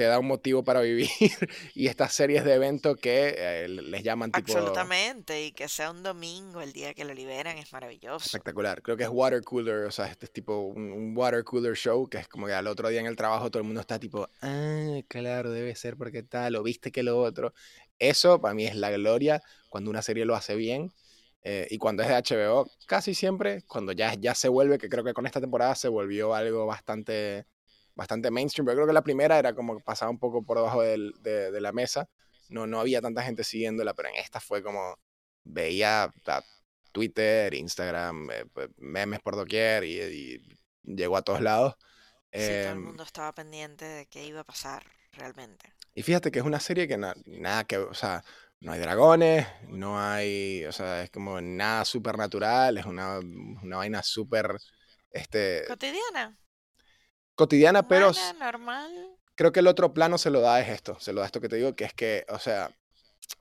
te 0.00 0.06
da 0.06 0.18
un 0.18 0.28
motivo 0.28 0.64
para 0.64 0.80
vivir 0.80 1.10
y 1.74 1.86
estas 1.86 2.14
series 2.14 2.42
de 2.42 2.54
eventos 2.54 2.96
que 2.96 3.34
eh, 3.36 3.68
les 3.68 4.02
llaman 4.02 4.32
tipo... 4.32 4.50
Absolutamente, 4.50 5.44
y 5.44 5.52
que 5.52 5.68
sea 5.68 5.90
un 5.90 6.02
domingo 6.02 6.62
el 6.62 6.72
día 6.72 6.94
que 6.94 7.04
lo 7.04 7.12
liberan 7.12 7.58
es 7.58 7.70
maravilloso. 7.70 8.24
Espectacular, 8.24 8.80
creo 8.80 8.96
que 8.96 9.02
es 9.02 9.10
water 9.10 9.42
cooler, 9.42 9.84
o 9.84 9.90
sea, 9.90 10.06
este 10.06 10.24
es 10.24 10.32
tipo 10.32 10.56
un, 10.56 11.14
water 11.14 11.44
cooler 11.44 11.76
show, 11.76 12.08
que 12.08 12.16
es 12.16 12.28
como 12.28 12.46
que 12.46 12.54
al 12.54 12.66
otro 12.66 12.88
día 12.88 13.00
en 13.00 13.04
el 13.04 13.14
trabajo 13.14 13.50
todo 13.50 13.60
el 13.60 13.66
mundo 13.66 13.82
está 13.82 13.98
tipo, 13.98 14.26
ah, 14.40 15.00
claro, 15.06 15.50
debe 15.50 15.76
ser 15.76 15.98
porque 15.98 16.22
tal, 16.22 16.56
o 16.56 16.62
viste 16.62 16.90
que 16.90 17.02
lo 17.02 17.20
otro. 17.20 17.52
Eso 17.98 18.40
para 18.40 18.54
mí 18.54 18.64
es 18.64 18.76
la 18.76 18.90
gloria 18.90 19.42
cuando 19.68 19.90
una 19.90 20.00
serie 20.00 20.24
lo 20.24 20.34
hace 20.34 20.54
bien. 20.54 20.94
Eh, 21.42 21.66
y 21.68 21.76
cuando 21.76 22.02
es 22.02 22.08
de 22.08 22.14
HBO, 22.14 22.70
casi 22.86 23.12
siempre, 23.12 23.64
cuando 23.66 23.92
ya, 23.92 24.14
ya 24.14 24.34
se 24.34 24.48
vuelve, 24.48 24.78
que 24.78 24.88
creo 24.88 25.04
que 25.04 25.12
con 25.12 25.26
esta 25.26 25.42
temporada 25.42 25.74
se 25.74 25.88
volvió 25.88 26.34
algo 26.34 26.64
bastante 26.64 27.44
bastante 28.00 28.30
mainstream, 28.30 28.64
pero 28.64 28.76
creo 28.76 28.86
que 28.86 28.94
la 28.94 29.02
primera 29.02 29.38
era 29.38 29.54
como 29.54 29.76
que 29.76 29.84
pasaba 29.84 30.10
un 30.10 30.18
poco 30.18 30.42
por 30.42 30.56
debajo 30.56 30.80
de, 30.80 31.12
de, 31.20 31.60
la 31.60 31.70
mesa. 31.70 32.08
No, 32.48 32.66
no 32.66 32.80
había 32.80 33.02
tanta 33.02 33.22
gente 33.22 33.44
siguiéndola, 33.44 33.92
pero 33.92 34.08
en 34.08 34.14
esta 34.14 34.40
fue 34.40 34.62
como 34.62 34.98
veía 35.44 36.10
Twitter, 36.92 37.52
Instagram, 37.52 38.30
eh, 38.30 38.46
pues, 38.54 38.70
memes 38.78 39.20
por 39.20 39.36
doquier 39.36 39.84
y, 39.84 40.42
llegó 40.82 41.18
a 41.18 41.22
todos 41.22 41.42
lados. 41.42 41.74
Sí, 42.32 42.38
todo 42.38 42.48
el 42.48 42.66
em, 42.68 42.82
mundo 42.84 43.02
estaba 43.02 43.34
pendiente 43.34 43.84
de 43.84 44.06
qué 44.06 44.24
iba 44.24 44.40
a 44.40 44.44
pasar 44.44 44.82
realmente. 45.12 45.70
Y 45.94 46.02
fíjate 46.02 46.30
que 46.30 46.38
es 46.38 46.44
una 46.46 46.58
serie 46.58 46.88
que 46.88 46.96
nada 46.96 47.64
que, 47.64 47.76
o 47.76 47.92
sea, 47.92 48.24
no 48.60 48.72
hay 48.72 48.80
dragones, 48.80 49.46
no 49.68 50.00
hay, 50.00 50.64
o 50.64 50.72
sea, 50.72 51.02
es 51.02 51.10
como 51.10 51.38
nada 51.42 51.84
supernatural, 51.84 52.78
es 52.78 52.86
una, 52.86 53.18
una 53.18 53.76
vaina 53.76 54.02
súper, 54.02 54.56
este... 55.12 55.64
Cotidiana 55.68 56.40
cotidiana, 57.40 57.88
pero 57.88 58.12
normal. 58.38 59.16
creo 59.34 59.50
que 59.50 59.60
el 59.60 59.66
otro 59.66 59.94
plano 59.94 60.18
se 60.18 60.28
lo 60.28 60.42
da 60.42 60.60
es 60.60 60.68
esto, 60.68 61.00
se 61.00 61.14
lo 61.14 61.20
da 61.20 61.26
esto 61.26 61.40
que 61.40 61.48
te 61.48 61.56
digo, 61.56 61.74
que 61.74 61.84
es 61.84 61.94
que, 61.94 62.26
o 62.28 62.38
sea, 62.38 62.70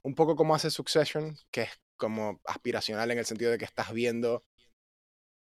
un 0.03 0.15
poco 0.15 0.37
como 0.37 0.55
hace 0.55 0.71
Succession, 0.71 1.37
que 1.51 1.63
es 1.63 1.69
como 1.97 2.39
aspiracional 2.45 3.11
en 3.11 3.17
el 3.17 3.25
sentido 3.25 3.51
de 3.51 3.57
que 3.57 3.65
estás 3.65 3.91
viendo, 3.91 4.45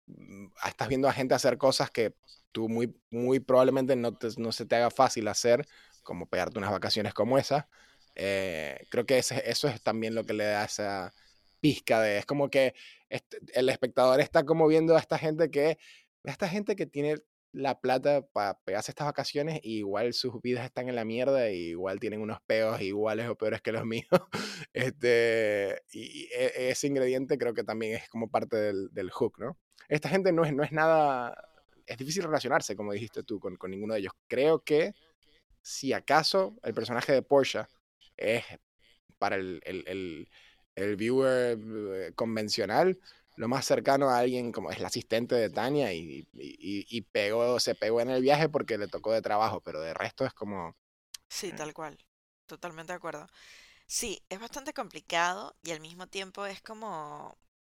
mm, 0.06 0.46
estás 0.64 0.86
viendo 0.86 1.08
a 1.08 1.12
gente 1.12 1.34
hacer 1.34 1.58
cosas 1.58 1.90
que 1.90 2.14
tú 2.52 2.68
muy, 2.68 2.96
muy 3.10 3.40
probablemente 3.40 3.96
no, 3.96 4.16
no 4.36 4.52
se 4.52 4.64
te 4.64 4.76
haga 4.76 4.90
fácil 4.90 5.26
hacer, 5.26 5.66
como 6.04 6.28
pegarte 6.28 6.58
unas 6.58 6.70
vacaciones 6.70 7.14
como 7.14 7.38
esa. 7.38 7.68
Eh, 8.14 8.86
creo 8.90 9.06
que 9.06 9.18
ese, 9.18 9.42
eso 9.50 9.66
es 9.66 9.82
también 9.82 10.14
lo 10.14 10.24
que 10.24 10.34
le 10.34 10.44
da 10.44 10.64
esa 10.64 11.12
pizca 11.60 12.00
de, 12.00 12.18
es 12.18 12.26
como 12.26 12.48
que 12.48 12.74
este, 13.08 13.38
el 13.54 13.68
espectador 13.68 14.20
está 14.20 14.44
como 14.44 14.68
viendo 14.68 14.94
a 14.96 15.00
esta 15.00 15.18
gente 15.18 15.50
que, 15.50 15.78
a 16.24 16.30
esta 16.30 16.48
gente 16.48 16.76
que 16.76 16.86
tiene 16.86 17.16
la 17.56 17.80
plata 17.80 18.20
para 18.20 18.58
pegarse 18.60 18.90
estas 18.90 19.06
vacaciones 19.06 19.60
y 19.62 19.78
igual 19.78 20.12
sus 20.12 20.42
vidas 20.42 20.66
están 20.66 20.90
en 20.90 20.94
la 20.94 21.06
mierda 21.06 21.50
y 21.50 21.70
igual 21.70 21.98
tienen 21.98 22.20
unos 22.20 22.38
peos 22.42 22.82
iguales 22.82 23.28
o 23.30 23.34
peores 23.34 23.62
que 23.62 23.72
los 23.72 23.84
míos. 23.86 24.06
Este, 24.74 25.82
y 25.90 26.28
e, 26.34 26.68
ese 26.70 26.86
ingrediente 26.86 27.38
creo 27.38 27.54
que 27.54 27.64
también 27.64 27.94
es 27.94 28.08
como 28.10 28.30
parte 28.30 28.56
del, 28.56 28.90
del 28.92 29.10
hook, 29.10 29.38
¿no? 29.38 29.58
Esta 29.88 30.10
gente 30.10 30.32
no 30.32 30.44
es, 30.44 30.52
no 30.52 30.64
es 30.64 30.72
nada, 30.72 31.34
es 31.86 31.96
difícil 31.96 32.24
relacionarse, 32.24 32.76
como 32.76 32.92
dijiste 32.92 33.22
tú, 33.22 33.40
con, 33.40 33.56
con 33.56 33.70
ninguno 33.70 33.94
de 33.94 34.00
ellos. 34.00 34.12
Creo 34.28 34.62
que 34.62 34.92
si 35.62 35.94
acaso 35.94 36.58
el 36.62 36.74
personaje 36.74 37.12
de 37.12 37.22
Porsche 37.22 37.60
es 38.18 38.44
para 39.18 39.36
el, 39.36 39.60
el, 39.64 39.82
el, 39.86 40.28
el 40.74 40.96
viewer 40.96 41.58
eh, 41.58 42.12
convencional, 42.14 42.98
lo 43.36 43.48
más 43.48 43.66
cercano 43.66 44.08
a 44.08 44.18
alguien 44.18 44.50
como 44.50 44.70
es 44.70 44.80
la 44.80 44.88
asistente 44.88 45.34
de 45.34 45.50
Tania 45.50 45.92
y, 45.92 46.26
y, 46.32 47.00
pegó, 47.02 47.60
se 47.60 47.74
pegó 47.74 48.00
en 48.00 48.10
el 48.10 48.22
viaje 48.22 48.48
porque 48.48 48.78
le 48.78 48.88
tocó 48.88 49.12
de 49.12 49.22
trabajo, 49.22 49.60
pero 49.60 49.80
de 49.80 49.94
resto 49.94 50.24
es 50.24 50.32
como... 50.32 50.74
Sí, 51.28 51.52
tal 51.52 51.74
cual. 51.74 51.98
Totalmente 52.46 52.92
de 52.92 52.96
acuerdo. 52.96 53.26
Sí, 53.86 54.22
es 54.30 54.40
bastante 54.40 54.72
complicado 54.72 55.54
y 55.62 55.72
al 55.72 55.80
mismo 55.80 56.06
tiempo 56.06 56.46
es 56.46 56.62
como 56.62 57.36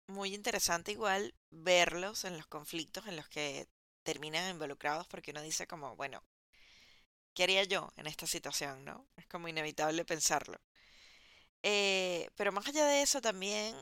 muy 0.09 0.35
interesante 0.35 0.92
igual 0.92 1.35
verlos 1.51 2.25
en 2.25 2.37
los 2.37 2.47
conflictos 2.47 3.07
en 3.07 3.16
los 3.16 3.29
que 3.29 3.66
terminan 4.03 4.51
involucrados 4.51 5.09
porque 5.09 5.31
uno 5.31 5.42
dice 5.42 5.66
como, 5.66 5.97
bueno, 5.97 6.23
¿qué 7.35 7.45
haría 7.45 7.64
yo 7.64 7.92
en 7.97 8.07
esta 8.07 8.27
situación, 8.27 8.85
no? 8.85 9.07
Es 9.16 9.27
como 9.27 9.49
inevitable 9.49 10.05
pensarlo. 10.05 10.61
Eh, 11.62 12.29
pero 12.37 12.53
más 12.53 12.66
allá 12.69 12.87
de 12.87 13.03
eso 13.03 13.21
también 13.21 13.75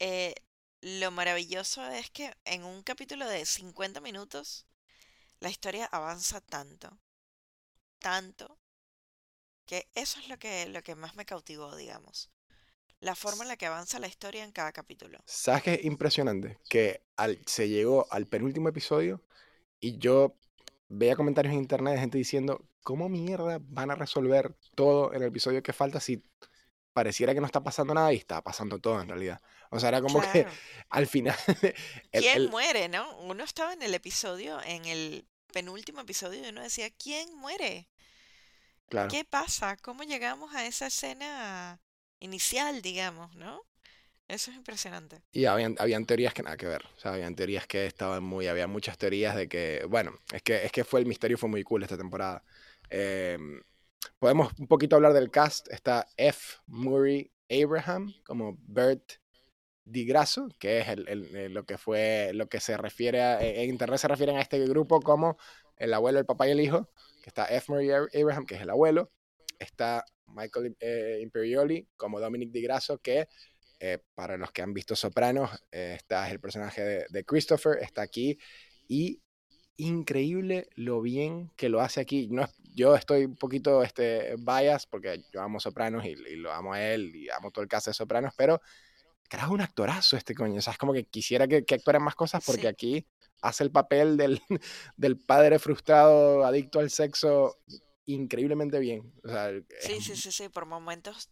eh, 0.00 0.34
lo 0.80 1.10
maravilloso 1.10 1.86
es 1.88 2.10
que 2.10 2.32
en 2.44 2.64
un 2.64 2.82
capítulo 2.82 3.26
de 3.26 3.44
50 3.44 4.00
minutos 4.00 4.66
la 5.40 5.50
historia 5.50 5.86
avanza 5.86 6.40
tanto, 6.40 6.98
tanto, 7.98 8.58
que 9.66 9.88
eso 9.94 10.18
es 10.18 10.28
lo 10.28 10.38
que, 10.38 10.68
lo 10.68 10.82
que 10.82 10.94
más 10.94 11.14
me 11.14 11.26
cautivó, 11.26 11.76
digamos. 11.76 12.30
La 13.00 13.14
forma 13.14 13.44
en 13.44 13.48
la 13.48 13.56
que 13.56 13.66
avanza 13.66 14.00
la 14.00 14.08
historia 14.08 14.42
en 14.42 14.50
cada 14.50 14.72
capítulo. 14.72 15.20
¿Sabes 15.24 15.62
qué 15.62 15.74
es 15.74 15.84
impresionante? 15.84 16.58
Que 16.68 17.04
al, 17.16 17.40
se 17.46 17.68
llegó 17.68 18.06
al 18.10 18.26
penúltimo 18.26 18.68
episodio 18.68 19.22
y 19.78 19.98
yo 19.98 20.36
veía 20.88 21.14
comentarios 21.14 21.54
en 21.54 21.60
internet 21.60 21.94
de 21.94 22.00
gente 22.00 22.18
diciendo, 22.18 22.66
¿cómo 22.82 23.08
mierda 23.08 23.60
van 23.62 23.90
a 23.90 23.94
resolver 23.94 24.56
todo 24.74 25.12
el 25.12 25.22
episodio 25.22 25.62
que 25.62 25.72
falta 25.72 26.00
si 26.00 26.24
pareciera 26.92 27.34
que 27.34 27.40
no 27.40 27.46
está 27.46 27.62
pasando 27.62 27.94
nada 27.94 28.12
y 28.12 28.16
está 28.16 28.42
pasando 28.42 28.78
todo 28.78 29.00
en 29.00 29.08
realidad. 29.08 29.40
O 29.70 29.78
sea, 29.78 29.90
era 29.90 30.00
como 30.00 30.20
que 30.20 30.46
al 30.90 31.06
final... 31.06 31.36
¿Quién 32.12 32.50
muere, 32.50 32.88
no? 32.88 33.18
Uno 33.18 33.44
estaba 33.44 33.72
en 33.72 33.82
el 33.82 33.94
episodio, 33.94 34.60
en 34.64 34.84
el 34.84 35.26
penúltimo 35.52 36.00
episodio, 36.00 36.44
y 36.44 36.48
uno 36.48 36.62
decía, 36.62 36.90
¿quién 36.90 37.34
muere? 37.36 37.88
Claro. 38.88 39.10
¿Qué 39.10 39.24
pasa? 39.24 39.76
¿Cómo 39.76 40.02
llegamos 40.02 40.54
a 40.54 40.66
esa 40.66 40.86
escena 40.86 41.80
inicial, 42.20 42.82
digamos, 42.82 43.34
no? 43.36 43.62
Eso 44.28 44.50
es 44.50 44.58
impresionante. 44.58 45.22
Y 45.32 45.46
habían, 45.46 45.76
habían 45.78 46.04
teorías 46.04 46.34
que 46.34 46.42
nada 46.42 46.58
que 46.58 46.66
ver. 46.66 46.84
O 46.96 47.00
sea, 47.00 47.14
habían 47.14 47.34
teorías 47.34 47.66
que 47.66 47.86
estaban 47.86 48.22
muy. 48.22 48.46
Había 48.46 48.66
muchas 48.66 48.98
teorías 48.98 49.34
de 49.34 49.48
que. 49.48 49.86
Bueno, 49.88 50.18
es 50.32 50.42
que, 50.42 50.66
es 50.66 50.70
que 50.70 50.84
fue 50.84 51.00
el 51.00 51.06
misterio, 51.06 51.38
fue 51.38 51.48
muy 51.48 51.62
cool 51.62 51.82
esta 51.82 51.96
temporada. 51.96 52.44
Em, 52.90 53.62
podemos 54.18 54.52
un 54.58 54.66
poquito 54.66 54.96
hablar 54.96 55.12
del 55.12 55.30
cast. 55.30 55.68
Está 55.72 56.06
F. 56.16 56.56
Murray 56.66 57.30
Abraham 57.50 58.12
como 58.26 58.58
Bert 58.62 59.14
Digrasso, 59.84 60.48
que 60.58 60.80
es 60.80 60.88
el, 60.88 61.08
el, 61.08 61.54
lo 61.54 61.64
que 61.64 61.78
fue. 61.78 62.32
Lo 62.34 62.48
que 62.48 62.60
se 62.60 62.76
refiere 62.76 63.22
a. 63.22 63.40
En 63.42 63.70
internet 63.70 63.98
se 63.98 64.08
refieren 64.08 64.36
a 64.36 64.40
este 64.40 64.58
grupo 64.66 65.00
como 65.00 65.36
el 65.76 65.94
abuelo, 65.94 66.18
el 66.18 66.26
papá 66.26 66.48
y 66.48 66.52
el 66.52 66.60
hijo. 66.60 66.88
Está 67.24 67.46
F. 67.46 67.72
Murray 67.72 67.90
Abraham, 67.90 68.46
que 68.46 68.56
es 68.56 68.62
el 68.62 68.70
abuelo. 68.70 69.10
Está 69.58 70.04
Michael 70.26 70.76
eh, 70.80 71.18
Imperioli 71.22 71.88
como 71.96 72.20
Dominic 72.20 72.50
Digrasso, 72.50 72.98
que 72.98 73.28
eh, 73.80 73.98
para 74.14 74.36
los 74.36 74.50
que 74.50 74.62
han 74.62 74.74
visto 74.74 74.96
Sopranos, 74.96 75.50
eh, 75.70 75.94
está 75.96 76.26
es 76.26 76.32
el 76.32 76.40
personaje 76.40 77.06
de, 77.08 77.24
Christopher, 77.24 77.78
está 77.80 78.02
aquí 78.02 78.38
y 78.88 79.22
increíble 79.76 80.68
lo 80.74 81.00
bien 81.00 81.50
que 81.56 81.68
lo 81.68 81.80
hace 81.80 82.00
aquí. 82.00 82.28
No, 82.28 82.48
yo 82.78 82.94
estoy 82.94 83.24
un 83.24 83.34
poquito 83.34 83.82
este, 83.82 84.36
bias 84.38 84.86
porque 84.86 85.24
yo 85.32 85.42
amo 85.42 85.58
Sopranos 85.58 86.04
y, 86.04 86.14
lo 86.36 86.52
amo 86.52 86.74
a 86.74 86.82
él 86.82 87.14
y 87.14 87.28
amo 87.28 87.50
todo 87.50 87.64
el 87.64 87.68
caso 87.68 87.90
de 87.90 87.94
Sopranos, 87.94 88.32
pero 88.36 88.60
carajo, 89.28 89.52
un 89.52 89.60
actorazo 89.60 90.16
este 90.16 90.34
coño. 90.34 90.58
O 90.58 90.62
sea, 90.62 90.74
es 90.74 90.78
como 90.78 90.92
que 90.92 91.04
quisiera 91.04 91.48
que, 91.48 91.64
que 91.64 91.74
actuara 91.74 91.98
más 91.98 92.14
cosas 92.14 92.44
porque 92.46 92.68
aquí 92.68 93.04
hace 93.42 93.64
el 93.64 93.72
papel 93.72 94.16
del, 94.16 94.40
del, 94.96 95.18
padre 95.18 95.58
frustrado, 95.58 96.44
adicto 96.44 96.78
al 96.78 96.90
sexo, 96.90 97.58
increíblemente 98.06 98.78
bien. 98.78 99.12
sí, 99.80 100.00
sí, 100.00 100.14
sí, 100.14 100.30
sí. 100.30 100.48
Por 100.48 100.64
momentos 100.66 101.30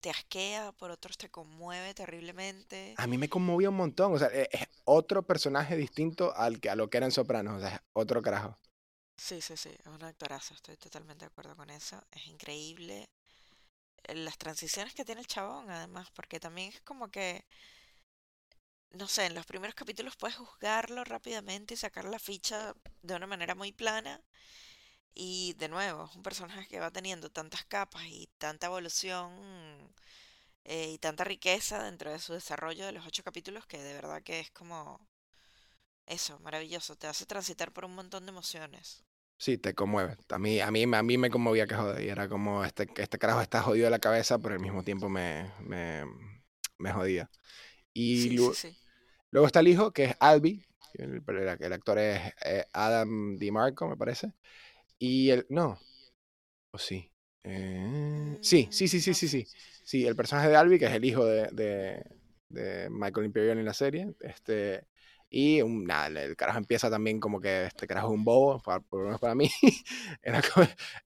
te 0.00 0.10
asquea, 0.10 0.72
por 0.72 0.90
otros 0.90 1.16
te 1.16 1.28
conmueve 1.28 1.94
terriblemente. 1.94 2.94
A 2.96 3.06
mí 3.06 3.18
me 3.18 3.28
conmovía 3.28 3.70
un 3.70 3.76
montón, 3.76 4.14
o 4.14 4.18
sea, 4.18 4.28
e, 4.32 4.48
es 4.50 4.66
otro 4.84 5.22
personaje 5.22 5.76
distinto 5.76 6.34
al 6.34 6.60
que, 6.60 6.70
a 6.70 6.76
lo 6.76 6.90
que 6.90 6.98
eran 6.98 7.12
Sopranos, 7.12 7.58
o 7.58 7.60
sea, 7.60 7.76
es 7.76 7.80
otro 7.92 8.20
carajo. 8.20 8.58
Sí, 9.18 9.40
sí, 9.42 9.54
sí, 9.58 9.68
es 9.78 9.86
un 9.86 10.02
actorazo, 10.02 10.54
estoy 10.54 10.76
totalmente 10.78 11.24
de 11.24 11.26
acuerdo 11.30 11.54
con 11.56 11.68
eso, 11.70 12.02
es 12.10 12.26
increíble. 12.26 13.10
Eh, 14.04 14.14
las 14.16 14.38
transiciones 14.38 14.94
que 14.94 15.04
tiene 15.04 15.20
el 15.22 15.26
chabón, 15.28 15.70
además, 15.70 16.10
porque 16.12 16.40
también 16.40 16.70
es 16.70 16.80
como 16.82 17.10
que, 17.10 17.44
no 18.90 19.06
sé, 19.08 19.24
en 19.26 19.34
los 19.34 19.46
primeros 19.46 19.74
capítulos 19.74 20.16
puedes 20.16 20.36
juzgarlo 20.36 21.02
rápidamente 21.04 21.72
y 21.74 21.76
sacar 21.78 22.04
la 22.04 22.18
ficha 22.18 22.74
de 23.02 23.14
una 23.14 23.26
manera 23.26 23.54
muy 23.54 23.72
plana. 23.72 24.22
Y 25.14 25.54
de 25.58 25.68
nuevo, 25.68 26.06
es 26.06 26.16
un 26.16 26.22
personaje 26.24 26.68
que 26.68 26.80
va 26.80 26.90
teniendo 26.92 27.30
tantas 27.30 27.64
capas 27.66 28.04
y 28.06 28.28
tanta 28.38 28.66
evolución 28.68 29.32
eh, 30.64 30.90
y 30.92 30.98
tanta 30.98 31.24
riqueza 31.24 31.82
dentro 31.84 32.10
de 32.12 32.18
su 32.20 32.32
desarrollo 32.34 32.86
de 32.86 32.92
los 32.92 33.06
ocho 33.06 33.24
capítulos 33.24 33.66
que 33.66 33.82
de 33.82 33.94
verdad 33.94 34.22
que 34.22 34.40
es 34.40 34.50
como 34.52 35.00
eso, 36.06 36.40
maravilloso. 36.40 36.96
Te 36.96 37.06
hace 37.06 37.24
transitar 37.24 37.72
por 37.72 37.84
un 37.84 37.94
montón 37.94 38.24
de 38.26 38.30
emociones. 38.30 39.04
Sí, 39.38 39.56
te 39.58 39.74
conmueve. 39.74 40.16
A 40.30 40.38
mí, 40.38 40.60
a 40.60 40.70
mí, 40.70 40.82
a 40.92 41.02
mí 41.02 41.18
me 41.18 41.30
conmovía 41.30 41.66
que 41.66 41.74
joder. 41.76 42.02
Y 42.04 42.08
era 42.08 42.28
como, 42.28 42.64
este, 42.64 42.88
este 42.96 43.18
carajo 43.18 43.40
está 43.40 43.62
jodido 43.62 43.84
de 43.84 43.90
la 43.90 43.98
cabeza, 44.00 44.38
pero 44.38 44.54
al 44.54 44.60
mismo 44.60 44.82
tiempo 44.82 45.08
me, 45.08 45.52
me, 45.60 46.04
me 46.78 46.92
jodía. 46.92 47.30
Y 47.94 48.30
luego, 48.36 48.54
luego 49.30 49.46
está 49.46 49.60
el 49.60 49.68
hijo, 49.68 49.92
que 49.92 50.04
es 50.06 50.16
Albi. 50.20 50.64
El, 50.94 51.22
el 51.60 51.72
actor 51.72 51.98
es 51.98 52.20
eh, 52.44 52.66
Adam 52.72 53.36
DiMarco, 53.38 53.88
me 53.88 53.96
parece. 53.96 54.32
Y 54.98 55.30
el. 55.30 55.46
No. 55.50 55.78
¿O 56.72 56.78
sí? 56.78 57.10
Eh, 57.44 58.38
sí, 58.42 58.68
sí, 58.72 58.88
sí, 58.88 59.00
sí, 59.00 59.14
sí, 59.14 59.28
sí. 59.28 59.46
Sí, 59.84 60.06
el 60.06 60.16
personaje 60.16 60.48
de 60.48 60.56
Albi, 60.56 60.78
que 60.78 60.86
es 60.86 60.92
el 60.92 61.04
hijo 61.04 61.24
de, 61.24 61.48
de, 61.52 62.04
de 62.48 62.90
Michael 62.90 63.26
Imperial 63.26 63.58
en 63.58 63.64
la 63.64 63.74
serie. 63.74 64.14
Este. 64.20 64.86
Y 65.30 65.60
un, 65.60 65.84
nada, 65.84 66.06
el 66.22 66.36
carajo 66.36 66.58
empieza 66.58 66.90
también 66.90 67.20
como 67.20 67.38
que 67.40 67.66
este 67.66 67.86
carajo 67.86 68.08
es 68.08 68.14
un 68.14 68.24
bobo, 68.24 68.62
por, 68.62 68.82
lo 68.92 69.04
menos 69.04 69.20
para 69.20 69.34
mí. 69.34 69.50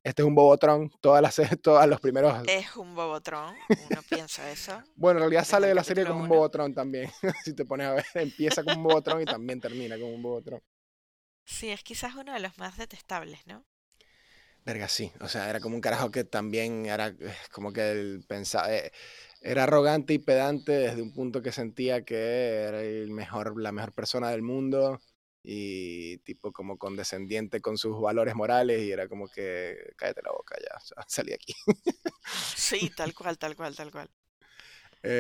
este 0.05 0.23
es 0.23 0.27
un 0.27 0.35
bobotron, 0.35 0.91
todas 1.01 1.21
las 1.23 1.41
todos 1.61 1.87
los 1.89 2.01
primeros. 2.01 2.47
Es 2.47 2.77
un 2.77 2.95
bobotron, 2.95 3.55
uno 3.69 4.03
piensa 4.09 4.49
eso. 4.51 4.81
Bueno, 4.95 5.19
en 5.19 5.23
realidad 5.25 5.45
sale 5.45 5.67
de 5.67 5.75
la 5.75 5.83
serie 5.83 6.07
como 6.07 6.23
un 6.23 6.29
bobotron 6.29 6.73
también. 6.73 7.11
si 7.45 7.55
te 7.55 7.65
pones 7.65 7.89
a 7.89 7.95
ver, 7.95 8.05
empieza 8.15 8.63
como 8.63 8.77
un 8.77 8.83
bobotron 8.85 9.23
y 9.23 9.25
también 9.25 9.61
termina 9.61 9.99
como 9.99 10.15
un 10.15 10.23
bobotron. 10.23 10.63
Sí, 11.45 11.71
es 11.71 11.83
quizás 11.83 12.15
uno 12.15 12.33
de 12.33 12.39
los 12.39 12.57
más 12.59 12.77
detestables, 12.77 13.45
¿no? 13.47 13.65
Verga, 14.65 14.89
sí. 14.89 15.11
O 15.21 15.29
sea, 15.29 15.51
era 15.51 15.59
como 15.59 15.75
un 15.75 15.81
carajo 15.81 16.11
que 16.11 16.23
también 16.23 16.87
era 16.87 17.13
como 17.51 17.73
que 17.73 17.91
él 17.91 18.25
pensaba. 18.29 18.73
Eh, 18.73 18.93
era 19.43 19.65
arrogante 19.65 20.15
y 20.15 20.19
pedante 20.19 20.73
desde 20.73 21.03
un 21.03 21.13
punto 21.13 21.43
que 21.43 21.53
sentía 21.53 22.05
que 22.05 22.17
era 22.17 22.83
el 22.83 23.11
mejor, 23.11 23.61
la 23.61 23.73
mejor 23.73 23.93
persona 23.95 24.31
del 24.31 24.43
mundo 24.43 25.01
y 25.43 26.19
tipo 26.19 26.53
como 26.53 26.79
condescendiente 26.79 27.61
con 27.61 27.77
sus 27.79 28.01
valores 28.01 28.35
morales 28.37 28.83
y 28.83 28.93
era 28.93 29.09
como 29.09 29.29
que 29.29 29.77
cállate 29.97 30.23
la 30.23 30.33
boca 30.33 30.57
ya, 30.61 30.77
o 30.77 30.81
sea, 30.81 31.05
salí 31.09 31.33
aquí. 31.33 31.55
Sí, 32.55 32.91
tal 32.91 33.15
cual, 33.15 33.37
tal 33.39 33.57
cual, 33.57 33.75
tal 33.77 33.91
cual. 33.91 34.11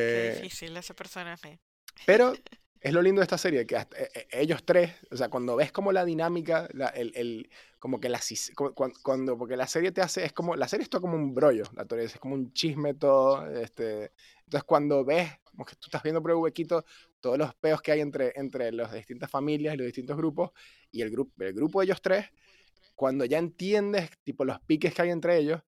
Qué 0.07 0.21
Eh, 0.23 0.23
difícil 0.23 0.77
ese 0.77 0.95
personaje. 0.95 1.61
pero 2.05 2.43
es 2.83 2.93
lo 2.93 3.03
lindo 3.03 3.21
de 3.21 3.25
esta 3.25 3.39
serie, 3.39 3.67
que 3.67 3.77
e- 3.77 3.87
e- 4.15 4.29
ellos 4.43 4.65
tres, 4.65 4.93
o 5.11 5.17
sea, 5.17 5.29
cuando 5.29 5.57
ves 5.57 5.73
como 5.73 5.93
la 5.93 6.05
dinámica, 6.05 6.69
como 7.79 8.01
que 8.01 8.09
la, 8.09 8.19
cis- 8.19 8.55
cu- 8.55 8.75
cuan- 8.75 8.93
cuando, 9.03 9.37
porque 9.39 9.57
la 9.57 9.67
serie 9.67 9.93
te 9.93 10.01
hace, 10.01 10.25
es 10.25 10.33
como, 10.33 10.57
la 10.57 10.69
serie 10.69 10.85
es 10.85 10.91
todo 10.91 11.03
como 11.03 11.17
un 11.17 11.35
brollo, 11.35 11.65
la 11.75 11.85
teoría 11.85 12.07
es 12.07 12.17
como 12.19 12.35
un 12.35 12.53
chisme 12.53 12.95
todo, 12.95 13.47
este, 13.51 14.13
entonces 14.45 14.65
cuando 14.65 15.05
ves, 15.05 15.31
como 15.45 15.65
que 15.65 15.75
tú 15.77 15.87
estás 15.87 16.03
viendo 16.03 16.23
por 16.23 16.31
el 16.31 16.37
huequito 16.39 16.85
todos 17.21 17.39
los 17.39 17.55
peos 17.57 17.83
que 17.83 17.93
hay 17.93 18.01
entre, 18.01 18.33
entre 18.37 18.73
las 18.73 18.93
distintas 18.93 19.31
familias 19.31 19.75
y 19.75 19.77
los 19.79 19.87
distintos 19.87 20.17
grupos, 20.17 20.51
y 20.91 21.03
el, 21.03 21.11
grupo 21.11 21.33
el 21.45 21.53
grupo 21.55 21.81
de 21.81 21.87
ellos 21.87 22.03
tres, 22.03 22.27
cuando 22.95 23.25
ya 23.25 23.39
entiendes, 23.39 24.11
tipo, 24.25 24.45
los 24.45 24.61
piques 24.63 24.95
que 24.95 25.03
hay 25.03 25.11
entre 25.11 25.39
ellos, 25.39 25.63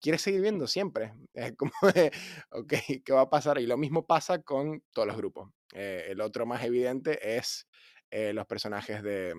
quieres 0.00 0.22
seguir 0.22 0.42
viendo 0.42 0.66
siempre. 0.68 1.14
Es 1.34 1.54
como, 1.56 1.72
ok, 2.52 2.74
¿qué 3.04 3.14
va 3.14 3.22
a 3.22 3.30
pasar? 3.30 3.58
Y 3.60 3.66
lo 3.66 3.76
mismo 3.78 4.06
pasa 4.06 4.42
con 4.42 4.82
todos 4.92 5.08
los 5.08 5.16
grupos. 5.18 5.50
Eh, 5.72 6.06
el 6.08 6.20
otro 6.20 6.46
más 6.46 6.64
evidente 6.64 7.36
es 7.36 7.66
eh, 8.10 8.32
los 8.32 8.46
personajes 8.46 9.02
de, 9.02 9.34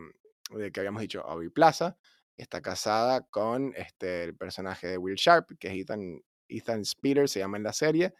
de 0.51 0.71
que 0.71 0.79
habíamos 0.79 1.01
dicho, 1.01 1.21
Aubrey 1.21 1.49
Plaza, 1.49 1.97
está 2.37 2.61
casada 2.61 3.21
con 3.27 3.73
este, 3.75 4.23
el 4.23 4.35
personaje 4.35 4.87
de 4.87 4.97
Will 4.97 5.15
Sharp, 5.15 5.57
que 5.59 5.69
es 5.69 5.73
Ethan, 5.73 6.21
Ethan 6.47 6.85
Speeder, 6.85 7.27
se 7.27 7.39
llama 7.39 7.57
en 7.57 7.63
la 7.63 7.73
serie. 7.73 8.13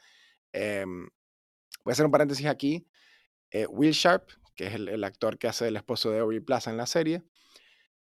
Em, 0.52 1.08
voy 1.84 1.92
a 1.92 1.94
hacer 1.94 2.06
un 2.06 2.12
paréntesis 2.12 2.48
aquí. 2.48 2.88
Eh, 3.52 3.68
Will 3.68 3.92
Sharp, 3.92 4.30
que 4.56 4.68
es 4.68 4.74
el, 4.74 4.90
el 4.90 5.04
actor 5.04 5.38
que 5.38 5.48
hace 5.48 5.68
el 5.68 5.76
esposo 5.76 6.12
de 6.12 6.20
Aubrey 6.20 6.40
Plaza 6.40 6.72
en 6.72 6.78
la 6.78 6.88
serie, 6.88 7.24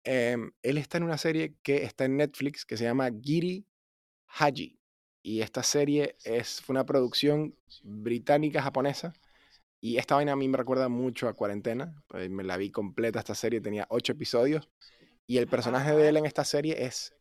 em, 0.04 0.52
él 0.62 0.78
está 0.78 0.98
en 0.98 1.04
una 1.04 1.18
serie 1.18 1.56
que 1.64 1.84
está 1.84 2.06
en 2.06 2.18
Netflix 2.18 2.66
que 2.66 2.78
se 2.78 2.84
llama 2.84 3.10
Giri 3.22 3.66
Haji. 4.28 4.78
Y 5.22 5.42
esta 5.42 5.64
serie 5.64 6.18
es, 6.26 6.62
fue 6.62 6.74
una 6.74 6.86
producción 6.86 7.56
británica-japonesa. 7.84 9.14
Y 9.86 9.98
esta 9.98 10.16
vaina 10.16 10.32
a 10.32 10.38
mí 10.38 10.48
me 10.48 10.58
recuerda 10.58 10.88
mucho 10.88 11.28
a 11.28 11.34
Cuarentena. 11.34 12.02
pues, 12.08 12.30
me 12.30 12.46
la 12.46 12.56
vi 12.56 12.72
completa 12.72 13.20
esta 13.20 13.36
serie, 13.36 13.60
tenía 13.60 13.86
ocho 13.90 14.14
episodios. 14.14 14.70
Y 15.28 15.40
el 15.40 15.50
personaje 15.50 15.94
de 15.94 16.08
él 16.08 16.16
en 16.16 16.26
esta 16.26 16.46
serie 16.46 16.86
es 16.86 17.14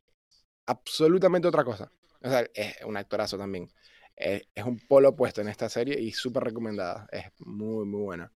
absolutamente 0.66 1.48
otra 1.48 1.64
cosa. 1.64 1.90
O 2.22 2.28
sea, 2.28 2.46
es 2.54 2.76
un 2.84 2.96
actorazo 2.96 3.36
también. 3.36 3.68
Es, 4.14 4.44
es 4.54 4.64
un 4.64 4.78
polo 4.78 5.08
opuesto 5.08 5.40
en 5.40 5.48
esta 5.48 5.68
serie 5.68 6.00
y 6.00 6.12
súper 6.12 6.44
recomendada. 6.44 7.08
Es 7.10 7.32
muy, 7.40 7.84
muy 7.84 8.02
buena. 8.02 8.32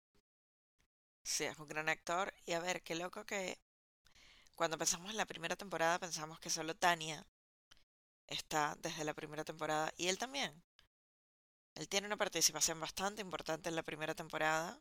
Sí, 1.23 1.45
es 1.45 1.57
un 1.61 1.69
gran 1.69 1.89
actor. 1.89 2.35
Y 2.47 2.53
a 2.55 2.59
ver, 2.59 2.83
qué 2.83 2.97
loco 2.97 3.25
que 3.25 3.61
cuando 4.57 4.75
empezamos 4.75 5.15
la 5.15 5.27
primera 5.27 5.55
temporada 5.55 6.01
pensamos 6.01 6.41
que 6.41 6.51
solo 6.51 6.75
Tania 6.75 7.25
está 8.27 8.77
desde 8.83 9.05
la 9.05 9.15
primera 9.15 9.45
temporada. 9.45 9.93
Y 9.97 10.09
él 10.09 10.19
también. 10.19 10.65
Él 11.77 11.89
tiene 11.89 12.09
una 12.09 12.17
participación 12.17 12.81
bastante 12.81 13.23
importante 13.23 13.69
en 13.69 13.77
la 13.77 13.85
primera 13.85 14.17
temporada. 14.17 14.81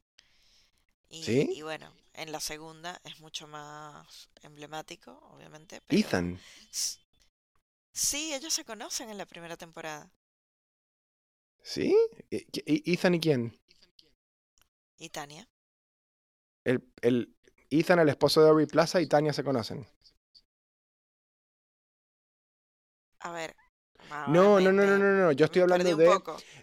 Y, 1.09 1.23
¿Sí? 1.25 1.49
y 1.49 1.61
bueno, 1.63 1.91
en 2.13 2.31
la 2.31 2.39
segunda 2.39 2.99
es 3.03 3.19
mucho 3.19 3.47
más 3.47 4.29
emblemático, 4.43 5.17
obviamente. 5.31 5.81
Pero 5.81 6.11
Ethan. 6.11 6.39
sí, 7.91 8.31
ellos 8.35 8.53
se 8.53 8.63
conocen 8.63 9.09
en 9.09 9.17
la 9.17 9.25
primera 9.25 9.57
temporada. 9.57 10.11
¿Sí? 11.71 11.87
¿E- 12.35 12.45
qui- 12.51 12.63
e- 12.73 12.83
¿Ethan 12.93 13.15
y 13.15 13.19
quién? 13.19 13.41
Y 14.97 15.09
Tania. 15.09 15.47
El, 16.65 16.83
el, 17.01 17.33
Ethan, 17.69 17.99
el 17.99 18.09
esposo 18.09 18.41
de 18.43 18.49
Aubrey 18.49 18.65
Plaza, 18.67 18.99
y 19.01 19.07
Tania 19.07 19.33
se 19.33 19.43
conocen. 19.43 19.87
A 23.19 23.31
ver. 23.31 23.55
A 24.23 24.31
ver, 24.31 24.35
No, 24.35 24.59
no, 24.59 24.71
no, 24.71 24.85
no, 24.85 24.97
no, 24.97 25.11
no. 25.25 25.31
Yo 25.31 25.45
estoy 25.45 25.61
hablando 25.61 25.95
de. 25.95 26.07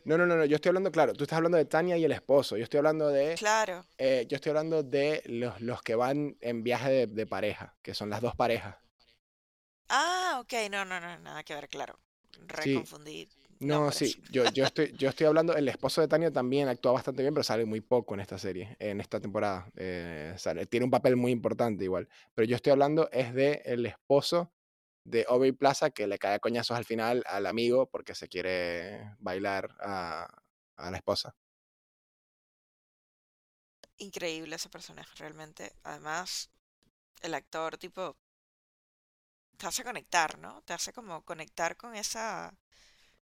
No, 0.05 0.19
no, 0.19 0.27
no, 0.27 0.37
no. 0.37 0.45
Yo 0.45 0.57
estoy 0.57 0.71
hablando, 0.71 0.91
claro. 0.91 1.13
Tú 1.13 1.25
estás 1.25 1.37
hablando 1.37 1.59
de 1.59 1.65
Tania 1.65 1.97
y 1.97 2.05
el 2.05 2.13
esposo. 2.13 2.57
Yo 2.57 2.65
estoy 2.65 2.79
hablando 2.79 3.09
de. 3.09 3.35
Claro. 3.35 3.85
eh, 3.99 4.27
yo 4.29 4.37
eestoy 4.37 4.51
hablando 4.51 4.83
de 4.83 5.23
los, 5.27 5.61
los 5.61 5.83
que 5.83 5.95
van 5.95 6.37
en 6.41 6.63
viaje 6.63 6.91
de, 6.91 7.07
de 7.07 7.27
pareja, 7.27 7.77
que 7.83 7.95
son 7.95 8.11
las 8.11 8.21
dos 8.21 8.35
parejas. 8.35 8.77
Ah, 9.89 10.39
ok, 10.41 10.53
no, 10.71 10.85
no, 10.85 11.01
no, 11.01 11.19
nada 11.19 11.43
que 11.43 11.55
ver, 11.55 11.69
claro. 11.69 11.99
Sí. 12.63 12.75
Reconfundí. 12.75 13.29
No, 13.61 13.93
sí, 13.93 14.21
yo, 14.31 14.45
yo, 14.53 14.65
estoy, 14.65 14.93
yo 14.97 15.09
estoy 15.09 15.27
hablando, 15.27 15.55
el 15.55 15.69
esposo 15.69 16.01
de 16.01 16.09
Tania 16.09 16.33
también 16.33 16.69
actúa 16.69 16.93
bastante 16.93 17.23
bien, 17.23 17.33
pero 17.33 17.45
sale 17.45 17.65
muy 17.65 17.81
poco 17.81 18.15
en 18.15 18.21
esta 18.21 18.37
serie, 18.37 18.77
en 18.81 19.01
esta 19.01 19.21
temporada. 19.21 19.71
Eh, 19.77 20.35
tiene 20.69 20.85
un 20.85 20.91
papel 20.91 21.15
muy 21.15 21.31
importante 21.31 21.85
igual. 21.85 22.09
Pero 22.35 22.49
yo 22.49 22.57
estoy 22.57 22.73
hablando 22.73 23.09
es 23.13 23.33
de 23.35 23.63
el 23.65 23.87
esposo 23.87 24.53
de 25.05 25.27
Aubrey 25.29 25.53
Plaza 25.53 25.91
que 25.91 26.07
le 26.07 26.19
cae 26.19 26.35
a 26.35 26.39
coñazos 26.39 26.77
al 26.77 26.85
final 26.85 27.23
al 27.27 27.47
amigo 27.47 27.89
porque 27.91 28.15
se 28.15 28.29
quiere 28.29 29.15
bailar 29.19 29.77
a, 29.81 30.27
a 30.77 30.91
la 30.91 30.97
esposa. 30.97 31.35
Increíble 33.97 34.57
ese 34.57 34.69
personaje, 34.69 35.15
realmente. 35.17 35.73
Además, 35.83 36.51
el 37.23 37.35
actor, 37.35 37.79
tipo, 37.79 38.17
te 39.57 39.67
hace 39.67 39.83
conectar, 39.83 40.39
¿no? 40.39 40.61
Te 40.63 40.75
hace 40.75 40.93
como 40.93 41.23
conectar 41.25 41.77
con 41.79 41.95
esa 41.95 42.53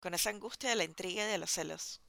con 0.00 0.14
esa 0.14 0.30
angustia 0.30 0.70
de 0.70 0.76
la 0.76 0.84
intriga 0.84 1.24
y 1.24 1.28
de 1.32 1.38
los 1.38 1.50
celos. 1.50 2.02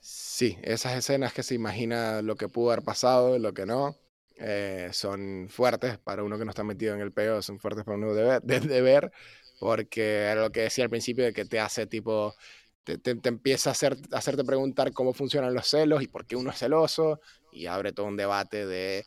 Sí, 0.00 0.58
esas 0.62 0.94
escenas 0.96 1.32
que 1.32 1.42
se 1.42 1.54
imagina 1.54 2.22
lo 2.22 2.36
que 2.36 2.48
pudo 2.48 2.72
haber 2.72 2.84
pasado, 2.84 3.36
y 3.36 3.38
lo 3.38 3.54
que 3.54 3.66
no, 3.66 3.96
eh, 4.44 4.90
son 4.92 5.48
fuertes 5.48 5.98
para 5.98 6.24
uno 6.24 6.36
que 6.36 6.44
no 6.44 6.50
está 6.50 6.64
metido 6.64 6.94
en 6.94 7.00
el 7.00 7.12
peo, 7.12 7.40
son 7.42 7.60
fuertes 7.60 7.84
para 7.84 7.96
uno 7.96 8.12
de, 8.12 8.80
ver, 8.82 9.12
porque 9.60 10.24
era 10.24 10.42
lo 10.42 10.50
que 10.50 10.62
decía 10.62 10.84
al 10.84 10.90
principio 10.90 11.24
de 11.24 11.32
que 11.32 11.44
te 11.44 11.60
hace 11.60 11.86
tipo, 11.86 12.34
te, 12.82 12.98
empieza 13.24 13.70
a, 13.70 13.72
hacer, 13.72 13.96
a 14.10 14.18
hacerte 14.18 14.44
preguntar 14.44 14.92
cómo 14.92 15.12
funcionan 15.12 15.54
los 15.54 15.68
celos 15.68 16.02
y 16.02 16.08
por 16.08 16.26
qué 16.26 16.34
uno 16.34 16.50
es 16.50 16.58
celoso, 16.58 17.20
y 17.52 17.66
abre 17.66 17.92
todo 17.92 18.06
un 18.06 18.16
debate 18.16 18.66
de... 18.66 19.06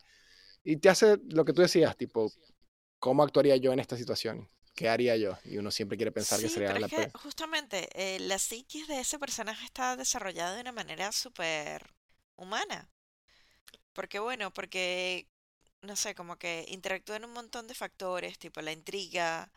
Y 0.63 0.77
te 0.77 0.89
hace 0.89 1.17
lo 1.29 1.43
que 1.43 1.53
tú 1.53 1.61
decías, 1.61 1.97
tipo, 1.97 2.31
¿cómo 2.99 3.21
actuaría 3.23 3.57
yo 3.57 3.73
en 3.73 3.79
esta 3.79 3.97
situación? 3.97 4.49
¿qué 4.75 4.89
haría 4.89 5.15
yo? 5.15 5.37
Y 5.45 5.57
uno 5.57 5.71
siempre 5.71 5.97
quiere 5.97 6.11
pensar 6.11 6.39
que 6.39 6.49
sería 6.49 6.67
pero 6.69 6.79
la 6.81 6.87
es 6.87 6.93
que 6.93 7.17
justamente 7.17 7.87
eh, 7.93 8.19
la 8.19 8.37
psiquis 8.37 8.87
de 8.87 8.99
ese 8.99 9.17
personaje 9.17 9.65
está 9.65 9.95
desarrollada 9.95 10.53
de 10.55 10.61
una 10.61 10.73
manera 10.73 11.11
súper 11.11 11.95
humana. 12.35 12.89
Porque 13.95 14.19
bueno, 14.19 14.53
porque, 14.53 15.27
no 15.81 15.95
sé, 15.95 16.15
como 16.15 16.37
que 16.37 16.65
interactúa 16.69 17.17
en 17.17 17.25
un 17.25 17.33
montón 17.33 17.67
de 17.67 17.75
factores, 17.75 18.39
tipo 18.39 18.61
la 18.61 18.71
intriga, 18.73 19.51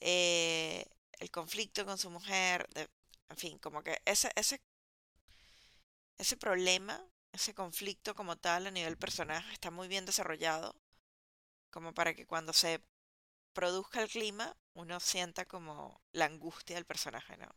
eh, 0.00 0.86
el 1.20 1.30
conflicto 1.32 1.86
con 1.86 1.98
su 1.98 2.10
mujer, 2.10 2.68
en 3.30 3.36
fin, 3.38 3.58
como 3.58 3.82
que 3.84 4.00
ese, 4.06 4.30
ese, 4.36 4.60
ese 6.18 6.36
problema, 6.36 6.96
ese 7.32 7.52
conflicto 7.62 8.14
como 8.14 8.36
tal 8.46 8.62
a 8.66 8.70
nivel 8.70 8.96
personaje 8.96 9.52
está 9.52 9.70
muy 9.72 9.88
bien 9.88 10.06
desarrollado, 10.06 10.76
como 11.70 11.94
para 11.94 12.14
que 12.14 12.26
cuando 12.26 12.52
se 12.52 12.82
produzca 13.54 14.02
el 14.02 14.10
clima, 14.10 14.56
uno 14.74 15.00
sienta 15.00 15.46
como 15.46 16.02
la 16.12 16.26
angustia 16.26 16.76
del 16.76 16.86
personaje, 16.86 17.36
¿no? 17.38 17.50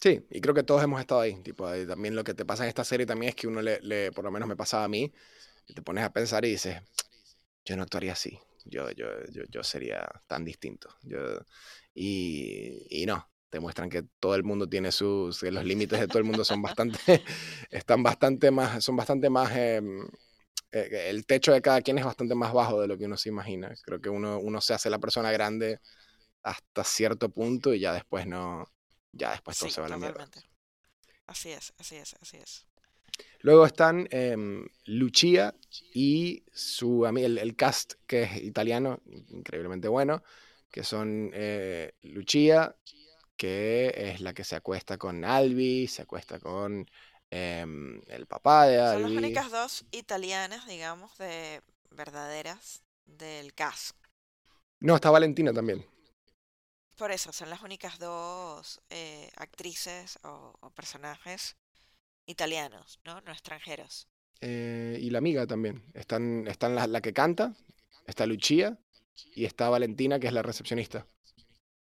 Sí, 0.00 0.24
y 0.30 0.40
creo 0.40 0.54
que 0.54 0.62
todos 0.62 0.82
hemos 0.82 1.00
estado 1.00 1.20
ahí. 1.20 1.34
Tipo, 1.42 1.68
también 1.86 2.14
lo 2.16 2.24
que 2.24 2.34
te 2.34 2.44
pasa 2.44 2.62
en 2.64 2.68
esta 2.70 2.84
serie 2.84 3.06
también 3.06 3.30
es 3.30 3.34
que 3.36 3.46
uno 3.48 3.60
le, 3.60 3.80
le, 3.82 4.12
por 4.12 4.24
lo 4.24 4.30
menos 4.30 4.48
me 4.48 4.56
pasaba 4.56 4.84
a 4.84 4.88
mí, 4.88 5.12
te 5.74 5.82
pones 5.82 6.04
a 6.04 6.12
pensar 6.12 6.44
y 6.44 6.50
dices, 6.50 6.80
yo 7.64 7.76
no 7.76 7.84
actuaría 7.84 8.12
así, 8.14 8.38
yo, 8.66 8.90
yo, 8.92 9.06
yo, 9.32 9.44
yo 9.50 9.64
sería 9.64 10.08
tan 10.28 10.44
distinto. 10.44 10.90
Yo, 11.02 11.18
y, 11.94 12.86
y 13.02 13.06
no, 13.06 13.28
te 13.50 13.60
muestran 13.60 13.90
que 13.90 14.04
todo 14.20 14.34
el 14.36 14.44
mundo 14.44 14.68
tiene 14.68 14.92
sus, 14.92 15.42
los 15.44 15.64
límites 15.64 16.00
de 16.00 16.08
todo 16.08 16.18
el 16.18 16.24
mundo 16.24 16.44
son 16.44 16.62
bastante, 16.62 16.98
están 17.70 18.02
bastante 18.02 18.50
más, 18.50 18.84
son 18.84 18.96
bastante 18.96 19.30
más... 19.30 19.52
Eh, 19.56 19.82
eh, 20.72 21.06
el 21.10 21.26
techo 21.26 21.52
de 21.52 21.62
cada 21.62 21.80
quien 21.82 21.98
es 21.98 22.04
bastante 22.04 22.34
más 22.34 22.52
bajo 22.52 22.80
de 22.80 22.88
lo 22.88 22.96
que 22.98 23.04
uno 23.06 23.16
se 23.16 23.28
imagina. 23.28 23.72
Creo 23.82 24.00
que 24.00 24.08
uno, 24.10 24.38
uno 24.38 24.60
se 24.60 24.74
hace 24.74 24.90
la 24.90 24.98
persona 24.98 25.32
grande 25.32 25.80
hasta 26.42 26.84
cierto 26.84 27.30
punto 27.30 27.74
y 27.74 27.80
ya 27.80 27.92
después 27.94 28.26
no, 28.26 28.66
ya 29.12 29.32
después 29.32 29.58
todo 29.58 29.70
se 29.70 29.80
va 29.80 29.86
a 29.86 29.90
la 29.90 29.98
mierda. 29.98 30.28
Así 31.26 31.50
es, 31.50 31.72
así 31.78 31.96
es, 31.96 32.14
así 32.20 32.36
es. 32.38 32.66
Luego 33.40 33.66
están 33.66 34.08
eh, 34.10 34.36
Lucia 34.86 35.54
y 35.94 36.44
su 36.52 37.06
el, 37.06 37.38
el 37.38 37.56
cast 37.56 37.94
que 38.06 38.22
es 38.22 38.36
italiano, 38.42 39.00
increíblemente 39.28 39.88
bueno, 39.88 40.22
que 40.70 40.84
son 40.84 41.30
eh, 41.34 41.92
Lucia, 42.02 42.74
que 43.36 43.92
es 43.94 44.20
la 44.20 44.34
que 44.34 44.44
se 44.44 44.56
acuesta 44.56 44.98
con 44.98 45.24
Albi, 45.24 45.86
se 45.86 46.02
acuesta 46.02 46.38
con 46.38 46.86
Em, 47.30 48.00
el 48.08 48.26
papá 48.26 48.66
de 48.66 48.78
Son 48.78 49.02
las 49.02 49.12
únicas 49.12 49.50
dos 49.52 49.84
italianas, 49.92 50.66
digamos, 50.66 51.16
de 51.18 51.62
verdaderas 51.90 52.82
del 53.06 53.54
caso. 53.54 53.94
No, 54.80 54.96
está 54.96 55.10
Valentina 55.10 55.52
también. 55.52 55.86
Por 57.00 57.12
eso, 57.12 57.32
son 57.32 57.48
las 57.48 57.62
únicas 57.62 57.98
dos 57.98 58.78
eh, 58.90 59.30
actrices 59.36 60.18
o, 60.22 60.52
personajes 60.74 61.56
italianos, 62.26 63.00
¿no? 63.06 63.22
No 63.22 63.32
extranjeros. 63.32 64.06
Eh, 64.42 64.98
y 65.00 65.08
la 65.08 65.16
amiga 65.16 65.46
también. 65.46 65.82
Están, 65.94 66.46
están 66.46 66.74
la, 66.74 66.86
la, 66.86 67.00
que 67.00 67.14
canta, 67.14 67.54
está 68.06 68.26
Lucia 68.26 68.78
y 69.34 69.46
está 69.46 69.70
Valentina, 69.70 70.20
que 70.20 70.26
es 70.26 70.34
la 70.34 70.42
recepcionista. 70.42 71.06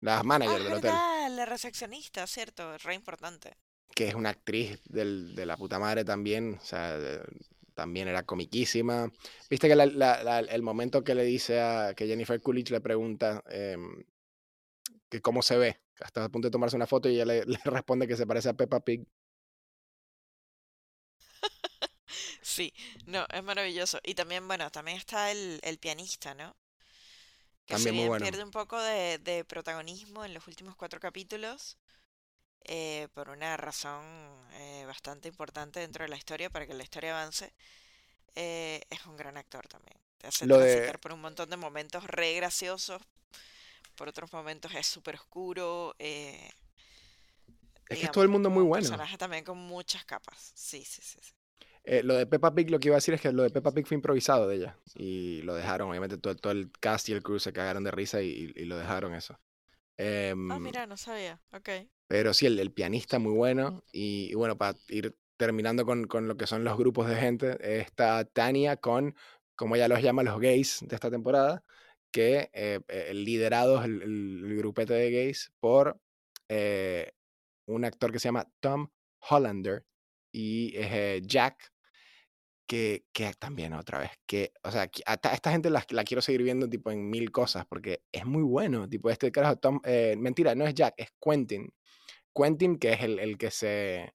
La 0.02 0.24
manager 0.24 0.60
ah, 0.60 0.64
del 0.64 0.74
hotel. 0.74 0.92
La 1.36 1.46
recepcionista, 1.46 2.26
cierto, 2.26 2.76
re 2.80 2.96
importante 2.96 3.56
que 3.94 4.08
es 4.08 4.16
una 4.16 4.30
actriz 4.30 4.82
del, 4.86 5.36
de 5.36 5.46
la 5.46 5.56
puta 5.56 5.78
madre 5.78 6.04
también, 6.04 6.58
o 6.60 6.66
sea, 6.66 7.00
también 7.76 8.08
era 8.08 8.24
comiquísima. 8.24 9.12
Viste 9.48 9.68
que 9.68 9.74
el 9.74 10.62
momento 10.64 11.04
que 11.04 11.14
le 11.14 11.24
dice 11.24 11.62
a 11.62 11.94
que 11.96 12.08
Jennifer 12.08 12.42
Coolidge 12.42 12.72
le 12.72 12.82
pregunta 12.82 13.44
em, 13.52 14.04
que 15.14 15.22
cómo 15.22 15.44
se 15.44 15.58
ve, 15.58 15.80
hasta 16.02 16.26
a 16.26 16.30
punto 16.30 16.48
de 16.48 16.52
tomarse 16.52 16.76
una 16.76 16.88
foto 16.88 17.08
y 17.08 17.16
ella 17.16 17.26
le, 17.26 17.44
responde 17.66 18.08
que 18.08 18.18
se 18.18 18.26
parece 18.26 18.50
a 18.50 18.54
Peppa 18.54 18.80
Pig. 18.80 19.06
Sí, 22.42 22.74
no, 23.06 23.26
es 23.32 23.42
maravilloso. 23.42 24.00
Y 24.04 24.16
también, 24.16 24.48
bueno, 24.48 24.70
también 24.70 24.98
está 24.98 25.32
el, 25.32 25.60
el 25.64 25.78
pianista, 25.78 26.34
¿no? 26.34 26.56
Que 27.66 27.76
también 27.76 27.96
muy 27.96 28.08
bueno. 28.08 28.24
pierde 28.24 28.44
un 28.44 28.52
poco 28.52 28.80
de, 28.82 29.18
de 29.20 29.46
protagonismo 29.46 30.26
en 30.26 30.34
los 30.34 30.46
últimos 30.48 30.76
cuatro 30.76 31.00
capítulos 31.00 31.78
eh, 32.66 33.08
por 33.14 33.30
una 33.30 33.58
razón 33.58 34.04
eh, 34.54 34.84
bastante 34.86 35.28
importante 35.28 35.80
dentro 35.80 36.04
de 36.04 36.10
la 36.10 36.18
historia 36.18 36.50
para 36.50 36.66
que 36.66 36.74
la 36.74 36.84
historia 36.84 37.12
avance. 37.12 37.54
Eh, 38.36 38.82
es 38.90 39.06
un 39.06 39.16
gran 39.16 39.38
actor 39.38 39.68
también. 39.68 39.98
Te 40.18 40.28
hace 40.28 40.46
Lo 40.46 40.60
por 41.02 41.14
un 41.14 41.22
montón 41.22 41.50
de 41.50 41.58
momentos 41.58 42.04
re 42.06 42.34
graciosos, 42.36 43.02
por 43.96 44.08
otros 44.10 44.32
momentos 44.34 44.74
es 44.76 44.88
súper 44.88 45.16
oscuro. 45.16 45.96
es 46.00 46.54
que 47.88 48.08
todo 48.08 48.24
el 48.24 48.30
mundo 48.30 48.50
muy 48.50 48.64
bueno. 48.64 48.82
personaje 48.82 49.18
también 49.18 49.44
con 49.44 49.58
muchas 49.58 50.06
capas. 50.06 50.52
Sí, 50.56 50.84
sí, 50.84 51.02
sí. 51.02 51.20
lo 52.04 52.16
de 52.16 52.26
Peppa 52.26 52.54
Pig, 52.54 52.70
lo 52.70 52.80
que 52.80 52.90
iba 52.90 52.96
a 52.96 52.98
decir 52.98 53.14
es 53.14 53.22
que 53.22 53.32
lo 53.32 53.44
de 53.44 53.50
Peppa 53.50 53.72
Pig 53.72 53.86
fue 53.88 53.96
improvisado 53.96 54.48
de 54.48 54.56
ella. 54.56 54.78
Y 54.96 55.42
lo 55.44 55.56
dejaron, 55.56 55.90
obviamente 55.90 56.18
todo, 56.18 56.36
todo 56.36 56.54
el 56.54 56.72
cast 56.80 57.10
y 57.10 57.14
el 57.14 57.24
crew 57.24 57.40
se 57.40 57.54
cagaron 57.54 57.84
de 57.84 57.92
risa 57.92 58.22
y, 58.22 58.52
y 58.56 58.66
lo 58.66 58.78
dejaron 58.78 59.14
eso. 59.14 59.34
ah, 59.34 60.04
em, 60.04 60.62
mira, 60.62 60.86
no 60.86 60.98
sabía. 60.98 61.40
Ok. 61.52 61.70
Pero 62.14 62.32
sí, 62.34 62.46
el, 62.46 62.72
pianista 62.72 63.18
muy 63.18 63.34
bueno. 63.34 63.84
Y, 63.92 64.36
bueno, 64.36 64.56
para 64.56 64.78
ir 64.88 65.18
terminando 65.38 65.84
con, 65.84 66.06
con, 66.06 66.28
lo 66.28 66.38
que 66.38 66.46
son 66.46 66.64
los 66.64 66.78
grupos 66.78 67.08
de 67.08 67.16
gente, 67.16 67.58
está 67.82 68.24
Tania 68.24 68.78
con, 68.78 69.16
como 69.56 69.76
ella 69.76 69.88
los 69.88 70.02
llama, 70.02 70.22
los 70.22 70.40
gays 70.40 70.80
de 70.82 70.96
esta 70.96 71.10
temporada, 71.10 71.64
que 72.14 72.52
eh, 72.54 72.80
eh 72.88 73.14
liderados 73.14 73.84
el, 73.84 74.56
grupete 74.58 74.94
de 74.94 75.12
gays 75.12 75.52
por 75.60 76.00
eh, 76.48 77.12
un 77.66 77.84
actor 77.84 78.12
que 78.12 78.20
se 78.20 78.28
llama 78.28 78.48
Tom 78.60 78.88
Hollander 79.30 79.84
y 80.32 80.74
eh, 80.76 81.22
Jack, 81.26 81.74
que, 82.68 83.06
que, 83.12 83.34
también 83.38 83.74
otra 83.74 84.00
vez, 84.00 84.12
que, 84.26 84.54
o 84.64 84.72
sea, 84.72 84.90
esta 85.34 85.52
gente 85.52 85.70
la, 85.70 85.84
la, 85.90 86.04
quiero 86.04 86.22
seguir 86.22 86.44
viendo 86.44 86.70
tipo 86.70 86.92
en 86.92 87.10
mil 87.10 87.32
cosas, 87.32 87.66
porque 87.68 88.04
es 88.12 88.26
muy 88.26 88.44
bueno, 88.44 88.88
tipo 88.88 89.10
este 89.10 89.32
carajo, 89.32 89.58
Tom, 89.58 89.80
mentira, 90.18 90.56
no 90.56 90.66
es 90.66 90.74
Jack, 90.74 90.94
es 90.98 91.10
Quentin, 91.20 91.72
Quentin, 92.34 92.78
que 92.78 92.94
es 92.94 93.02
el, 93.02 93.20
el 93.20 93.38
que 93.38 93.52
se 93.52 94.14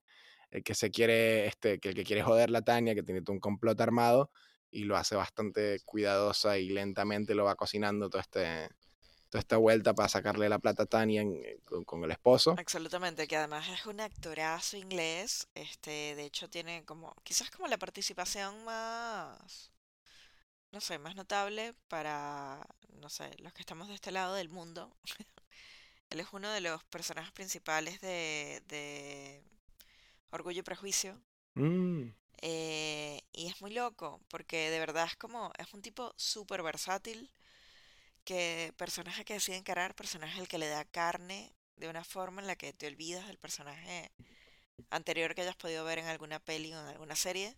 el 0.51 0.63
que 0.63 0.75
se 0.75 0.91
quiere, 0.91 1.47
este, 1.47 1.79
que 1.79 1.93
que 1.95 2.05
quiere 2.05 2.23
joder 2.23 2.51
la 2.51 2.63
Tania, 2.63 2.95
que 2.95 3.03
tiene 3.03 3.23
todo 3.23 3.35
un 3.35 3.41
complot 3.41 3.81
armado, 3.81 4.31
y 4.71 4.85
lo 4.85 4.97
hace 4.97 5.17
bastante 5.17 5.81
cuidadosa 5.85 6.59
y 6.59 6.69
lentamente 6.69 7.35
lo 7.35 7.45
va 7.45 7.57
cocinando 7.57 8.09
todo 8.11 8.21
este, 8.21 8.69
toda 9.29 9.41
esta 9.41 9.57
vuelta 9.57 9.95
para 9.95 10.09
sacarle 10.09 10.49
la 10.49 10.59
plata 10.59 10.85
a 10.85 10.87
Tania 10.87 11.23
eh, 11.23 11.61
con, 11.85 12.05
el 12.05 12.11
esposo. 12.11 12.55
Absolutamente, 12.59 13.27
que 13.27 13.37
además 13.37 13.69
es 13.69 13.87
un 13.87 14.01
actorazo 14.01 14.77
inglés, 14.77 15.49
este, 15.55 16.15
de 16.15 16.25
hecho 16.25 16.49
tiene 16.49 16.85
como, 16.85 17.15
quizás 17.23 17.51
como 17.51 17.69
la 17.69 17.79
participación 17.79 18.65
más, 18.65 19.71
no 20.73 20.81
sé, 20.81 20.99
más 20.99 21.15
notable 21.15 21.75
para, 21.89 22.67
no 23.01 23.09
sé, 23.09 23.31
los 23.39 23.53
que 23.53 23.63
estamos 23.63 23.89
de 23.89 23.95
este 23.95 24.13
lado 24.13 24.35
del 24.35 24.49
mundo, 24.49 24.95
Él 26.11 26.21
es 26.21 26.29
uno 26.33 26.51
de 26.51 26.61
los 26.61 26.83
personajes 26.85 27.33
principales 27.33 28.01
de, 28.01 28.63
de 28.67 29.43
Orgullo 30.31 30.61
y 30.61 30.63
Prejuicio. 30.63 31.21
Mm. 31.55 32.09
Eh, 32.43 33.21
y 33.33 33.49
es 33.49 33.61
muy 33.61 33.73
loco, 33.73 34.21
porque 34.29 34.71
de 34.71 34.79
verdad 34.79 35.07
es 35.07 35.17
como, 35.17 35.53
es 35.59 35.73
un 35.75 35.83
tipo 35.83 36.15
súper 36.17 36.63
versátil, 36.63 37.31
que 38.25 38.73
personaje 38.77 39.25
que 39.25 39.35
decide 39.35 39.57
encarar, 39.57 39.95
personaje 39.95 40.41
al 40.41 40.49
que 40.49 40.59
le 40.59 40.69
da 40.69 40.85
carne 40.85 41.55
de 41.77 41.89
una 41.89 42.05
forma 42.05 42.41
en 42.41 42.47
la 42.47 42.57
que 42.57 42.73
te 42.73 42.87
olvidas 42.87 43.27
del 43.27 43.39
personaje 43.39 44.11
anterior 44.91 45.35
que 45.35 45.43
hayas 45.43 45.57
podido 45.57 45.85
ver 45.85 45.99
en 45.99 46.07
alguna 46.07 46.39
peli 46.41 46.73
o 46.75 46.81
en 46.81 46.89
alguna 46.89 47.17
serie. 47.17 47.57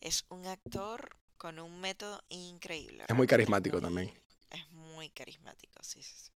Es 0.00 0.26
un 0.28 0.46
actor 0.46 1.16
con 1.38 1.58
un 1.58 1.80
método 1.80 2.22
increíble. 2.28 3.04
Es 3.08 3.16
muy 3.16 3.26
carismático 3.26 3.80
muy- 3.80 3.82
también. 3.82 4.12
Es 4.50 4.70
muy 4.70 5.10
carismático, 5.10 5.82
sí, 5.82 6.02
sí, 6.02 6.14
sí. 6.16 6.30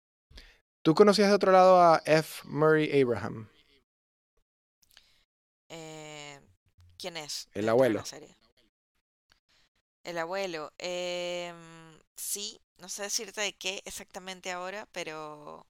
¿Tú 0.82 0.94
conocías 0.94 1.28
de 1.28 1.34
otro 1.34 1.52
lado 1.52 1.80
a 1.80 2.02
F. 2.04 2.42
Murray 2.44 3.02
Abraham? 3.02 3.48
Eh, 5.68 6.38
¿Quién 7.02 7.16
es? 7.16 7.48
El 7.52 7.68
abuelo. 7.68 7.98
la 7.98 8.04
serie? 8.04 8.36
El 10.04 10.18
abuelo. 10.18 10.72
em, 10.78 11.98
sí, 12.16 12.60
no 12.78 12.88
sé 12.88 13.02
decirte 13.02 13.40
de 13.40 13.54
qué 13.54 13.82
exactamente 13.84 14.52
ahora, 14.52 14.88
pero 14.92 15.66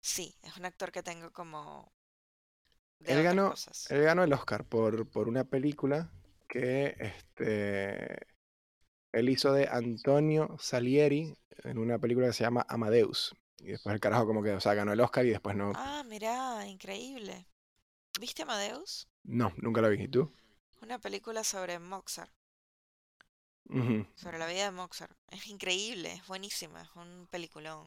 sí, 0.00 0.34
es 0.42 0.56
un 0.56 0.64
actor 0.66 0.92
que 0.92 1.02
tengo 1.02 1.30
como 1.32 1.92
de 3.00 3.12
Él 3.12 3.22
ganó, 3.22 3.50
cosas. 3.50 3.90
él 3.90 4.02
ganó 4.02 4.24
el 4.24 4.32
Oscar 4.32 4.64
por, 4.64 5.06
por 5.10 5.28
una 5.28 5.44
película 5.44 6.10
que 6.48 6.96
este, 6.98 8.26
él 9.12 9.28
hizo 9.28 9.52
de 9.52 9.68
Antonio 9.68 10.56
Salieri 10.58 11.36
en 11.64 11.78
una 11.78 11.98
película 11.98 12.28
que 12.28 12.32
se 12.34 12.44
llama 12.44 12.64
Amadeus. 12.68 13.34
Y 13.58 13.66
después 13.72 13.94
el 13.94 14.00
carajo 14.00 14.26
como 14.26 14.42
que, 14.42 14.52
o 14.52 14.60
sea, 14.60 14.74
ganó 14.74 14.92
el 14.92 15.00
Oscar 15.00 15.26
y 15.26 15.30
después 15.30 15.56
no. 15.56 15.72
Ah, 15.74 16.02
mirá, 16.06 16.66
increíble. 16.66 17.46
¿Viste 18.20 18.42
Amadeus? 18.42 19.08
No, 19.24 19.52
nunca 19.56 19.80
lo 19.80 19.90
vi. 19.90 20.02
¿Y 20.04 20.08
tú? 20.08 20.32
Una 20.82 20.98
película 20.98 21.44
sobre 21.44 21.78
Mozart, 21.78 22.32
sobre 24.16 24.38
la 24.38 24.46
vida 24.46 24.64
de 24.64 24.70
Mozart. 24.72 25.16
Es 25.30 25.46
increíble, 25.46 26.12
es 26.12 26.26
buenísima, 26.26 26.82
es 26.82 26.88
un 26.96 27.28
peliculón. 27.30 27.86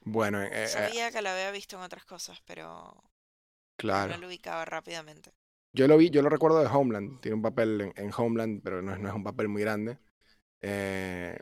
Bueno, 0.00 0.40
eh, 0.40 0.64
eh, 0.64 0.66
Sabía 0.68 1.10
que 1.10 1.20
lo 1.20 1.28
había 1.28 1.50
visto 1.50 1.76
en 1.76 1.82
otras 1.82 2.06
cosas, 2.06 2.40
pero 2.46 3.04
claro. 3.76 4.14
no 4.14 4.18
lo 4.22 4.28
ubicaba 4.28 4.64
rápidamente. 4.64 5.30
Yo 5.74 5.86
lo 5.86 5.98
vi, 5.98 6.08
yo 6.08 6.22
lo 6.22 6.30
recuerdo 6.30 6.60
de 6.60 6.68
Homeland. 6.68 7.20
Tiene 7.20 7.36
un 7.36 7.42
papel 7.42 7.80
en, 7.82 7.92
en 7.96 8.10
Homeland, 8.16 8.62
pero 8.64 8.80
no 8.80 8.94
es, 8.94 8.98
no 8.98 9.08
es 9.08 9.14
un 9.14 9.22
papel 9.22 9.48
muy 9.48 9.60
grande. 9.60 9.98
Eh, 10.62 11.38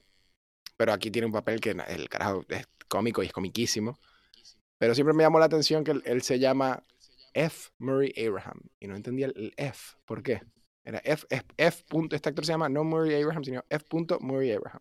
pero 0.77 0.93
aquí 0.93 1.11
tiene 1.13 1.27
un 1.27 1.33
papel 1.33 1.61
que 1.61 1.71
el 1.71 2.09
carajo 2.09 2.45
es 2.49 2.67
cómico 2.89 3.23
y 3.23 3.27
es 3.27 3.33
comiquísimo. 3.33 3.97
Pero 4.77 4.95
siempre 4.95 5.15
me 5.15 5.23
llamó 5.23 5.39
la 5.39 5.47
atención 5.47 5.85
que 5.85 5.93
él, 5.93 6.03
él 6.05 6.23
se 6.23 6.41
llama 6.41 6.83
F. 7.35 7.71
Murray 7.79 8.13
Abraham. 8.27 8.61
Y 8.81 8.87
no 8.87 8.97
entendía 8.97 9.27
el, 9.27 9.53
F. 9.57 9.97
¿Por 10.05 10.23
qué? 10.23 10.41
Era 10.85 10.99
F, 11.05 11.27
F, 11.31 11.45
F. 11.57 11.85
punto- 11.89 12.17
Este 12.17 12.29
actor 12.29 12.45
se 12.47 12.53
llama 12.53 12.69
no 12.69 12.85
Murray 12.85 13.21
Abraham, 13.21 13.45
sino 13.45 13.65
F. 13.69 13.85
punto 13.89 14.19
Murray 14.21 14.53
Abraham. 14.53 14.81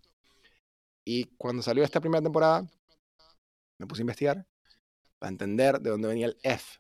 Y 1.06 1.26
cuando 1.38 1.62
salió 1.62 1.84
esta 1.84 2.02
primera 2.02 2.22
temporada, 2.22 2.68
me 3.80 3.88
puse 3.88 4.02
a 4.02 4.04
investigar 4.04 4.46
para 5.20 5.30
entender 5.32 5.80
de 5.80 5.90
dónde 5.90 6.08
venía 6.08 6.28
el 6.28 6.38
F. 6.44 6.78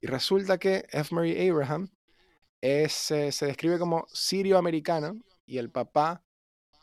Y 0.00 0.06
resulta 0.06 0.58
que 0.58 0.84
F. 0.90 1.14
Murray 1.14 1.48
Abraham 1.48 1.88
es, 2.60 3.10
eh, 3.10 3.32
se 3.32 3.46
describe 3.46 3.78
como 3.78 4.06
sirio-americano 4.12 5.20
y 5.46 5.58
el 5.58 5.70
papá 5.70 6.22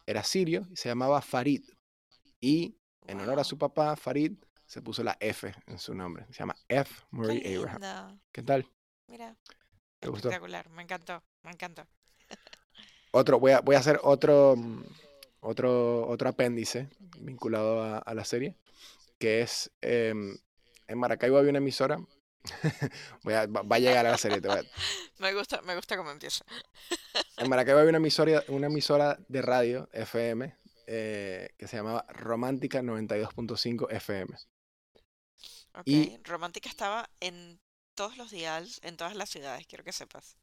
era 0.05 0.23
sirio 0.23 0.67
y 0.71 0.75
se 0.75 0.89
llamaba 0.89 1.21
Farid. 1.21 1.63
Y 2.41 2.75
en 3.07 3.19
honor 3.21 3.39
a 3.39 3.43
su 3.43 3.57
papá, 3.57 3.95
Farid, 3.95 4.37
se 4.73 4.81
puso 4.81 5.03
la 5.03 5.15
F 5.19 5.53
en 5.67 5.77
su 5.77 5.93
nombre. 5.93 6.25
Se 6.31 6.39
llama 6.39 6.55
F. 6.67 6.91
qué 6.95 7.05
Murray 7.11 7.55
Abraham. 7.55 8.19
¿Qué 8.31 8.41
tal? 8.41 8.67
Mira, 9.07 9.37
¿Te 9.99 10.09
gustó? 10.09 10.29
espectacular, 10.29 10.67
me 10.71 10.81
encantó, 10.81 11.21
me 11.43 11.51
encantó. 11.51 11.85
Otro, 13.11 13.39
voy 13.39 13.51
a, 13.51 13.59
voy 13.61 13.75
a 13.75 13.79
hacer 13.79 13.99
otro, 14.01 14.55
mm, 14.57 14.83
otro, 15.41 16.07
otro 16.07 16.29
apéndice 16.29 16.89
vinculado 17.19 17.83
a, 17.83 17.99
a 17.99 18.15
la 18.15 18.25
serie, 18.25 18.57
que 19.19 19.41
es, 19.41 19.69
em, 19.81 20.35
en 20.87 20.97
Maracaibo 20.97 21.37
había 21.37 21.51
una 21.51 21.59
emisora, 21.59 21.99
voy 23.23 23.35
a- 23.35 23.45
va 23.45 23.75
a 23.75 23.79
llegar 23.79 24.07
a 24.07 24.11
la 24.11 24.17
serie, 24.17 24.41
te 24.41 24.47
voy 24.47 24.57
a- 24.57 24.63
Me 25.19 25.35
gusta, 25.35 25.61
me 25.61 25.75
gusta 25.75 25.95
cómo 25.97 26.09
empieza. 26.09 26.43
en 27.37 27.47
Maracaibo 27.47 27.77
había 27.81 27.89
una 27.89 27.99
emisora, 27.99 28.43
una 28.47 28.65
emisora 28.65 29.19
de 29.27 29.41
radio 29.43 29.87
FM 29.93 30.55
eh, 30.87 31.49
que 31.59 31.67
se 31.67 31.77
llamaba 31.77 32.07
Romántica 32.09 32.81
92.5 32.81 33.91
FM. 33.91 34.35
Ok, 35.75 35.93
Y- 35.93 36.13
Romántica 36.23 36.67
estaba 36.69 37.09
en 37.19 37.59
todos 37.95 38.17
los 38.17 38.31
dials, 38.31 38.79
en 38.83 38.97
todas 38.97 39.15
las 39.15 39.29
ciudades, 39.29 39.67
quiero 39.67 39.83
que 39.83 39.91
sepas. 39.93 40.37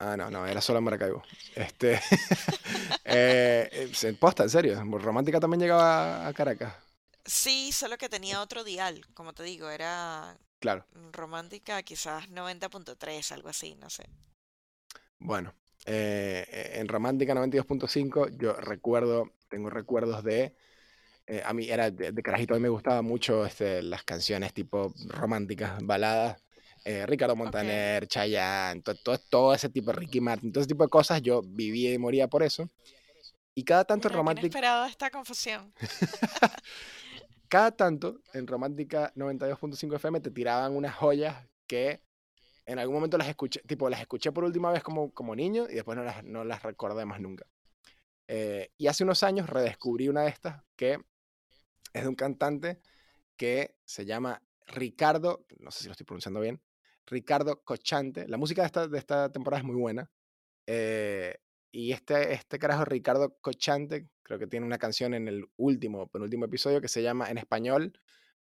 Ah, 0.00 0.16
no, 0.16 0.30
no, 0.30 0.46
era 0.46 0.60
solo 0.60 0.78
en 0.78 0.84
Maracaibo. 0.84 1.22
Este, 1.54 1.94
eh, 3.04 3.68
eh, 4.02 4.12
posta, 4.18 4.44
en 4.44 4.50
serio, 4.50 4.80
Romántica 4.98 5.40
también 5.40 5.60
llegaba 5.60 6.26
a 6.26 6.32
Caracas, 6.34 6.74
Sí, 7.24 7.70
solo 7.72 7.96
que 7.96 8.08
tenía 8.08 8.40
otro 8.40 8.64
dial, 8.64 9.06
como 9.14 9.32
te 9.32 9.44
digo, 9.44 9.70
era 9.70 10.36
claro. 10.60 10.84
Romántica 11.12 11.82
quizás 11.84 12.28
90.3, 12.30 13.30
algo 13.32 13.48
así, 13.50 13.74
no 13.76 13.88
sé. 13.90 14.04
Bueno, 15.18 15.54
eh, 15.86 16.72
en 16.74 16.88
Romántica 16.88 17.34
92.5 17.34 18.28
yo 18.28 18.54
recuerdo, 18.54 19.32
tengo 19.48 19.70
recuerdos 19.70 20.22
de, 20.24 20.54
eh, 21.28 21.42
a 21.44 21.52
mí 21.52 21.68
era 21.68 21.90
de, 21.90 22.10
de 22.12 22.22
carajito, 22.22 22.54
a 22.54 22.56
mí 22.56 22.62
me 22.62 22.68
gustaba 22.68 23.02
mucho 23.02 23.44
este, 23.46 23.82
las 23.82 24.02
canciones 24.02 24.52
tipo 24.52 24.92
románticas, 25.06 25.78
baladas, 25.82 26.42
eh, 26.84 27.04
Ricardo 27.06 27.36
Montaner, 27.36 28.06
Chayanne, 28.08 28.80
to- 28.82 28.94
to- 28.94 29.18
todo 29.30 29.52
ese 29.54 29.68
tipo, 29.68 29.92
Ricky 29.92 30.20
Martin, 30.20 30.50
todo 30.52 30.62
ese 30.62 30.68
tipo 30.68 30.84
de 30.84 30.88
cosas, 30.90 31.20
yo 31.22 31.42
vivía 31.44 31.92
y 31.92 31.98
moría 31.98 32.28
por 32.28 32.42
eso. 32.42 32.70
Y 33.54 33.64
cada 33.64 33.84
tanto 33.84 34.08
en 34.08 34.14
Romántica, 34.14 34.46
inesperado 34.46 34.86
esta 34.86 35.10
confusión. 35.10 35.74
cada 37.48 37.70
tanto 37.72 38.20
en 38.32 38.46
Romántica 38.46 39.12
92.5 39.16 39.96
FM 39.96 40.20
te 40.20 40.30
tiraban 40.30 40.74
unas 40.76 40.94
joyas 40.94 41.46
que 41.66 42.00
en 42.66 42.78
algún 42.78 42.94
momento 42.96 43.16
las 43.18 43.28
escuché, 43.28 43.60
tipo, 43.66 43.88
las 43.88 44.00
escuché 44.00 44.30
por 44.32 44.44
última 44.44 44.70
vez 44.70 44.82
como, 44.82 45.10
como 45.12 45.34
niño 45.34 45.66
y 45.70 45.74
después 45.74 45.96
no 45.96 46.04
las, 46.04 46.22
no 46.24 46.44
las 46.44 46.62
recordé 46.62 47.04
más 47.04 47.20
nunca. 47.20 47.46
Eh, 48.28 48.70
y 48.76 48.86
hace 48.88 49.04
unos 49.04 49.22
años 49.22 49.48
redescubrí 49.48 50.08
una 50.08 50.22
de 50.22 50.28
estas 50.28 50.62
que 50.76 50.98
es 51.92 52.02
de 52.02 52.08
un 52.08 52.14
cantante 52.14 52.80
que 53.36 53.76
se 53.84 54.04
llama 54.04 54.42
Ricardo, 54.66 55.46
no 55.60 55.70
sé 55.70 55.80
si 55.80 55.86
lo 55.86 55.92
estoy 55.92 56.06
pronunciando 56.06 56.40
bien, 56.40 56.60
Ricardo 57.06 57.62
Cochante. 57.62 58.28
La 58.28 58.36
música 58.36 58.62
de 58.62 58.66
esta, 58.66 58.86
de 58.86 58.98
esta 58.98 59.32
temporada 59.32 59.60
es 59.60 59.66
muy 59.66 59.76
buena. 59.76 60.10
Eh, 60.66 61.38
y 61.70 61.92
este, 61.92 62.32
este 62.32 62.58
carajo 62.58 62.84
Ricardo 62.84 63.36
Cochante, 63.40 64.08
creo 64.22 64.38
que 64.38 64.46
tiene 64.46 64.66
una 64.66 64.78
canción 64.78 65.14
en 65.14 65.28
el 65.28 65.46
último, 65.56 66.08
penúltimo 66.08 66.44
episodio 66.44 66.80
que 66.80 66.88
se 66.88 67.02
llama 67.02 67.30
en 67.30 67.38
español, 67.38 67.98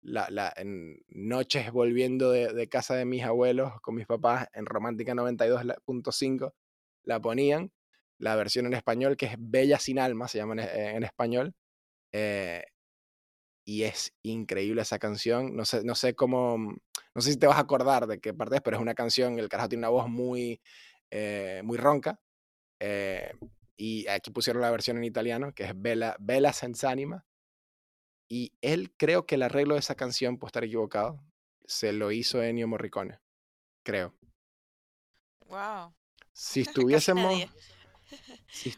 la, 0.02 0.28
la, 0.30 0.54
en 0.56 1.04
Noches 1.10 1.72
volviendo 1.72 2.32
de, 2.32 2.54
de 2.54 2.70
casa 2.70 2.96
de 2.96 3.06
mis 3.06 3.24
abuelos 3.24 3.80
con 3.82 3.96
mis 3.96 4.06
papás 4.06 4.48
en 4.54 4.66
Romántica 4.66 5.14
92.5, 5.14 6.54
la 7.04 7.20
ponían. 7.22 7.72
La 8.20 8.36
versión 8.36 8.66
en 8.66 8.74
español, 8.74 9.16
que 9.16 9.28
es 9.28 9.36
Bella 9.38 9.78
sin 9.78 10.00
alma, 10.00 10.28
se 10.28 10.40
llama 10.40 10.54
en, 10.54 10.96
en 10.96 11.04
español. 11.04 11.54
Eh, 12.12 12.64
y 13.68 13.84
es 13.84 14.14
increíble 14.24 14.82
esa 14.82 14.98
canción. 14.98 15.54
No 15.54 15.66
sé, 15.66 15.84
no 15.84 15.94
sé 15.94 16.16
cómo, 16.16 16.58
no 16.58 17.22
sé 17.22 17.34
si 17.34 17.38
te 17.38 17.48
vas 17.48 17.58
a 17.58 17.62
acordar 17.62 18.08
de 18.08 18.22
qué 18.22 18.34
parte 18.34 18.56
es, 18.56 18.62
pero 18.62 18.78
es 18.78 18.82
una 18.82 18.96
canción, 18.96 19.38
el 19.38 19.50
carajo 19.50 19.68
tiene 19.68 19.82
una 19.82 19.90
voz 19.90 20.08
muy, 20.08 20.62
eh, 21.12 21.60
muy 21.66 21.78
ronca. 21.78 22.18
Eh, 22.80 23.34
y 23.76 24.08
aquí 24.08 24.32
pusieron 24.32 24.62
la 24.62 24.72
versión 24.72 24.96
en 24.96 25.04
italiano, 25.04 25.54
que 25.54 25.66
es 25.66 25.74
Bella, 25.76 26.16
Bella 26.18 26.54
senza 26.54 26.92
anima. 26.92 27.26
Y 28.30 28.54
él 28.62 28.94
creo 28.96 29.26
que 29.26 29.36
el 29.36 29.44
arreglo 29.44 29.74
de 29.74 29.82
esa 29.82 29.96
canción, 29.96 30.38
puedo 30.38 30.48
estar 30.48 30.64
equivocado, 30.64 31.22
se 31.66 31.92
lo 31.92 32.14
hizo 32.14 32.42
Ennio 32.42 32.70
Morricone, 32.70 33.20
creo. 33.84 34.16
Wow. 35.46 35.94
Si 36.32 36.62
estuviésemos... 36.62 37.36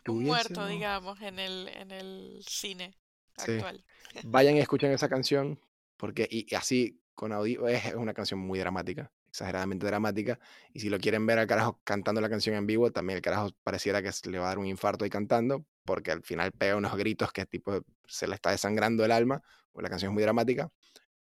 Un 0.07 0.23
muerto, 0.23 0.65
digamos, 0.65 1.21
en 1.21 1.37
el, 1.37 1.67
en 1.67 1.91
el 1.91 2.43
cine 2.43 2.97
Sí. 3.45 3.59
Vayan 4.23 4.55
y 4.55 4.59
escuchen 4.59 4.91
esa 4.91 5.09
canción, 5.09 5.59
porque 5.97 6.27
y, 6.29 6.51
y 6.51 6.55
así 6.55 6.99
con 7.19 7.33
audio 7.33 7.67
es, 7.67 7.93
una 7.95 8.13
canción 8.13 8.39
muy 8.39 8.59
dramática, 8.59 9.11
exageradamente 9.27 9.85
dramática. 9.85 10.39
Y 10.73 10.79
si 10.79 10.89
lo 10.89 10.99
quieren 10.99 11.25
ver 11.25 11.37
al 11.37 11.47
carajo 11.47 11.81
cantando 11.83 12.21
la 12.21 12.29
canción 12.29 12.55
en 12.55 12.65
vivo, 12.65 12.91
también 12.91 13.17
el 13.17 13.21
carajo 13.21 13.51
pareciera 13.61 14.01
que 14.01 14.09
le 14.29 14.39
va 14.39 14.45
a 14.45 14.47
dar 14.49 14.59
un 14.59 14.65
infarto 14.65 15.03
ahí 15.03 15.09
cantando, 15.09 15.65
porque 15.83 16.11
al 16.11 16.23
final 16.23 16.53
pega 16.53 16.77
unos 16.77 16.95
gritos 16.95 17.33
que 17.33 17.45
tipo 17.45 17.81
se 18.07 18.25
le 18.25 18.35
está 18.35 18.51
desangrando 18.51 19.03
el 19.03 19.11
alma, 19.11 19.41
porque 19.71 19.83
la 19.83 19.89
canción 19.89 20.11
es 20.11 20.13
muy 20.13 20.23
dramática. 20.23 20.71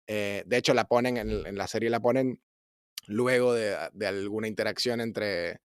Eh, 0.07 0.45
de 0.47 0.57
hecho, 0.57 0.73
la 0.73 0.85
ponen 0.85 1.17
en, 1.17 1.47
en 1.47 1.59
la 1.59 1.67
serie, 1.67 1.91
la 1.91 2.01
ponen 2.01 2.41
luego 3.09 3.53
de, 3.53 3.77
de 3.93 4.07
alguna 4.07 4.47
interacción 4.47 5.01
entre, 5.01 5.61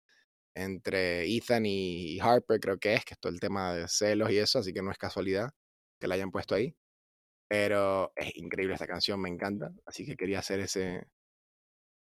entre 0.54 1.26
Ethan 1.26 1.66
y, 1.66 2.14
y 2.14 2.20
Harper, 2.20 2.58
creo 2.58 2.78
que 2.78 2.94
es, 2.94 3.04
que 3.04 3.14
es 3.14 3.20
todo 3.20 3.32
el 3.32 3.38
tema 3.38 3.74
de 3.74 3.86
celos 3.86 4.30
y 4.30 4.38
eso, 4.38 4.60
así 4.60 4.72
que 4.72 4.80
no 4.80 4.90
es 4.90 4.98
casualidad 4.98 5.52
que 6.02 6.08
la 6.08 6.16
hayan 6.16 6.32
puesto 6.32 6.56
ahí. 6.56 6.76
Pero 7.48 8.12
es 8.16 8.36
increíble 8.36 8.74
esta 8.74 8.86
canción, 8.88 9.20
me 9.20 9.30
encanta. 9.30 9.72
Así 9.86 10.06
que 10.06 10.16
quería 10.16 10.40
hacer 10.40 10.60
ese 10.60 11.08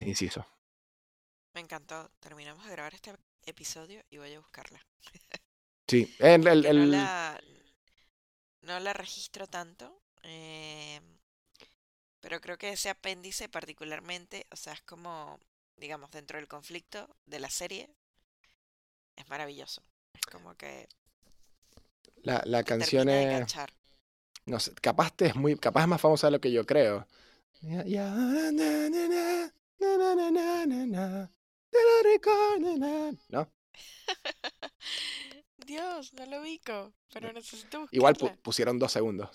inciso. 0.02 0.46
Me 1.54 1.60
encantó. 1.60 2.10
Terminamos 2.22 2.64
de 2.66 2.72
grabar 2.72 2.94
este 2.94 3.12
episodio 3.46 4.02
y 4.10 4.18
voy 4.18 4.34
a 4.34 4.40
buscarla. 4.40 4.80
Sí, 5.88 6.16
el, 6.20 6.48
el- 6.48 6.66
Que 6.66 6.72
no 6.74 6.86
la, 6.86 7.42
no 8.62 8.80
la 8.80 8.94
registro 8.94 9.48
tanto, 9.48 10.02
eh, 10.24 11.02
Pero 12.22 12.40
creo 12.42 12.60
que 12.60 12.70
ese 12.74 12.90
apéndice 12.92 13.50
particularmente, 13.50 14.46
o 14.52 14.56
sea, 14.56 14.74
es 14.74 14.82
como, 14.84 15.40
digamos, 15.78 16.12
dentro 16.12 16.38
del 16.38 16.48
conflicto 16.48 17.18
de 17.26 17.40
la 17.40 17.50
serie, 17.50 17.90
es 19.18 19.28
maravilloso. 19.30 19.82
Es 20.14 20.26
como 20.28 20.56
que 20.56 20.88
La, 22.24 22.44
la 22.46 22.64
canción 22.64 23.10
es. 23.10 23.60
No 24.48 24.60
sé, 24.60 24.74
capaz 24.82 25.14
te 25.16 25.28
es 25.28 25.36
muy, 25.36 25.58
capaz 25.58 25.82
es 25.82 25.88
más 25.90 26.02
famosa 26.02 26.28
de 26.28 26.32
lo 26.32 26.42
que 26.42 26.52
yo 26.52 26.66
creo. 26.66 27.06
¿no? 33.30 33.52
Dios, 35.66 36.14
no 36.14 36.26
lo 36.28 36.42
ubico, 36.42 36.94
pero 37.14 37.34
necesito. 37.34 37.88
Igual 37.92 38.16
pusieron 38.42 38.80
dos 38.80 38.94
segundos. 38.94 39.30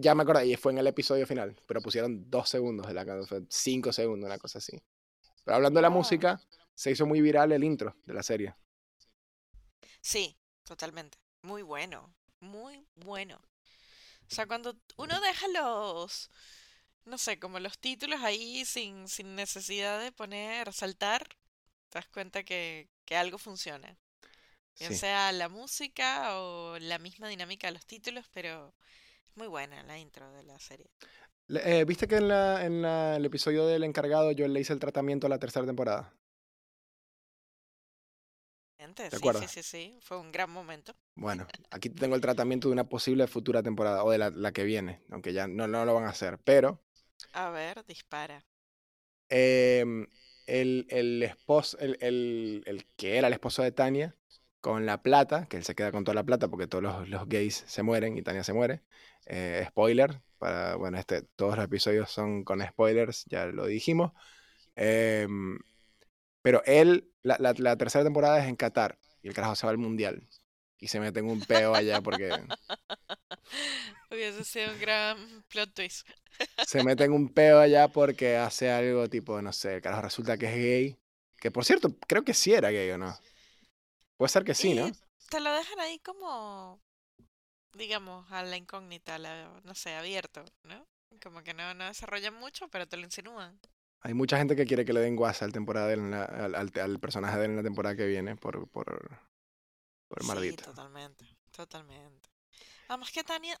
Ya 0.00 0.14
me 0.14 0.22
acordé, 0.22 0.46
y 0.46 0.56
fue 0.56 0.72
en 0.72 0.78
el 0.78 0.86
episodio 0.86 1.26
final, 1.26 1.54
pero 1.66 1.82
pusieron 1.82 2.30
dos 2.30 2.48
segundos 2.48 2.86
de 2.86 2.94
la 2.94 3.04
canción, 3.04 3.46
cinco 3.50 3.92
segundos, 3.92 4.26
una 4.26 4.38
cosa 4.38 4.60
así. 4.60 4.80
Pero 5.44 5.56
hablando 5.56 5.76
de 5.76 5.82
la 5.82 5.90
música, 5.90 6.40
se 6.74 6.90
hizo 6.90 7.04
muy 7.04 7.20
viral 7.20 7.52
el 7.52 7.64
intro 7.64 7.94
de 8.06 8.14
la 8.14 8.22
serie. 8.22 8.54
Sí, 10.00 10.38
totalmente. 10.64 11.18
Muy 11.42 11.60
bueno, 11.60 12.14
muy 12.40 12.86
bueno. 12.96 13.38
O 14.32 14.34
sea, 14.34 14.46
cuando 14.46 14.76
uno 14.96 15.20
deja 15.20 15.46
los, 15.48 16.30
no 17.06 17.18
sé, 17.18 17.38
como 17.38 17.60
los 17.60 17.78
títulos 17.78 18.20
ahí 18.22 18.64
sin, 18.64 19.08
sin 19.08 19.36
necesidad 19.36 20.00
de 20.00 20.12
poner, 20.12 20.72
saltar, 20.72 21.24
te 21.90 21.98
das 21.98 22.08
cuenta 22.08 22.44
que, 22.44 22.88
que 23.04 23.16
algo 23.16 23.38
funciona. 23.38 23.98
Bien 24.78 24.92
Sí. 24.92 24.98
sea 25.00 25.32
la 25.32 25.48
música 25.48 26.38
o 26.40 26.78
la 26.80 26.98
misma 26.98 27.28
dinámica 27.28 27.68
de 27.68 27.74
los 27.74 27.86
títulos, 27.86 28.26
pero 28.32 28.74
es 29.30 29.36
muy 29.36 29.48
buena 29.48 29.82
la 29.84 29.98
intro 29.98 30.32
de 30.32 30.44
la 30.44 30.58
serie. 30.60 30.90
Eh, 31.48 31.84
¿Viste 31.86 32.08
que 32.08 32.16
en, 32.16 32.28
la, 32.28 32.64
en 32.64 32.82
la- 32.82 33.16
el 33.16 33.24
episodio 33.24 33.66
del 33.66 33.84
encargado 33.84 34.32
yo 34.32 34.48
le 34.48 34.60
hice 34.60 34.72
el 34.72 34.80
tratamiento 34.80 35.26
a 35.26 35.30
la 35.30 35.38
tercera 35.38 35.66
temporada? 35.66 36.12
Gente, 38.94 39.10
¿Te 39.10 39.16
Sí, 39.16 39.32
sí, 39.32 39.48
acuerdas? 39.48 39.48
sí, 39.48 39.62
sí, 39.62 39.98
fue 40.02 40.18
un 40.18 40.30
gran 40.30 40.50
momento. 40.50 40.94
Bueno, 41.14 41.50
aquí 41.70 41.88
tengo 41.90 42.14
el 42.16 42.20
tratamiento 42.20 42.68
de 42.68 42.72
una 42.74 42.88
posible 42.88 43.26
futura 43.26 43.62
temporada, 43.62 44.04
o 44.04 44.10
de 44.10 44.18
la, 44.18 44.30
la 44.30 44.52
que 44.52 44.64
viene, 44.64 45.02
aunque 45.10 45.32
ya 45.32 45.46
no, 45.48 45.66
no 45.68 45.84
lo 45.86 45.94
van 45.94 46.04
a 46.04 46.10
hacer. 46.10 46.38
Pero 46.44 46.82
A 47.34 47.50
ver, 47.50 47.84
dispara. 47.84 48.38
em, 49.28 50.06
el, 50.46 50.86
el 50.90 51.22
esposo, 51.22 51.78
el, 51.78 51.96
el- 52.00 52.62
el 52.66 52.86
que 52.96 53.16
era 53.18 53.28
el 53.28 53.32
esposo 53.34 53.62
de 53.62 53.72
Tania, 53.72 54.16
con 54.60 54.86
la 54.86 55.02
plata, 55.02 55.46
que 55.48 55.56
él 55.56 55.64
se 55.64 55.74
queda 55.74 55.90
con 55.92 56.04
toda 56.04 56.14
la 56.14 56.24
plata 56.24 56.48
porque 56.48 56.66
todos 56.68 56.82
los, 56.84 57.08
los 57.08 57.28
gays 57.28 57.64
se 57.66 57.82
mueren 57.82 58.16
y 58.16 58.22
Tania 58.22 58.44
se 58.44 58.52
muere. 58.52 58.82
eh, 59.26 59.64
spoiler, 59.68 60.20
para, 60.38 60.76
bueno, 60.76 60.98
este, 60.98 61.22
todos 61.36 61.56
los 61.56 61.64
episodios 61.64 62.10
son 62.10 62.44
con 62.44 62.60
spoilers, 62.64 63.24
ya 63.26 63.46
lo 63.46 63.66
dijimos. 63.66 64.12
Em, 64.76 65.58
pero 66.42 66.62
él, 66.66 67.10
la, 67.22 67.36
la- 67.40 67.54
la 67.58 67.76
tercera 67.76 68.04
temporada 68.04 68.40
es 68.40 68.48
en 68.48 68.56
Qatar 68.56 68.98
y 69.22 69.28
el 69.28 69.34
carajo 69.34 69.54
se 69.56 69.66
va 69.66 69.70
al 69.72 69.78
mundial 69.78 70.28
y 70.78 70.88
se 70.88 71.00
mete 71.00 71.20
en 71.20 71.26
un 71.30 71.44
peo 71.44 71.74
allá 71.74 72.02
porque 72.02 72.30
Hubiese 74.10 74.44
sido 74.44 74.72
un 74.72 74.78
gran 74.80 75.44
plot 75.48 75.74
twist. 75.74 76.06
se 76.62 76.82
mete 76.82 77.04
en 77.04 77.12
un 77.12 77.28
peo 77.28 77.58
allá 77.60 77.88
porque 77.88 78.36
hace 78.36 78.70
algo 78.70 79.08
tipo, 79.08 79.40
no 79.42 79.52
sé, 79.52 79.76
el 79.76 79.82
carajo 79.82 80.02
resulta 80.02 80.36
que 80.38 80.46
es 80.46 80.54
gay. 80.56 80.98
Que 81.40 81.50
por 81.50 81.64
cierto, 81.64 81.96
creo 82.06 82.24
que 82.24 82.34
sí 82.34 82.52
era 82.52 82.70
gay 82.70 82.90
o 82.90 82.98
no. 82.98 83.16
Puede 84.16 84.30
ser 84.30 84.44
que 84.44 84.54
sí, 84.54 84.74
¿no? 84.74 84.90
Te 85.30 85.40
lo 85.40 85.52
dejan 85.52 85.80
ahí 85.80 85.98
como, 86.00 86.80
digamos, 87.74 88.30
a 88.32 88.42
la 88.44 88.56
incógnita, 88.56 89.16
a 89.16 89.18
la- 89.18 89.60
no 89.64 89.74
sé, 89.74 89.94
abierto, 89.94 90.44
¿no? 90.64 90.86
Como 91.22 91.42
que 91.42 91.54
no, 91.54 91.74
no 91.74 91.86
desarrollan 91.86 92.34
mucho, 92.34 92.68
pero 92.68 92.88
te 92.88 92.96
lo 92.96 93.04
insinúan. 93.04 93.60
Hay 94.02 94.14
mucha 94.14 94.36
gente 94.38 94.56
que 94.56 94.66
quiere 94.66 94.84
que 94.84 94.92
le 94.92 95.00
den 95.00 95.16
guasa 95.16 95.44
al, 95.44 95.52
temporada 95.52 95.86
de 95.88 95.94
él 95.94 96.00
en 96.00 96.10
la- 96.10 96.24
al, 96.24 96.54
al- 96.54 96.72
al 96.80 97.00
personaje 97.00 97.38
de 97.38 97.44
él 97.46 97.50
en 97.52 97.56
la 97.58 97.62
temporada 97.62 97.96
que 97.96 98.06
viene 98.06 98.36
por, 98.36 98.68
por, 98.68 99.18
por 100.08 100.22
Sí, 100.24 100.56
totalmente, 100.56 101.26
totalmente. 101.50 102.30
Además 102.88 103.10
que 103.12 103.24
Tania, 103.24 103.60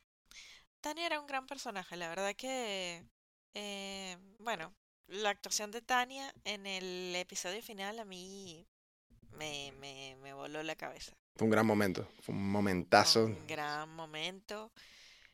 Tania 0.80 1.06
era 1.06 1.20
un 1.20 1.26
gran 1.26 1.46
personaje, 1.46 1.96
la 1.96 2.08
verdad 2.08 2.34
que, 2.36 3.04
eh, 3.54 4.18
bueno, 4.38 4.74
la 5.08 5.30
actuación 5.30 5.70
de 5.70 5.82
Tania 5.82 6.32
en 6.44 6.66
el 6.66 7.14
episodio 7.16 7.62
final 7.62 7.98
a 8.00 8.04
mí 8.04 8.66
me, 9.32 9.72
me, 9.80 10.16
me 10.22 10.34
voló 10.34 10.62
la 10.62 10.76
cabeza. 10.76 11.12
Fue 11.36 11.46
un 11.46 11.50
gran 11.50 11.66
momento, 11.66 12.06
fue 12.20 12.34
un 12.34 12.50
momentazo. 12.50 13.24
un 13.24 13.46
gran 13.46 13.88
momento. 13.90 14.72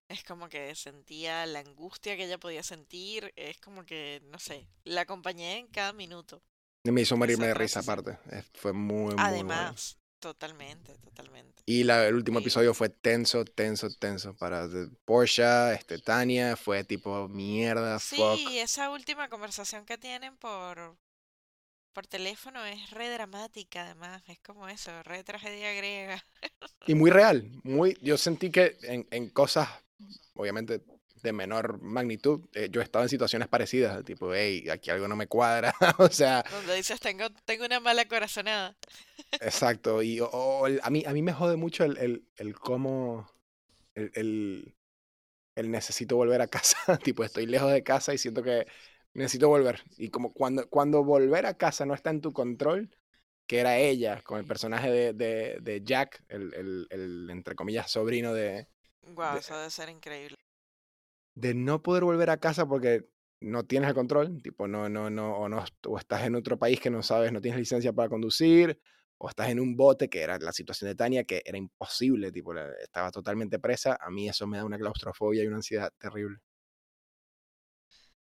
Es 0.09 0.25
como 0.25 0.49
que 0.49 0.75
sentía 0.75 1.45
la 1.47 1.61
angustia 1.61 2.17
que 2.17 2.25
ella 2.25 2.39
podía 2.39 2.63
sentir. 2.63 3.33
Es 3.37 3.59
como 3.59 3.85
que, 3.85 4.21
no 4.25 4.39
sé, 4.39 4.67
la 4.85 5.03
acompañé 5.03 5.59
en 5.59 5.67
cada 5.69 5.93
minuto. 5.93 6.43
Y 6.85 6.91
me 6.91 7.03
hizo 7.03 7.17
morirme 7.17 7.49
de 7.49 7.55
risa 7.55 7.81
aparte. 7.81 8.19
Fue 8.55 8.73
muy, 8.73 9.15
muy 9.15 9.15
bueno. 9.15 9.23
Además, 9.23 9.99
totalmente, 10.19 10.95
totalmente. 10.99 11.63
Y 11.67 11.85
la- 11.85 12.07
el 12.09 12.15
último 12.15 12.39
episodio 12.39 12.73
fue 12.73 12.89
tenso, 12.89 13.45
tenso, 13.45 13.89
tenso. 13.91 14.35
Para 14.35 14.67
Porsche, 15.05 15.75
este, 15.75 15.99
Tania, 15.99 16.57
fue 16.57 16.85
tipo 16.85 17.29
mierda, 17.29 17.99
fuck. 17.99 18.17
sí, 18.39 18.59
esa 18.59 18.91
última 18.91 19.29
conversación 19.29 19.85
que 19.85 19.99
tienen 19.99 20.37
por, 20.39 20.97
por 21.93 22.07
teléfono 22.07 22.65
es 22.65 22.91
re 22.91 23.11
dramática, 23.11 23.85
además. 23.85 24.23
Es 24.29 24.41
como 24.41 24.69
eso, 24.69 25.03
re 25.05 25.25
tragedia 25.25 25.73
griega. 25.75 26.25
Y 26.87 26.95
muy 26.95 27.11
real, 27.11 27.51
muy, 27.65 27.97
yo 28.03 28.17
sentí 28.17 28.51
que 28.51 28.77
en, 28.83 29.07
en 29.11 29.29
cosas, 29.31 29.69
obviamente, 30.35 30.83
de 31.23 31.33
menor 31.33 31.81
magnitud, 31.83 32.43
eh, 32.55 32.69
yo 32.71 32.81
he 32.81 32.85
estado 32.85 33.05
en 33.05 33.09
situaciones 33.09 33.49
parecidas, 33.49 34.05
tipo, 34.05 34.33
hey, 34.35 34.69
aquí 34.71 34.91
algo 34.91 35.09
no 35.09 35.17
me 35.17 35.27
cuadra, 35.27 35.75
o 35.99 36.09
sea, 36.09 36.45
Donde 36.51 36.75
dices, 36.75 37.01
tengo, 37.01 37.31
tengo 37.45 37.65
una 37.67 37.81
mala 37.81 38.05
corazonada. 38.07 38.77
exacto, 39.41 40.03
y 40.03 40.21
o- 40.21 40.29
o 40.31 40.67
el- 40.67 40.81
a, 40.83 40.91
mí, 40.91 41.05
a 41.07 41.13
mí 41.13 41.23
me 41.23 41.33
jode 41.33 41.57
mucho 41.57 41.85
el, 41.85 41.97
el, 41.99 42.25
el 42.37 42.55
cómo, 42.59 43.29
el, 43.95 44.11
el, 44.15 44.77
el 45.57 45.71
necesito 45.71 46.17
volver 46.17 46.43
a 46.43 46.49
casa, 46.49 46.77
tipo, 47.05 47.25
estoy 47.25 47.47
lejos 47.47 47.73
de 47.73 47.83
casa 47.83 48.15
y 48.15 48.19
siento 48.19 48.43
que 48.45 48.67
necesito 49.15 49.49
volver, 49.49 49.83
y 49.99 50.11
como 50.11 50.33
cuando, 50.33 50.69
cuando 50.71 51.05
volver 51.05 51.47
a 51.47 51.55
casa 51.57 51.87
no 51.87 51.95
está 51.95 52.11
en 52.11 52.21
tu 52.23 52.33
control, 52.33 52.91
que 53.47 53.61
era 53.61 53.79
ella, 53.79 54.23
con 54.23 54.39
el 54.41 54.47
personaje 54.47 54.91
de, 54.91 55.13
de, 55.15 55.59
de 55.63 55.83
Jack, 55.85 56.25
el, 56.29 56.55
el, 56.55 56.87
el, 56.91 57.31
entre 57.31 57.55
comillas, 57.57 57.91
sobrino 57.91 58.35
de, 58.35 58.69
Guau, 59.17 59.35
de- 59.35 59.39
eso 59.39 59.55
debe 59.57 59.71
ser 59.71 59.89
increíble. 59.89 60.37
de 61.35 61.55
no 61.55 61.83
poder 61.83 62.05
volver 62.05 62.31
a 62.31 62.39
casa 62.41 62.67
porque 62.67 63.09
no 63.41 63.65
tienes 63.67 63.89
el 63.89 63.95
control, 63.95 64.43
tipo, 64.43 64.67
no, 64.69 64.89
no, 64.89 65.11
no, 65.11 65.37
o 65.39 65.49
no, 65.49 65.65
o 65.87 65.99
estás 65.99 66.25
en 66.25 66.35
otro 66.35 66.59
país 66.59 66.81
que 66.81 66.91
no 66.91 67.03
sabes, 67.03 67.33
no 67.33 67.41
tienes 67.41 67.61
licencia 67.61 67.93
para 67.93 68.09
conducir, 68.09 68.81
o 69.19 69.29
estás 69.29 69.49
en 69.51 69.61
un 69.61 69.77
bote, 69.77 70.09
que 70.09 70.21
era 70.23 70.39
la 70.39 70.53
situación 70.53 70.91
de 70.91 70.97
Tania, 70.97 71.25
que 71.25 71.43
era 71.45 71.57
imposible, 71.59 72.33
tipo, 72.33 72.53
estaba 72.57 73.11
totalmente 73.13 73.59
presa, 73.61 73.97
a 74.01 74.11
mí 74.11 74.29
eso 74.29 74.47
me 74.47 74.59
da 74.59 74.65
una 74.65 74.79
claustrofobia 74.79 75.45
y 75.45 75.47
una 75.47 75.57
ansiedad 75.57 75.93
terrible. 75.99 76.39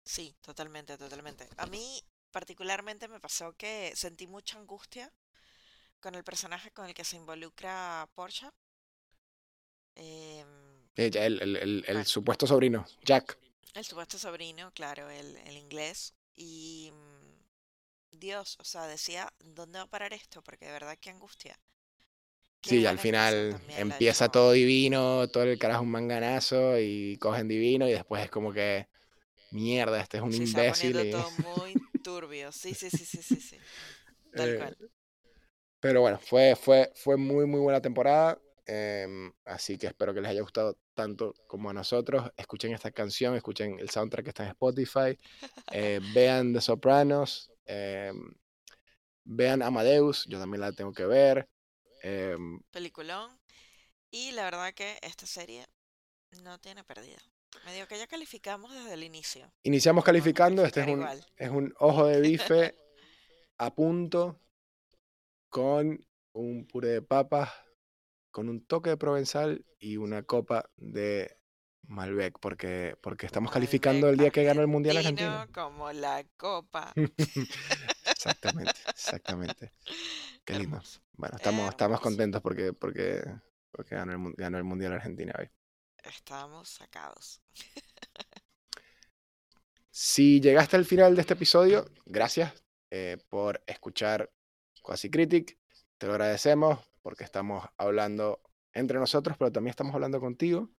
Sí, 0.03 0.35
totalmente, 0.41 0.95
totalmente. 0.97 1.49
A 1.57 1.65
mí 1.65 2.03
particularmente 2.31 3.07
me 3.07 3.19
pasó 3.19 3.53
que 3.53 3.93
sentí 3.95 4.27
mucha 4.27 4.59
angustia 4.59 5.11
con 6.01 6.15
el 6.15 6.23
personaje 6.23 6.71
con 6.71 6.85
el 6.87 6.93
que 6.95 7.05
se 7.05 7.17
involucra 7.17 8.09
Porsche. 8.15 8.49
Em, 9.95 10.47
Ella, 10.47 10.70
El, 10.95 11.17
el, 11.17 11.57
el, 11.57 11.83
el 11.85 12.05
Bueno. 12.05 12.05
supuesto 12.05 12.47
sobrino, 12.47 12.85
Jack. 13.03 13.37
el 13.73 13.83
supuesto 13.83 14.17
sobrino, 14.17 14.71
claro, 14.73 15.09
el, 15.09 15.35
el 15.35 15.57
inglés. 15.57 16.13
Y 16.37 16.91
mm, 16.93 18.17
Dios, 18.19 18.57
o 18.59 18.63
sea, 18.63 18.87
decía, 18.87 19.33
¿dónde 19.39 19.79
va 19.79 19.85
a 19.85 19.89
parar 19.89 20.13
esto? 20.13 20.41
Porque 20.43 20.67
de 20.67 20.71
verdad 20.73 20.97
qué 21.01 21.09
angustia. 21.11 21.59
Qué 22.61 22.73
Sí, 22.73 22.85
al 22.85 22.99
buena 22.99 23.03
actuación 23.03 23.47
final 23.49 23.59
empieza 23.75 24.29
todo 24.29 24.51
divino, 24.51 25.27
todo 25.29 25.43
el 25.43 25.57
carajo 25.57 25.81
un 25.83 25.91
manganazo 25.91 26.79
y 26.79 27.17
cogen 27.17 27.47
divino 27.47 27.87
y 27.87 27.91
después 27.91 28.23
es 28.23 28.29
como 28.31 28.53
que, 28.53 28.87
mierda, 29.51 30.01
este 30.01 30.17
es 30.17 30.23
un 30.23 30.35
Sí, 30.35 30.45
imbécil. 30.45 30.99
y- 30.99 31.05
todo 31.05 31.31
muy 31.31 31.79
turbio. 32.01 32.51
Sí, 32.51 32.73
sí, 32.75 32.89
sí, 32.89 33.05
sí, 33.05 33.21
sí, 33.23 33.39
sí. 33.41 33.63
Tal 34.35 34.53
Eh, 34.53 34.55
cual. 34.55 34.77
Pero 35.79 36.01
bueno, 36.01 36.19
fue, 36.19 36.55
fue, 36.55 36.91
fue 36.95 37.17
muy, 37.17 37.45
muy 37.45 37.59
buena 37.59 37.81
temporada. 37.81 38.39
Em, 38.65 39.31
así 39.45 39.77
que 39.77 39.87
espero 39.87 40.13
que 40.13 40.21
les 40.21 40.31
haya 40.31 40.41
gustado 40.41 40.77
tanto 40.93 41.33
como 41.47 41.69
a 41.69 41.73
nosotros. 41.73 42.29
Escuchen 42.37 42.73
esta 42.73 42.91
canción, 42.91 43.35
escuchen 43.35 43.79
el 43.79 43.89
soundtrack 43.89 44.23
que 44.25 44.29
está 44.29 44.43
en 44.43 44.49
Spotify. 44.49 45.17
eh, 45.71 45.99
vean 46.15 46.53
The 46.53 46.61
Sopranos. 46.61 47.51
em, 47.65 48.33
vean 49.23 49.61
Amadeus, 49.61 50.25
yo 50.27 50.39
también 50.39 50.61
la 50.61 50.71
tengo 50.71 50.93
que 50.93 51.05
ver. 51.05 51.47
em, 52.03 52.59
Peliculón. 52.71 53.39
Y 54.11 54.31
la 54.31 54.43
verdad 54.43 54.73
que 54.73 54.97
esta 55.01 55.25
serie 55.25 55.65
no 56.43 56.59
tiene 56.59 56.83
pérdida. 56.83 57.17
Medio 57.65 57.87
que 57.87 57.97
ya 57.97 58.07
calificamos 58.07 58.73
desde 58.73 58.93
el 58.93 59.03
inicio. 59.03 59.51
iniciamos 59.63 60.03
calificando. 60.03 60.63
Este 60.65 60.81
es 60.81 60.87
un, 60.87 60.99
igual. 60.99 61.25
es 61.37 61.49
un 61.49 61.73
ojo 61.79 62.07
de 62.07 62.21
bife 62.21 62.75
a 63.57 63.73
punto 63.73 64.39
con 65.49 65.99
un 66.33 66.65
puré 66.65 66.89
de 66.89 67.01
papas, 67.01 67.49
con 68.31 68.49
un 68.49 68.65
toque 68.65 68.89
de 68.89 68.97
provenzal 68.97 69.65
y 69.79 69.97
una 69.97 70.23
copa 70.23 70.69
de 70.77 71.37
Malbec, 71.83 72.39
porque, 72.39 72.95
porque 73.01 73.25
estamos 73.25 73.51
calificando 73.51 74.09
el 74.09 74.17
día 74.17 74.29
que 74.29 74.43
ganó 74.43 74.61
el 74.61 74.67
Mundial 74.67 74.97
Argentina. 74.97 75.47
como 75.53 75.91
la 75.91 76.23
copa. 76.37 76.93
exactamente, 78.05 78.73
exactamente. 78.89 79.73
Qué 80.45 80.57
lindo. 80.57 80.81
Bueno, 81.13 81.35
estamos, 81.35 81.69
estamos 81.69 81.99
contentos 81.99 82.41
porque, 82.41 82.73
porque, 82.73 83.21
porque 83.71 83.95
ganó, 83.95 84.13
el, 84.13 84.33
ganó 84.33 84.57
el 84.57 84.63
Mundial 84.63 84.93
Argentina 84.93 85.33
hoy. 85.37 85.49
Estamos 86.03 86.69
sacados. 86.69 87.41
Si 89.93 90.39
llegaste 90.39 90.77
al 90.77 90.85
final 90.85 91.15
de 91.15 91.21
este 91.21 91.33
episodio, 91.33 91.85
gracias 92.05 92.63
eh, 92.91 93.17
por 93.27 93.61
escuchar 93.67 94.31
Quasi 94.81 95.11
Critic. 95.11 95.59
Te 95.97 96.07
lo 96.07 96.13
agradecemos 96.13 96.79
porque 97.01 97.23
estamos 97.23 97.65
hablando 97.77 98.41
entre 98.73 98.99
nosotros, 98.99 99.37
pero 99.37 99.51
también 99.51 99.71
estamos 99.71 99.93
hablando 99.93 100.19
contigo. 100.19 100.69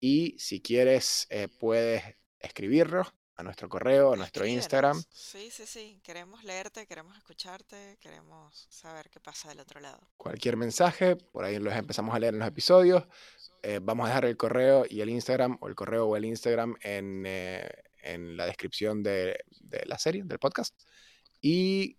Y 0.00 0.36
si 0.38 0.60
quieres, 0.60 1.26
eh, 1.30 1.48
puedes 1.48 2.02
escribirnos 2.38 3.12
a 3.36 3.42
nuestro 3.42 3.68
correo, 3.68 4.12
a 4.12 4.16
nuestro 4.16 4.46
Instagram. 4.46 5.02
Sí, 5.10 5.50
sí, 5.50 5.66
sí. 5.66 6.00
Queremos 6.02 6.44
leerte, 6.44 6.86
queremos 6.86 7.16
escucharte, 7.16 7.98
queremos 8.00 8.66
saber 8.70 9.10
qué 9.10 9.20
pasa 9.20 9.48
del 9.48 9.60
otro 9.60 9.80
lado. 9.80 9.98
Cualquier 10.16 10.56
mensaje, 10.56 11.16
por 11.16 11.44
ahí 11.44 11.58
los 11.58 11.74
empezamos 11.74 12.14
a 12.14 12.18
leer 12.18 12.34
en 12.34 12.40
los 12.40 12.48
episodios. 12.48 13.04
Eh, 13.62 13.80
vamos 13.82 14.04
a 14.04 14.08
dejar 14.08 14.26
el 14.26 14.36
correo 14.36 14.84
y 14.88 15.00
el 15.00 15.10
Instagram, 15.10 15.58
o 15.60 15.68
el 15.68 15.74
correo 15.74 16.06
o 16.06 16.16
el 16.16 16.24
Instagram 16.26 16.76
en, 16.82 17.24
eh, 17.26 17.68
en 18.02 18.36
la 18.36 18.46
descripción 18.46 19.02
de, 19.02 19.38
de, 19.60 19.82
la 19.86 19.98
serie, 19.98 20.22
del 20.24 20.38
podcast. 20.38 20.78
Y 21.40 21.98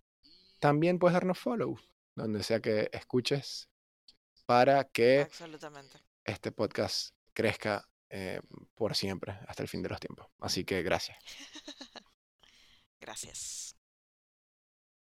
también 0.58 0.98
puedes 0.98 1.14
darnos 1.14 1.38
follow, 1.38 1.78
donde 2.16 2.42
sea 2.42 2.60
que 2.60 2.90
escuches, 2.92 3.68
para 4.46 4.84
que 4.84 5.28
este 6.24 6.52
podcast 6.52 7.10
crezca 7.32 7.88
eh, 8.08 8.40
por 8.74 8.94
siempre, 8.94 9.38
hasta 9.46 9.62
el 9.62 9.68
fin 9.68 9.82
de 9.82 9.90
los 9.90 10.00
tiempos. 10.00 10.26
Así 10.40 10.64
que 10.64 10.82
gracias. 10.82 11.18
gracias. 13.00 13.75